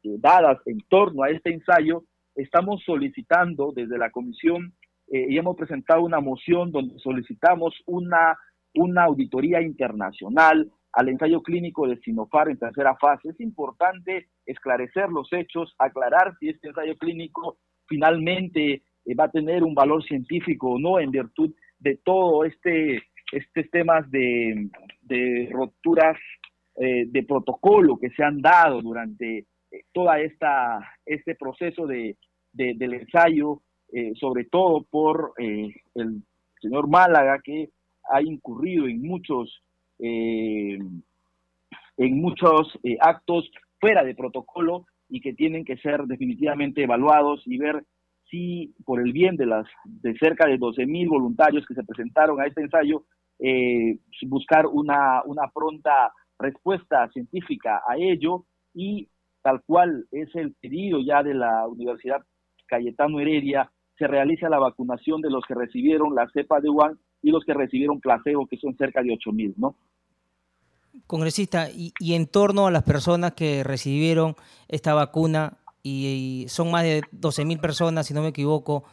dadas 0.02 0.58
en 0.66 0.78
torno 0.88 1.22
a 1.22 1.30
este 1.30 1.52
ensayo, 1.52 2.04
estamos 2.36 2.82
solicitando 2.84 3.72
desde 3.74 3.98
la 3.98 4.10
comisión 4.10 4.74
eh, 5.10 5.26
y 5.28 5.38
hemos 5.38 5.56
presentado 5.56 6.02
una 6.02 6.20
moción 6.20 6.70
donde 6.70 6.98
solicitamos 7.00 7.74
una, 7.86 8.36
una 8.74 9.04
auditoría 9.04 9.60
internacional 9.60 10.70
al 10.92 11.08
ensayo 11.08 11.42
clínico 11.42 11.88
de 11.88 11.96
Sinofar 11.96 12.50
en 12.50 12.58
tercera 12.58 12.94
fase. 12.96 13.30
Es 13.30 13.40
importante 13.40 14.28
esclarecer 14.46 15.08
los 15.08 15.32
hechos, 15.32 15.74
aclarar 15.78 16.36
si 16.38 16.50
este 16.50 16.68
ensayo 16.68 16.96
clínico 16.96 17.56
finalmente 17.92 18.82
eh, 19.04 19.14
va 19.14 19.24
a 19.24 19.30
tener 19.30 19.62
un 19.62 19.74
valor 19.74 20.02
científico 20.02 20.70
o 20.70 20.78
no 20.78 20.98
en 20.98 21.10
virtud 21.10 21.54
de 21.78 21.98
todo 22.02 22.44
este 22.44 23.02
estos 23.30 23.70
temas 23.70 24.10
de, 24.10 24.70
de 25.02 25.48
rupturas 25.52 26.16
eh, 26.76 27.04
de 27.06 27.22
protocolo 27.24 27.98
que 27.98 28.08
se 28.10 28.24
han 28.24 28.40
dado 28.40 28.80
durante 28.80 29.38
eh, 29.38 29.46
toda 29.92 30.20
esta 30.20 30.80
este 31.04 31.34
proceso 31.34 31.86
de, 31.86 32.16
del 32.52 32.94
ensayo, 32.94 33.62
sobre 34.14 34.44
todo 34.44 34.84
por 34.90 35.32
el 35.38 36.22
señor 36.60 36.88
Málaga 36.88 37.40
que 37.42 37.70
ha 38.10 38.22
incurrido 38.22 38.86
en 38.86 39.02
muchos 39.02 39.62
en 39.98 41.02
muchos 41.98 42.78
actos 43.00 43.50
fuera 43.80 44.02
de 44.04 44.14
protocolo 44.14 44.86
y 45.12 45.20
que 45.20 45.34
tienen 45.34 45.66
que 45.66 45.76
ser 45.76 46.04
definitivamente 46.04 46.82
evaluados 46.82 47.42
y 47.44 47.58
ver 47.58 47.84
si 48.30 48.74
por 48.86 48.98
el 48.98 49.12
bien 49.12 49.36
de 49.36 49.44
las 49.44 49.66
de 49.84 50.16
cerca 50.16 50.48
de 50.48 50.56
12 50.56 50.86
mil 50.86 51.06
voluntarios 51.10 51.66
que 51.66 51.74
se 51.74 51.84
presentaron 51.84 52.40
a 52.40 52.46
este 52.46 52.62
ensayo 52.62 53.04
eh, 53.38 53.98
buscar 54.22 54.66
una, 54.66 55.22
una 55.26 55.48
pronta 55.52 56.12
respuesta 56.38 57.10
científica 57.10 57.82
a 57.86 57.98
ello 57.98 58.46
y 58.72 59.10
tal 59.42 59.60
cual 59.66 60.06
es 60.10 60.34
el 60.34 60.54
pedido 60.54 61.00
ya 61.04 61.22
de 61.22 61.34
la 61.34 61.68
Universidad 61.68 62.22
Cayetano 62.66 63.20
Heredia, 63.20 63.70
se 63.98 64.06
realiza 64.06 64.48
la 64.48 64.58
vacunación 64.58 65.20
de 65.20 65.28
los 65.28 65.44
que 65.46 65.54
recibieron 65.54 66.14
la 66.14 66.26
cepa 66.32 66.58
de 66.60 66.70
Wuhan 66.70 66.98
y 67.20 67.30
los 67.30 67.44
que 67.44 67.52
recibieron 67.52 68.00
placebo, 68.00 68.46
que 68.46 68.56
son 68.56 68.74
cerca 68.76 69.02
de 69.02 69.12
8 69.12 69.30
mil, 69.32 69.52
¿no? 69.58 69.76
Congresista, 71.06 71.70
y, 71.70 71.92
y, 71.98 72.14
en 72.14 72.26
torno 72.26 72.66
a 72.66 72.70
las 72.70 72.82
personas 72.82 73.32
que 73.32 73.64
recibieron 73.64 74.34
esta 74.68 74.94
vacuna, 74.94 75.58
y, 75.82 76.46
son 76.48 76.70
más 76.70 76.84
de 76.84 77.02
12 77.12 77.44
mil 77.44 77.58
personas, 77.58 78.06
si 78.06 78.14
no 78.14 78.22
me 78.22 78.28
equivoco, 78.28 78.84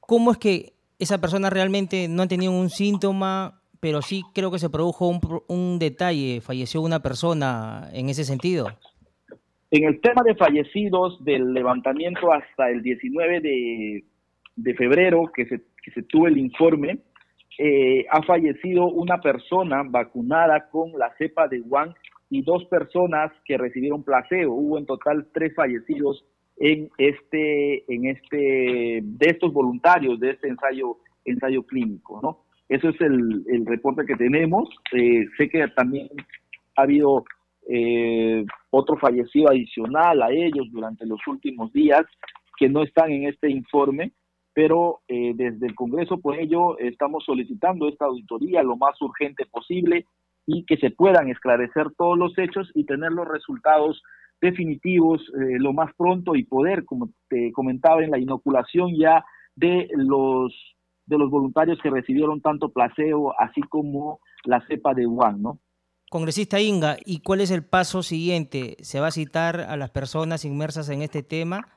¿cómo 0.00 0.32
es 0.32 0.38
que 0.38 0.72
esa 0.98 1.20
persona 1.20 1.50
realmente 1.50 2.08
no 2.08 2.22
ha 2.22 2.28
tenido 2.28 2.52
un 2.52 2.70
síntoma 2.70 3.60
pero 3.80 4.02
sí 4.02 4.22
creo 4.34 4.50
que 4.50 4.58
se 4.58 4.70
produjo 4.70 5.06
un, 5.06 5.20
un 5.48 5.78
detalle, 5.78 6.40
falleció 6.40 6.80
una 6.80 7.00
persona 7.00 7.88
en 7.92 8.08
ese 8.08 8.24
sentido. 8.24 8.66
En 9.70 9.84
el 9.84 10.00
tema 10.00 10.22
de 10.24 10.34
fallecidos 10.34 11.22
del 11.24 11.52
levantamiento 11.52 12.32
hasta 12.32 12.70
el 12.70 12.82
19 12.82 13.40
de, 14.56 14.74
febrero 14.74 15.30
que 15.32 15.46
se 15.46 16.02
tuvo 16.02 16.26
el 16.26 16.38
informe, 16.38 16.98
eh, 17.58 18.06
ha 18.10 18.22
fallecido 18.22 18.86
una 18.86 19.20
persona 19.20 19.82
vacunada 19.86 20.68
con 20.70 20.92
la 20.98 21.12
cepa 21.16 21.48
de 21.48 21.60
Wuhan 21.60 21.94
y 22.28 22.42
dos 22.42 22.64
personas 22.66 23.32
que 23.44 23.56
recibieron 23.56 24.04
placebo. 24.04 24.54
Hubo 24.54 24.78
en 24.78 24.86
total 24.86 25.26
tres 25.32 25.54
fallecidos 25.54 26.24
en 26.58 26.90
este, 26.98 27.84
en 27.92 28.06
este, 28.06 29.00
de 29.02 29.26
estos 29.26 29.52
voluntarios 29.52 30.18
de 30.20 30.30
este 30.30 30.48
ensayo, 30.48 30.98
ensayo 31.24 31.62
clínico, 31.64 32.20
¿no? 32.22 32.44
Eso 32.68 32.88
es 32.88 33.00
el, 33.00 33.44
el 33.48 33.64
reporte 33.66 34.04
que 34.06 34.16
tenemos. 34.16 34.68
Eh, 34.92 35.26
sé 35.36 35.48
que 35.48 35.66
también 35.68 36.08
ha 36.76 36.82
habido 36.82 37.24
eh, 37.68 38.44
otro 38.70 38.96
fallecido 38.96 39.50
adicional 39.50 40.22
a 40.22 40.30
ellos 40.30 40.66
durante 40.70 41.06
los 41.06 41.20
últimos 41.26 41.72
días 41.72 42.04
que 42.56 42.68
no 42.68 42.82
están 42.82 43.10
en 43.10 43.28
este 43.28 43.50
informe, 43.50 44.12
pero 44.56 45.00
eh, 45.06 45.32
desde 45.34 45.66
el 45.66 45.74
Congreso 45.74 46.18
por 46.18 46.38
ello 46.38 46.78
estamos 46.78 47.24
solicitando 47.26 47.88
esta 47.88 48.06
auditoría 48.06 48.62
lo 48.62 48.78
más 48.78 48.98
urgente 49.02 49.44
posible 49.44 50.06
y 50.46 50.64
que 50.64 50.78
se 50.78 50.90
puedan 50.90 51.28
esclarecer 51.28 51.88
todos 51.98 52.16
los 52.16 52.32
hechos 52.38 52.70
y 52.74 52.86
tener 52.86 53.12
los 53.12 53.28
resultados 53.28 54.02
definitivos 54.40 55.20
lo 55.34 55.72
más 55.72 55.94
pronto 55.96 56.36
y 56.36 56.44
poder, 56.44 56.84
como 56.84 57.10
te 57.28 57.52
comentaba 57.52 58.02
en 58.02 58.10
la 58.10 58.18
inoculación 58.18 58.94
ya 58.96 59.24
de 59.56 59.88
los 59.94 60.54
de 61.04 61.18
los 61.18 61.30
voluntarios 61.30 61.78
que 61.82 61.90
recibieron 61.90 62.40
tanto 62.40 62.70
placebo 62.70 63.34
así 63.38 63.60
como 63.62 64.20
la 64.44 64.64
cepa 64.66 64.94
de 64.94 65.06
Wuhan, 65.06 65.42
¿no? 65.42 65.58
Congresista 66.08 66.60
Inga, 66.60 66.96
¿y 67.04 67.20
cuál 67.20 67.40
es 67.40 67.50
el 67.50 67.64
paso 67.64 68.02
siguiente? 68.02 68.76
¿Se 68.80 69.00
va 69.00 69.08
a 69.08 69.12
citar 69.12 69.60
a 69.60 69.76
las 69.76 69.90
personas 69.90 70.44
inmersas 70.44 70.88
en 70.88 71.02
este 71.02 71.22
tema? 71.22 71.75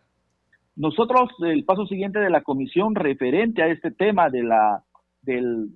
Nosotros, 0.79 1.29
el 1.41 1.65
paso 1.65 1.85
siguiente 1.87 2.19
de 2.19 2.29
la 2.29 2.41
comisión 2.41 2.95
referente 2.95 3.61
a 3.61 3.67
este 3.67 3.91
tema 3.91 4.29
de 4.29 4.43
la, 4.43 4.81
del, 5.21 5.69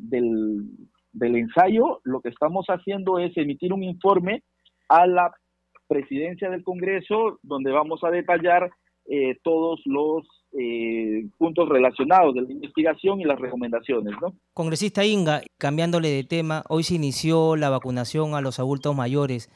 ensayo, 1.12 2.00
lo 2.06 2.22
que 2.22 2.30
estamos 2.30 2.68
haciendo 2.68 3.20
es 3.20 3.36
emitir 3.36 3.74
un 3.74 3.84
informe 3.84 4.44
a 4.88 5.06
la 5.06 5.30
presidencia 5.90 6.50
del 6.50 6.64
Congreso, 6.64 7.38
donde 7.44 7.74
vamos 7.74 8.02
a 8.06 8.12
detallar 8.12 8.72
eh, 9.06 9.38
todos 9.44 9.82
los 9.84 10.26
eh, 10.58 11.26
puntos 11.38 11.68
relacionados 11.68 12.34
de 12.36 12.44
la 12.44 12.54
investigación 12.54 13.20
y 13.20 13.26
las 13.26 13.42
recomendaciones. 13.42 14.14
¿no? 14.22 14.34
Congresista 14.54 15.04
Inga, 15.04 15.42
cambiándole 15.58 16.08
de 16.12 16.24
tema, 16.24 16.64
hoy 16.70 16.84
se 16.84 16.96
inició 16.96 17.58
la 17.58 17.70
vacunación 17.70 18.36
a 18.36 18.42
los 18.42 18.58
adultos 18.58 18.96
mayores. 18.96 19.50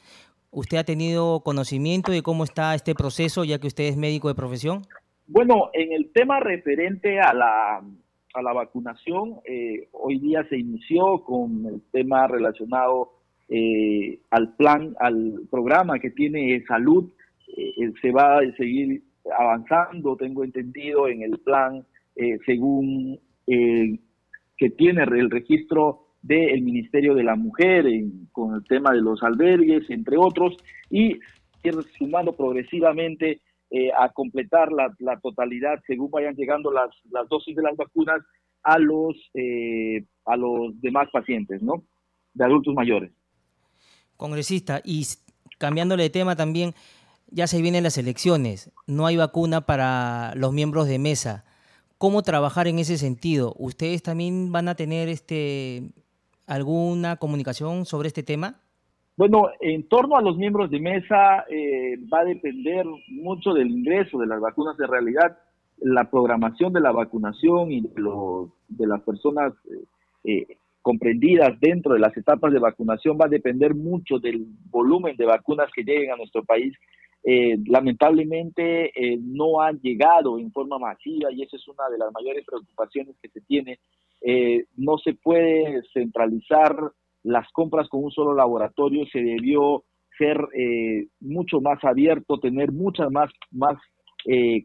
¿Usted 0.51 0.77
ha 0.77 0.83
tenido 0.83 1.39
conocimiento 1.39 2.11
de 2.11 2.21
cómo 2.21 2.43
está 2.43 2.75
este 2.75 2.95
proceso, 2.95 3.45
ya 3.45 3.59
que 3.59 3.67
usted 3.67 3.85
es 3.85 3.95
médico 3.95 4.27
de 4.27 4.35
profesión? 4.35 4.81
Bueno, 5.27 5.69
en 5.73 5.91
el 5.91 6.11
tema 6.13 6.39
referente 6.39 7.19
a 7.19 7.33
la, 7.33 7.83
a 8.33 8.41
la 8.41 8.53
vacunación, 8.53 9.35
eh, 9.45 9.89
hoy 9.91 10.19
día 10.19 10.47
se 10.47 10.57
inició 10.57 11.21
con 11.25 11.65
el 11.65 11.81
tema 11.91 12.27
relacionado 12.27 13.11
eh, 13.49 14.19
al 14.31 14.55
plan, 14.55 14.95
al 15.01 15.41
programa 15.51 15.99
que 15.99 16.11
tiene 16.11 16.63
salud. 16.65 17.11
Eh, 17.57 17.91
se 18.01 18.11
va 18.11 18.37
a 18.37 18.51
seguir 18.55 19.03
avanzando, 19.37 20.15
tengo 20.15 20.45
entendido, 20.45 21.09
en 21.09 21.21
el 21.21 21.37
plan 21.39 21.85
eh, 22.15 22.39
según 22.45 23.19
eh, 23.47 23.99
que 24.57 24.69
tiene 24.69 25.03
el 25.03 25.29
registro 25.29 26.07
del 26.21 26.61
Ministerio 26.61 27.13
de 27.15 27.23
la 27.23 27.35
Mujer 27.35 27.85
con 28.31 28.55
el 28.55 28.63
tema 28.63 28.91
de 28.93 29.01
los 29.01 29.21
albergues, 29.23 29.89
entre 29.89 30.17
otros, 30.17 30.55
y 30.89 31.19
ir 31.63 31.75
sumando 31.97 32.31
progresivamente 32.33 33.41
eh, 33.69 33.91
a 33.97 34.09
completar 34.09 34.71
la, 34.71 34.93
la, 34.99 35.19
totalidad 35.19 35.79
según 35.85 36.09
vayan 36.09 36.35
llegando 36.35 36.71
las, 36.71 36.89
las 37.11 37.27
dosis 37.27 37.55
de 37.55 37.63
las 37.63 37.75
vacunas 37.75 38.21
a 38.63 38.79
los, 38.79 39.15
a 40.25 40.35
los 40.35 40.79
demás 40.81 41.07
pacientes, 41.11 41.61
¿no? 41.61 41.83
De 42.33 42.45
adultos 42.45 42.73
mayores. 42.73 43.11
Congresista, 44.17 44.81
y 44.83 45.05
cambiándole 45.57 46.03
de 46.03 46.09
tema 46.09 46.35
también, 46.35 46.73
ya 47.29 47.47
se 47.47 47.61
vienen 47.61 47.83
las 47.83 47.97
elecciones, 47.97 48.71
no 48.87 49.05
hay 49.05 49.17
vacuna 49.17 49.61
para 49.65 50.33
los 50.35 50.53
miembros 50.53 50.87
de 50.87 50.99
mesa. 50.99 51.45
¿Cómo 51.97 52.23
trabajar 52.23 52.67
en 52.67 52.79
ese 52.79 52.97
sentido? 52.97 53.53
¿Ustedes 53.57 54.03
también 54.03 54.51
van 54.51 54.67
a 54.67 54.75
tener 54.75 55.09
este 55.09 55.91
alguna 56.45 57.17
comunicación 57.17 57.85
sobre 57.85 58.07
este 58.07 58.23
tema? 58.23 58.61
Bueno, 59.17 59.49
en 59.61 59.89
torno 59.89 60.15
a 60.15 60.21
los 60.21 60.37
miembros 60.37 60.69
de 60.69 60.79
mesa 60.79 61.43
eh, 61.49 61.97
va 62.13 62.19
a 62.19 62.25
depender 62.25 62.85
mucho 63.07 63.51
del 63.51 63.71
ingreso 63.71 64.19
de 64.19 64.27
las 64.27 64.39
vacunas 64.39 64.77
de 64.77 64.85
realidad, 64.85 65.39
la 65.79 66.09
programación 66.09 66.71
de 66.71 66.81
la 66.81 66.91
vacunación 66.91 67.71
y 67.71 67.81
de, 67.81 67.99
los, 67.99 68.49
de 68.67 68.85
las 68.85 69.01
personas 69.01 69.53
eh, 69.71 69.83
eh, 70.23 70.57
comprendidas 70.83 71.59
dentro 71.59 71.93
de 71.93 71.99
las 71.99 72.15
etapas 72.15 72.53
de 72.53 72.59
vacunación 72.59 73.17
va 73.19 73.25
a 73.25 73.29
depender 73.29 73.73
mucho 73.73 74.19
del 74.19 74.45
volumen 74.69 75.17
de 75.17 75.25
vacunas 75.25 75.69
que 75.73 75.83
lleguen 75.83 76.11
a 76.11 76.15
nuestro 76.15 76.43
país 76.43 76.73
eh, 77.23 77.57
lamentablemente 77.65 78.91
eh, 78.95 79.17
no 79.19 79.59
han 79.61 79.79
llegado 79.81 80.39
en 80.39 80.51
forma 80.51 80.77
masiva 80.77 81.31
y 81.31 81.41
esa 81.41 81.57
es 81.57 81.67
una 81.67 81.89
de 81.89 81.97
las 81.97 82.13
mayores 82.13 82.45
preocupaciones 82.45 83.15
que 83.21 83.29
se 83.29 83.41
tiene. 83.41 83.79
No 84.77 84.97
se 84.97 85.13
puede 85.13 85.83
centralizar 85.93 86.73
las 87.27 87.47
compras 87.51 87.87
con 87.89 88.03
un 88.03 88.11
solo 88.11 88.33
laboratorio, 88.33 89.05
se 89.11 89.19
debió 89.19 89.83
ser 90.17 90.37
mucho 91.19 91.61
más 91.61 91.83
abierto, 91.83 92.39
tener 92.39 92.71
muchas 92.71 93.11
más, 93.11 93.29
más 93.51 93.77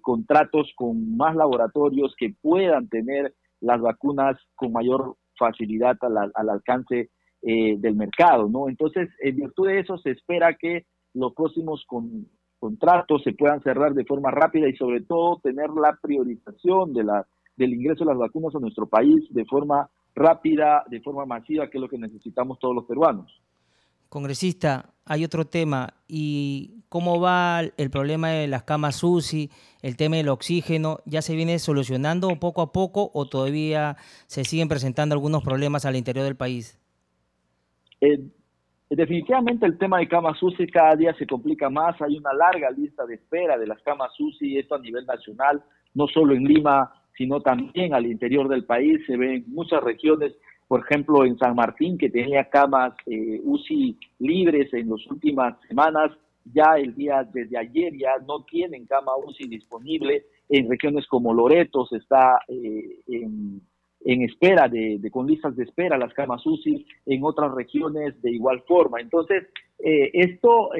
contratos 0.00 0.72
con 0.76 1.14
más 1.16 1.36
laboratorios 1.36 2.14
que 2.16 2.34
puedan 2.40 2.88
tener 2.88 3.34
las 3.60 3.80
vacunas 3.82 4.38
con 4.54 4.72
mayor 4.72 5.16
facilidad 5.38 5.98
al, 6.00 6.32
al 6.34 6.48
alcance 6.48 7.10
del 7.42 7.94
mercado, 7.96 8.48
¿no? 8.48 8.70
Entonces, 8.70 9.10
en 9.20 9.36
virtud 9.36 9.66
de 9.66 9.80
eso, 9.80 9.98
se 9.98 10.12
espera 10.12 10.54
que 10.54 10.86
los 11.12 11.34
próximos 11.34 11.84
con, 11.86 12.26
contratos 12.62 13.24
se 13.24 13.32
puedan 13.32 13.60
cerrar 13.62 13.92
de 13.92 14.04
forma 14.04 14.30
rápida 14.30 14.68
y 14.68 14.76
sobre 14.76 15.00
todo 15.00 15.40
tener 15.42 15.68
la 15.70 15.98
priorización 16.00 16.92
de 16.92 17.02
la, 17.02 17.26
del 17.56 17.74
ingreso 17.74 18.04
de 18.04 18.10
las 18.10 18.18
vacunas 18.18 18.54
a 18.54 18.60
nuestro 18.60 18.86
país 18.86 19.26
de 19.30 19.44
forma 19.46 19.90
rápida, 20.14 20.84
de 20.88 21.00
forma 21.00 21.24
masiva, 21.26 21.68
que 21.68 21.78
es 21.78 21.82
lo 21.82 21.88
que 21.88 21.98
necesitamos 21.98 22.58
todos 22.58 22.74
los 22.74 22.84
peruanos. 22.84 23.40
Congresista, 24.08 24.90
hay 25.06 25.24
otro 25.24 25.46
tema. 25.46 25.94
¿Y 26.06 26.82
cómo 26.88 27.20
va 27.20 27.60
el 27.60 27.90
problema 27.90 28.28
de 28.28 28.46
las 28.46 28.62
camas 28.62 29.02
UCI, 29.02 29.50
el 29.80 29.96
tema 29.96 30.16
del 30.16 30.28
oxígeno? 30.28 30.98
¿Ya 31.06 31.22
se 31.22 31.34
viene 31.34 31.58
solucionando 31.58 32.28
poco 32.38 32.60
a 32.60 32.72
poco 32.72 33.10
o 33.14 33.26
todavía 33.26 33.96
se 34.26 34.44
siguen 34.44 34.68
presentando 34.68 35.14
algunos 35.14 35.42
problemas 35.42 35.86
al 35.86 35.96
interior 35.96 36.24
del 36.24 36.36
país? 36.36 36.78
Eh, 38.02 38.18
definitivamente 38.90 39.64
el 39.64 39.78
tema 39.78 39.98
de 39.98 40.08
camas 40.08 40.42
UCI 40.42 40.66
cada 40.66 40.94
día 40.94 41.14
se 41.14 41.26
complica 41.26 41.70
más. 41.70 42.00
Hay 42.02 42.18
una 42.18 42.34
larga 42.34 42.70
lista 42.70 43.06
de 43.06 43.14
espera 43.14 43.56
de 43.56 43.66
las 43.66 43.80
camas 43.82 44.12
UCI, 44.20 44.58
esto 44.58 44.74
a 44.74 44.78
nivel 44.78 45.06
nacional, 45.06 45.62
no 45.94 46.06
solo 46.06 46.34
en 46.34 46.44
Lima, 46.44 46.92
sino 47.16 47.40
también 47.40 47.94
al 47.94 48.06
interior 48.06 48.48
del 48.48 48.64
país. 48.64 49.00
Se 49.06 49.16
ven 49.16 49.44
muchas 49.48 49.82
regiones 49.82 50.32
por 50.72 50.80
ejemplo, 50.80 51.26
en 51.26 51.36
San 51.36 51.54
Martín, 51.54 51.98
que 51.98 52.08
tenía 52.08 52.48
camas 52.48 52.94
eh, 53.04 53.42
UCI 53.44 53.98
libres 54.20 54.72
en 54.72 54.88
las 54.88 55.06
últimas 55.10 55.54
semanas, 55.68 56.12
ya 56.46 56.78
el 56.78 56.94
día 56.94 57.28
desde 57.30 57.58
ayer 57.58 57.92
ya 57.98 58.12
no 58.26 58.44
tienen 58.44 58.86
cama 58.86 59.12
UCI 59.22 59.48
disponible. 59.48 60.24
En 60.48 60.70
regiones 60.70 61.06
como 61.08 61.34
Loreto 61.34 61.84
se 61.84 61.98
está 61.98 62.38
eh, 62.48 63.00
en, 63.06 63.60
espera, 64.04 64.68
de, 64.68 65.00
con 65.10 65.26
listas 65.26 65.56
de 65.56 65.64
espera 65.64 65.98
las 65.98 66.14
camas 66.14 66.44
UCI, 66.46 66.86
en 67.06 67.24
otras 67.24 67.52
regiones 67.54 68.20
de 68.22 68.30
igual 68.30 68.62
forma. 68.66 69.00
Entonces, 69.00 69.44
eh, 69.78 70.10
esto 70.12 70.70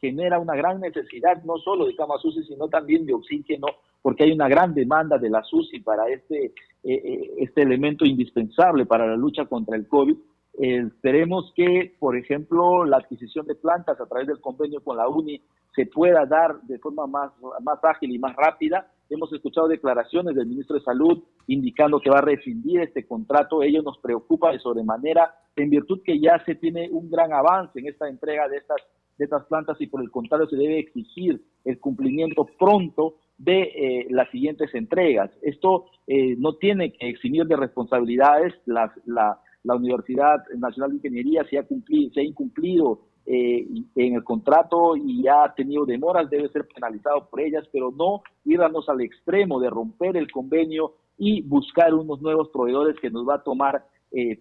genera 0.00 0.38
una 0.38 0.54
gran 0.54 0.80
necesidad 0.80 1.42
no 1.44 1.58
solo 1.58 1.86
de 1.86 1.96
camas 1.96 2.24
UCI, 2.24 2.44
sino 2.44 2.68
también 2.68 3.06
de 3.06 3.14
oxígeno 3.14 3.66
porque 4.04 4.24
hay 4.24 4.32
una 4.32 4.48
gran 4.48 4.74
demanda 4.74 5.16
de 5.16 5.30
la 5.30 5.42
SUSI 5.42 5.80
para 5.80 6.06
este, 6.10 6.44
eh, 6.44 6.52
eh, 6.82 7.30
este 7.38 7.62
elemento 7.62 8.04
indispensable 8.04 8.84
para 8.84 9.06
la 9.06 9.16
lucha 9.16 9.46
contra 9.46 9.76
el 9.76 9.88
COVID. 9.88 10.14
Eh, 10.60 10.88
esperemos 10.88 11.50
que, 11.56 11.96
por 11.98 12.14
ejemplo, 12.14 12.84
la 12.84 12.98
adquisición 12.98 13.46
de 13.46 13.54
plantas 13.54 13.98
a 13.98 14.04
través 14.04 14.26
del 14.26 14.42
convenio 14.42 14.84
con 14.84 14.98
la 14.98 15.08
UNI 15.08 15.40
se 15.74 15.86
pueda 15.86 16.26
dar 16.26 16.60
de 16.64 16.78
forma 16.80 17.06
más, 17.06 17.32
más 17.62 17.82
ágil 17.82 18.14
y 18.14 18.18
más 18.18 18.36
rápida. 18.36 18.92
Hemos 19.10 19.32
escuchado 19.32 19.68
declaraciones 19.68 20.34
del 20.34 20.46
ministro 20.46 20.76
de 20.76 20.82
Salud 20.82 21.22
indicando 21.46 22.00
que 22.00 22.10
va 22.10 22.18
a 22.18 22.22
rescindir 22.22 22.80
este 22.80 23.06
contrato. 23.06 23.62
Ello 23.62 23.82
nos 23.82 23.98
preocupa 23.98 24.52
de 24.52 24.58
sobremanera, 24.58 25.34
en 25.56 25.70
virtud 25.70 26.00
que 26.04 26.18
ya 26.18 26.42
se 26.44 26.54
tiene 26.54 26.88
un 26.90 27.10
gran 27.10 27.32
avance 27.32 27.78
en 27.78 27.88
esta 27.88 28.08
entrega 28.08 28.48
de 28.48 28.56
estas, 28.56 28.78
de 29.18 29.24
estas 29.24 29.44
plantas 29.46 29.80
y 29.80 29.86
por 29.86 30.02
el 30.02 30.10
contrario 30.10 30.48
se 30.48 30.56
debe 30.56 30.78
exigir 30.78 31.40
el 31.64 31.78
cumplimiento 31.78 32.46
pronto 32.58 33.16
de 33.38 33.62
eh, 33.62 34.06
las 34.10 34.30
siguientes 34.30 34.74
entregas. 34.74 35.30
Esto 35.42 35.86
eh, 36.06 36.36
no 36.38 36.54
tiene 36.56 36.92
que 36.92 37.08
eximir 37.08 37.46
de 37.46 37.56
responsabilidades. 37.56 38.54
La, 38.66 38.92
la, 39.06 39.40
Universidad 39.76 40.44
Nacional 40.56 40.90
de 40.90 40.96
Ingeniería 40.96 41.44
se 41.48 41.58
ha, 41.58 41.62
cumplido, 41.62 42.12
se 42.12 42.20
ha 42.20 42.24
incumplido 42.24 43.00
eh, 43.26 43.66
en 43.94 44.14
el 44.14 44.24
contrato 44.24 44.96
y 44.96 45.26
ha 45.28 45.52
tenido 45.54 45.86
demoras, 45.86 46.28
debe 46.30 46.48
ser 46.50 46.66
penalizado 46.66 47.28
por 47.28 47.40
ellas, 47.40 47.64
pero 47.72 47.90
no 47.90 48.22
irnos 48.44 48.88
al 48.88 49.00
extremo 49.00 49.60
de 49.60 49.70
romper 49.70 50.16
el 50.16 50.30
convenio 50.30 50.94
y 51.16 51.42
buscar 51.42 51.94
unos 51.94 52.20
nuevos 52.20 52.48
proveedores 52.48 52.96
que 53.00 53.10
nos 53.10 53.28
va 53.28 53.36
a 53.36 53.42
tomar 53.42 53.86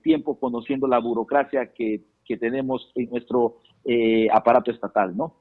tiempo 0.03 0.39
conociendo 0.39 0.86
la 0.86 0.99
burocracia 0.99 1.73
que, 1.73 2.03
que 2.23 2.38
tenemos 2.38 2.91
en 2.93 3.09
nuestro 3.09 3.57
aparato 4.31 4.69
estatal, 4.69 5.17
¿no? 5.17 5.34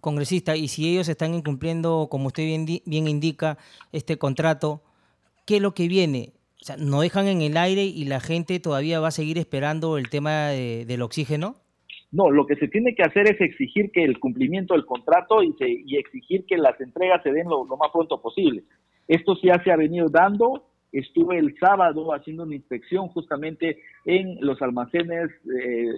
congresista, 0.00 0.56
y 0.56 0.68
si 0.68 0.90
ellos 0.90 1.08
están 1.08 1.34
incumpliendo, 1.34 2.08
como 2.10 2.28
usted 2.28 2.44
bien, 2.44 2.66
bien 2.84 3.08
indica, 3.08 3.58
este 3.92 4.18
contrato, 4.18 4.82
¿qué 5.46 5.56
es 5.56 5.62
lo 5.62 5.74
que 5.74 5.88
viene? 5.88 6.32
O 6.60 6.64
sea, 6.64 6.76
¿no 6.76 7.00
dejan 7.00 7.26
en 7.26 7.42
el 7.42 7.56
aire 7.56 7.84
y 7.84 8.04
la 8.04 8.20
gente 8.20 8.60
todavía 8.60 9.00
va 9.00 9.08
a 9.08 9.12
seguir 9.12 9.38
esperando 9.38 9.96
el 9.96 10.10
tema 10.10 10.48
del 10.48 11.02
oxígeno? 11.02 11.56
No, 12.12 12.30
lo 12.30 12.46
que 12.46 12.56
se 12.56 12.68
tiene 12.68 12.94
que 12.94 13.02
hacer 13.02 13.30
es 13.30 13.40
exigir 13.40 13.92
que 13.92 14.02
el 14.02 14.18
cumplimiento 14.18 14.74
del 14.74 14.84
contrato 14.84 15.42
y, 15.42 15.54
y 15.60 15.96
exigir 15.96 16.44
que 16.44 16.58
las 16.58 16.80
entregas 16.80 17.22
se 17.22 17.32
den 17.32 17.48
lo, 17.48 17.64
más 17.64 17.90
pronto 17.92 18.20
posible. 18.20 18.64
Esto 19.06 19.36
ya 19.42 19.62
se 19.62 19.70
ha 19.70 19.76
venido 19.76 20.08
dando 20.08 20.70
Estuve 20.92 21.38
el 21.38 21.56
sábado 21.58 22.12
haciendo 22.12 22.42
una 22.42 22.56
inspección 22.56 23.08
justamente 23.08 23.78
en 24.04 24.38
los 24.40 24.60
almacenes 24.60 25.30
eh, 25.56 25.92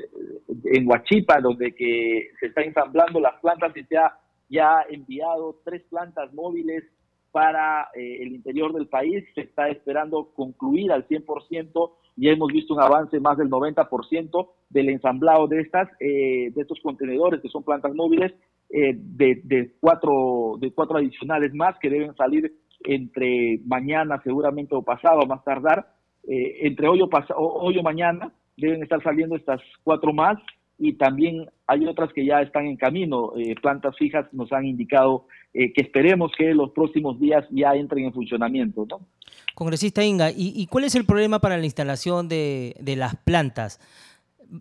en 0.65 0.87
Huachipa, 0.87 1.41
donde 1.41 1.75
que 1.75 2.29
se 2.39 2.47
están 2.47 2.65
ensamblando 2.65 3.19
las 3.19 3.41
plantas 3.41 3.75
y 3.75 3.85
se 3.85 3.97
ha 3.97 4.19
ya 4.51 4.85
enviado 4.91 5.61
tres 5.65 5.83
plantas 5.89 6.35
móviles 6.35 6.85
para 7.31 7.89
eh, 7.95 8.19
el 8.21 8.35
interior 8.35 8.75
del 8.75 8.87
país. 8.87 9.25
Se 9.35 9.41
está 9.41 9.69
esperando 9.71 10.31
concluir 10.35 10.93
al 10.93 11.09
100%. 11.09 11.91
Y 12.17 12.29
hemos 12.29 12.53
visto 12.53 12.75
un 12.75 12.81
avance 12.81 13.19
más 13.21 13.39
del 13.39 13.51
90% 13.51 14.49
del 14.71 14.89
ensamblado 14.91 15.47
de 15.49 15.61
estas, 15.61 15.89
eh, 16.01 16.51
de 16.55 16.61
estos 16.61 16.79
contenedores 16.83 17.41
que 17.41 17.49
son 17.49 17.63
plantas 17.63 17.95
móviles, 17.95 18.33
de, 18.75 19.43
de, 19.45 19.75
cuatro, 19.81 20.57
de 20.59 20.73
cuatro 20.73 20.97
adicionales 20.97 21.53
más 21.53 21.79
que 21.79 21.91
deben 21.91 22.15
salir 22.15 22.55
entre 22.85 23.61
mañana 23.67 24.21
seguramente 24.25 24.75
o 24.75 24.83
pasado, 24.83 25.27
más 25.27 25.45
tardar, 25.45 25.87
eh, 26.25 26.67
entre 26.67 26.89
hoy 26.89 27.03
o, 27.03 27.09
hoy 27.37 27.79
o 27.79 27.83
mañana 27.83 28.33
deben 28.57 28.83
estar 28.83 29.03
saliendo 29.03 29.37
estas 29.37 29.61
cuatro 29.83 30.13
más 30.13 30.39
y 30.83 30.95
también 30.95 31.49
hay 31.68 31.87
otras 31.87 32.12
que 32.12 32.26
ya 32.26 32.43
están 32.43 32.66
en 32.66 32.76
camino. 32.76 33.35
Eh, 33.37 33.55
plantas 33.62 33.97
fijas 33.97 34.26
nos 34.33 34.53
han 34.53 34.66
indicado 34.66 35.26
eh, 35.55 35.72
que 35.72 35.83
esperemos 35.83 36.33
que 36.37 36.53
los 36.55 36.72
próximos 36.72 37.20
días 37.20 37.47
ya 37.51 37.76
entren 37.76 38.07
en 38.07 38.12
funcionamiento. 38.12 38.85
¿no? 38.91 39.01
Congresista 39.55 40.03
Inga, 40.03 40.30
¿y, 40.35 40.66
cuál 40.66 40.83
es 40.83 40.97
el 40.97 41.07
problema 41.07 41.39
para 41.39 41.57
la 41.57 41.64
instalación 41.64 42.28
de, 42.28 42.74
de 42.80 42.97
las 42.97 43.14
plantas? 43.14 43.78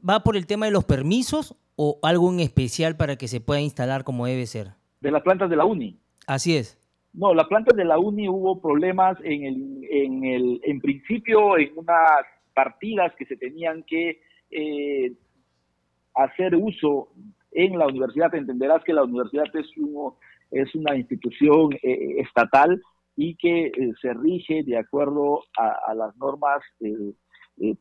¿Va 0.07 0.19
por 0.19 0.37
el 0.37 0.45
tema 0.45 0.67
de 0.67 0.71
los 0.71 0.85
permisos 0.85 1.55
o 1.75 1.97
algo 2.03 2.31
en 2.31 2.39
especial 2.39 2.95
para 2.97 3.15
que 3.15 3.27
se 3.27 3.41
pueda 3.41 3.59
instalar 3.59 4.03
como 4.03 4.27
debe 4.27 4.45
ser? 4.45 4.67
De 4.99 5.09
las 5.09 5.23
plantas 5.23 5.49
de 5.49 5.55
la 5.55 5.65
UNI. 5.65 5.97
Así 6.27 6.55
es. 6.55 6.77
No, 7.13 7.33
la 7.33 7.47
planta 7.47 7.75
de 7.75 7.83
la 7.83 7.97
UNI 7.97 8.29
hubo 8.29 8.61
problemas 8.61 9.17
en 9.23 9.43
el, 9.43 9.87
en 9.89 10.23
el, 10.23 10.61
en 10.65 10.79
principio 10.79 11.57
en 11.57 11.71
unas 11.75 11.97
partidas 12.53 13.11
que 13.17 13.25
se 13.25 13.37
tenían 13.37 13.83
que 13.83 14.21
eh, 14.51 15.13
hacer 16.15 16.55
uso 16.55 17.09
en 17.51 17.77
la 17.77 17.87
universidad. 17.87 18.33
Entenderás 18.35 18.83
que 18.83 18.93
la 18.93 19.03
universidad 19.03 19.45
es, 19.53 19.67
es 20.51 20.75
una 20.75 20.95
institución 20.95 21.73
eh, 21.81 22.15
estatal 22.19 22.81
y 23.15 23.35
que 23.35 23.67
eh, 23.67 23.73
se 24.01 24.13
rige 24.13 24.63
de 24.63 24.77
acuerdo 24.77 25.43
a, 25.57 25.93
las 25.93 26.15
normas 26.17 26.61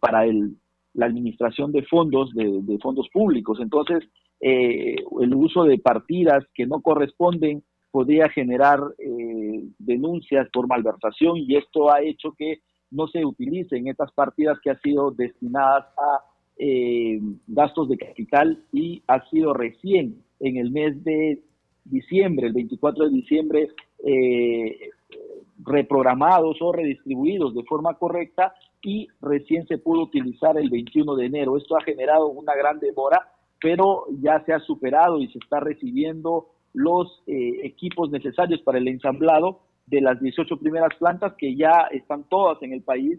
para 0.00 0.24
el, 0.26 0.56
la 0.94 1.06
administración 1.06 1.72
de 1.72 1.82
fondos, 1.84 2.32
de, 2.34 2.60
de 2.62 2.78
fondos 2.78 3.08
públicos. 3.12 3.58
Entonces, 3.60 4.04
el 4.40 5.34
uso 5.34 5.64
de 5.64 5.78
partidas 5.78 6.44
que 6.54 6.66
no 6.66 6.80
corresponden 6.80 7.62
podría 7.90 8.28
generar 8.28 8.80
eh, 8.98 9.64
denuncias 9.78 10.48
por 10.52 10.68
malversación 10.68 11.38
y 11.38 11.56
esto 11.56 11.92
ha 11.92 12.00
hecho 12.02 12.32
que 12.36 12.60
no 12.90 13.06
se 13.08 13.24
utilicen 13.24 13.88
estas 13.88 14.12
partidas 14.12 14.58
que 14.62 14.70
han 14.70 14.80
sido 14.80 15.10
destinadas 15.10 15.86
a 15.98 16.20
eh, 16.62 17.18
gastos 17.46 17.88
de 17.88 17.96
capital 17.96 18.62
y 18.70 19.02
ha 19.06 19.26
sido 19.30 19.54
recién 19.54 20.22
en 20.40 20.58
el 20.58 20.70
mes 20.70 21.02
de 21.02 21.42
diciembre, 21.84 22.48
el 22.48 22.52
24 22.52 23.06
de 23.06 23.10
diciembre, 23.10 23.68
eh, 24.04 24.90
reprogramados 25.64 26.58
o 26.60 26.70
redistribuidos 26.70 27.54
de 27.54 27.62
forma 27.62 27.94
correcta 27.94 28.52
y 28.82 29.08
recién 29.22 29.66
se 29.68 29.78
pudo 29.78 30.02
utilizar 30.02 30.58
el 30.58 30.68
21 30.68 31.16
de 31.16 31.26
enero. 31.26 31.56
Esto 31.56 31.78
ha 31.78 31.82
generado 31.82 32.28
una 32.28 32.54
gran 32.54 32.78
demora, 32.78 33.32
pero 33.58 34.04
ya 34.20 34.44
se 34.44 34.52
ha 34.52 34.60
superado 34.60 35.18
y 35.18 35.28
se 35.28 35.38
está 35.38 35.60
recibiendo 35.60 36.48
los 36.74 37.22
eh, 37.26 37.60
equipos 37.62 38.10
necesarios 38.10 38.60
para 38.60 38.76
el 38.76 38.88
ensamblado 38.88 39.60
de 39.86 40.02
las 40.02 40.20
18 40.20 40.58
primeras 40.58 40.94
plantas 40.98 41.32
que 41.38 41.56
ya 41.56 41.88
están 41.90 42.24
todas 42.28 42.62
en 42.62 42.74
el 42.74 42.82
país 42.82 43.18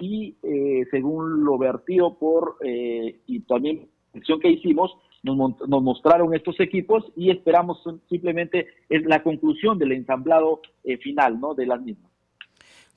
y 0.00 0.36
eh, 0.42 0.86
según 0.90 1.44
lo 1.44 1.58
vertido 1.58 2.18
por 2.18 2.56
eh, 2.64 3.20
y 3.26 3.40
también 3.40 3.88
la 4.26 4.38
que 4.40 4.50
hicimos 4.50 4.90
nos, 5.22 5.36
nos, 5.68 5.82
mostraron 5.82 6.34
estos 6.34 6.58
equipos 6.58 7.04
y 7.14 7.30
esperamos 7.30 7.78
simplemente 8.08 8.66
es 8.88 9.04
la 9.04 9.22
conclusión 9.22 9.78
del 9.78 9.92
ensamblado 9.92 10.62
final 11.02 11.38
no 11.38 11.54
de 11.54 11.66
las 11.66 11.80
mismas 11.82 12.10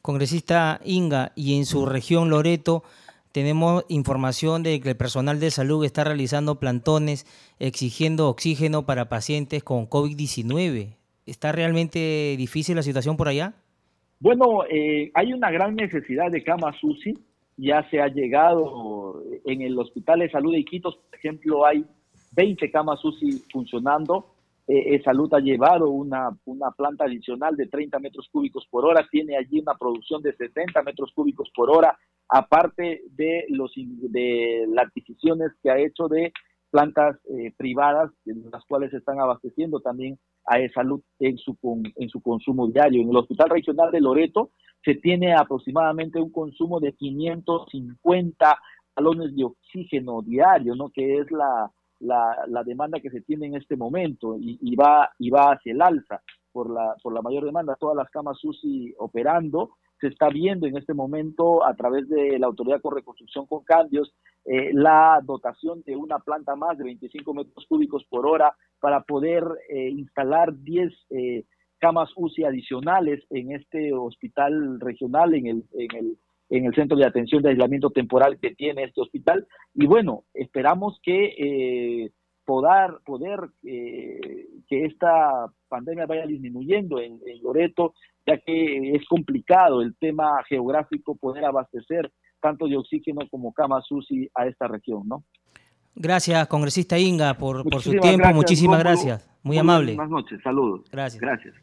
congresista 0.01 0.79
Inga 0.85 1.33
y 1.35 1.57
en 1.57 1.65
su 1.65 1.85
región 1.85 2.29
Loreto 2.29 2.83
tenemos 3.33 3.83
información 3.89 4.61
de 4.61 4.79
que 4.79 4.91
el 4.91 4.95
personal 4.95 5.39
de 5.39 5.49
salud 5.49 5.83
está 5.83 6.03
realizando 6.03 6.59
plantones 6.59 7.25
exigiendo 7.57 8.29
oxígeno 8.29 8.85
para 8.85 9.09
pacientes 9.09 9.63
con 9.63 9.89
COVID-19. 9.89 10.97
¿Está 11.25 11.51
realmente 11.51 12.35
difícil 12.37 12.75
la 12.75 12.83
situación 12.83 13.17
por 13.17 13.27
allá? 13.27 13.55
Bueno, 14.23 14.63
eh, 14.69 15.11
hay 15.15 15.33
una 15.33 15.51
gran 15.51 15.75
necesidad 15.75 16.31
de 16.31 16.45
camas 16.45 16.81
UCI. 16.81 17.13
Ya 17.57 17.85
se 17.89 17.99
ha 17.99 18.07
llegado 18.07 19.21
en 19.43 19.61
el 19.61 19.77
Hospital 19.77 20.19
de 20.19 20.31
Salud 20.31 20.53
de 20.53 20.59
Iquitos, 20.59 20.95
por 20.95 21.19
ejemplo, 21.19 21.65
hay 21.65 21.85
20 22.31 22.71
camas 22.71 23.03
UCI 23.03 23.43
funcionando. 23.51 24.33
Eh, 24.65 25.01
Salud 25.03 25.31
ha 25.33 25.41
llevado 25.41 25.89
una, 25.89 26.29
una 26.45 26.71
planta 26.71 27.03
adicional 27.03 27.57
de 27.57 27.67
30 27.67 27.99
metros 27.99 28.29
cúbicos 28.31 28.65
por 28.71 28.85
hora, 28.85 29.05
tiene 29.11 29.35
allí 29.35 29.59
una 29.59 29.73
producción 29.77 30.21
de 30.21 30.33
60 30.33 30.81
metros 30.83 31.11
cúbicos 31.13 31.51
por 31.53 31.69
hora 31.69 31.99
aparte 32.29 33.01
de, 33.17 33.43
los, 33.49 33.73
de 33.75 34.65
las 34.69 34.87
adquisiciones 34.87 35.51
que 35.61 35.69
ha 35.69 35.77
hecho 35.79 36.07
de 36.07 36.31
plantas 36.73 37.17
privadas, 37.55 38.11
en 38.25 38.49
las 38.51 38.65
cuales 38.65 38.89
se 38.89 38.97
están 38.97 39.19
abasteciendo 39.19 39.79
también 39.79 40.17
a 40.45 40.57
salud 40.73 41.01
en 41.19 41.37
su, 41.37 41.55
en 41.95 42.09
su 42.09 42.19
consumo 42.21 42.67
diario. 42.67 43.01
En 43.01 43.09
el 43.09 43.17
Hospital 43.17 43.51
Regional 43.51 43.91
de 43.91 44.01
Loreto 44.01 44.49
se 44.83 44.95
tiene 44.95 45.33
aproximadamente 45.33 46.19
un 46.19 46.31
consumo 46.31 46.79
de 46.79 46.93
550 46.93 48.57
galones 48.95 49.35
de 49.35 49.43
oxígeno 49.45 50.21
diario, 50.23 50.75
¿no? 50.75 50.89
que 50.89 51.19
es 51.19 51.31
la, 51.31 51.71
la, 51.99 52.63
demanda 52.63 52.99
que 52.99 53.09
se 53.09 53.21
tiene 53.21 53.47
en 53.47 53.55
este 53.55 53.75
momento 53.75 54.35
y, 54.37 54.57
y, 54.61 54.75
va, 54.75 55.09
y 55.19 55.29
va 55.29 55.53
hacia 55.53 55.73
el 55.73 55.81
alza 55.81 56.21
por 56.51 56.69
la, 56.69 56.95
por 57.01 57.13
la 57.13 57.21
mayor 57.21 57.45
demanda. 57.45 57.77
Todas 57.79 57.95
las 57.95 58.09
camas 58.09 58.43
UCI 58.43 58.95
operando, 58.97 59.71
se 59.99 60.07
está 60.07 60.27
viendo 60.27 60.67
en 60.67 60.77
este 60.77 60.93
momento 60.93 61.65
a 61.65 61.73
través 61.75 62.09
de 62.09 62.37
la 62.37 62.47
Autoridad 62.47 62.81
con 62.81 62.95
Reconstrucción 62.95 63.45
con 63.47 63.63
Cambios 63.63 64.13
eh, 64.45 64.71
la 64.73 65.19
dotación 65.23 65.81
de 65.83 65.95
una 65.95 66.19
planta 66.19 66.55
más 66.55 66.77
de 66.77 66.83
25 66.83 67.33
metros 67.33 67.65
cúbicos 67.67 68.03
por 68.05 68.27
hora 68.27 68.55
para 68.79 69.01
poder 69.01 69.43
eh, 69.69 69.89
instalar 69.89 70.53
10 70.55 70.93
eh, 71.09 71.45
camas 71.79 72.11
UCI 72.15 72.45
adicionales 72.45 73.23
en 73.29 73.51
este 73.51 73.93
hospital 73.93 74.79
regional, 74.79 75.33
en 75.33 75.47
el, 75.47 75.63
en 75.73 75.95
el 75.97 76.17
en 76.49 76.65
el 76.65 76.75
centro 76.75 76.95
de 76.95 77.05
atención 77.05 77.41
de 77.41 77.49
aislamiento 77.49 77.89
temporal 77.89 78.37
que 78.39 78.53
tiene 78.53 78.83
este 78.83 79.01
hospital. 79.01 79.47
Y 79.73 79.87
bueno, 79.87 80.25
esperamos 80.35 80.99
que 81.01 81.33
eh, 81.37 82.11
poder, 82.45 82.91
poder 83.05 83.39
eh, 83.63 84.47
que 84.67 84.85
esta 84.85 85.51
pandemia 85.67 86.05
vaya 86.05 86.27
disminuyendo 86.27 86.99
en, 86.99 87.19
Loreto, 87.41 87.95
ya 88.27 88.37
que 88.37 88.95
es 88.95 89.03
complicado 89.07 89.81
el 89.81 89.95
tema 89.97 90.43
geográfico 90.47 91.15
poder 91.15 91.43
abastecer 91.45 92.11
tanto 92.43 92.67
de 92.67 92.75
oxígeno 92.75 93.21
como 93.31 93.53
camas 93.53 93.89
UCI 93.89 94.29
a 94.35 94.45
esta 94.45 94.67
región, 94.67 95.03
¿no? 95.07 95.23
Gracias, 95.95 96.45
congresista 96.47 96.99
Inga, 96.99 97.35
por, 97.35 97.63
por 97.63 97.81
su 97.81 97.91
tiempo. 97.91 98.27
Muchísimas 98.33 98.79
gracias. 98.79 99.25
Muy, 99.43 99.57
amable. 99.57 99.95
Buenas 99.95 100.11
noches. 100.11 100.41
Saludos. 100.43 100.81
Gracias. 100.91 101.21
Gracias. 101.21 101.55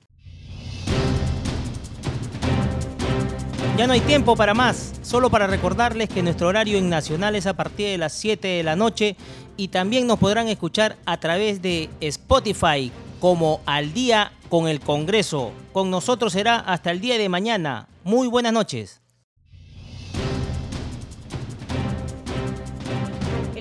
Ya 3.76 3.86
no 3.86 3.92
hay 3.92 4.00
tiempo 4.00 4.36
para 4.36 4.54
más, 4.54 4.98
solo 5.02 5.30
para 5.30 5.46
recordarles 5.46 6.08
que 6.08 6.22
nuestro 6.22 6.48
horario 6.48 6.78
en 6.78 6.90
Nacional 6.90 7.34
es 7.34 7.46
a 7.46 7.54
partir 7.54 7.88
de 7.88 7.98
las 7.98 8.12
7 8.12 8.46
de 8.46 8.62
la 8.62 8.76
noche 8.76 9.16
y 9.56 9.68
también 9.68 10.06
nos 10.06 10.18
podrán 10.18 10.48
escuchar 10.48 10.96
a 11.06 11.18
través 11.18 11.62
de 11.62 11.88
Spotify 12.00 12.92
como 13.20 13.60
Al 13.66 13.92
día 13.92 14.32
con 14.48 14.68
el 14.68 14.80
Congreso. 14.80 15.52
Con 15.72 15.90
nosotros 15.90 16.32
será 16.32 16.56
hasta 16.56 16.90
el 16.90 17.00
día 17.00 17.18
de 17.18 17.28
mañana. 17.28 17.88
Muy 18.04 18.28
buenas 18.28 18.52
noches. 18.52 19.00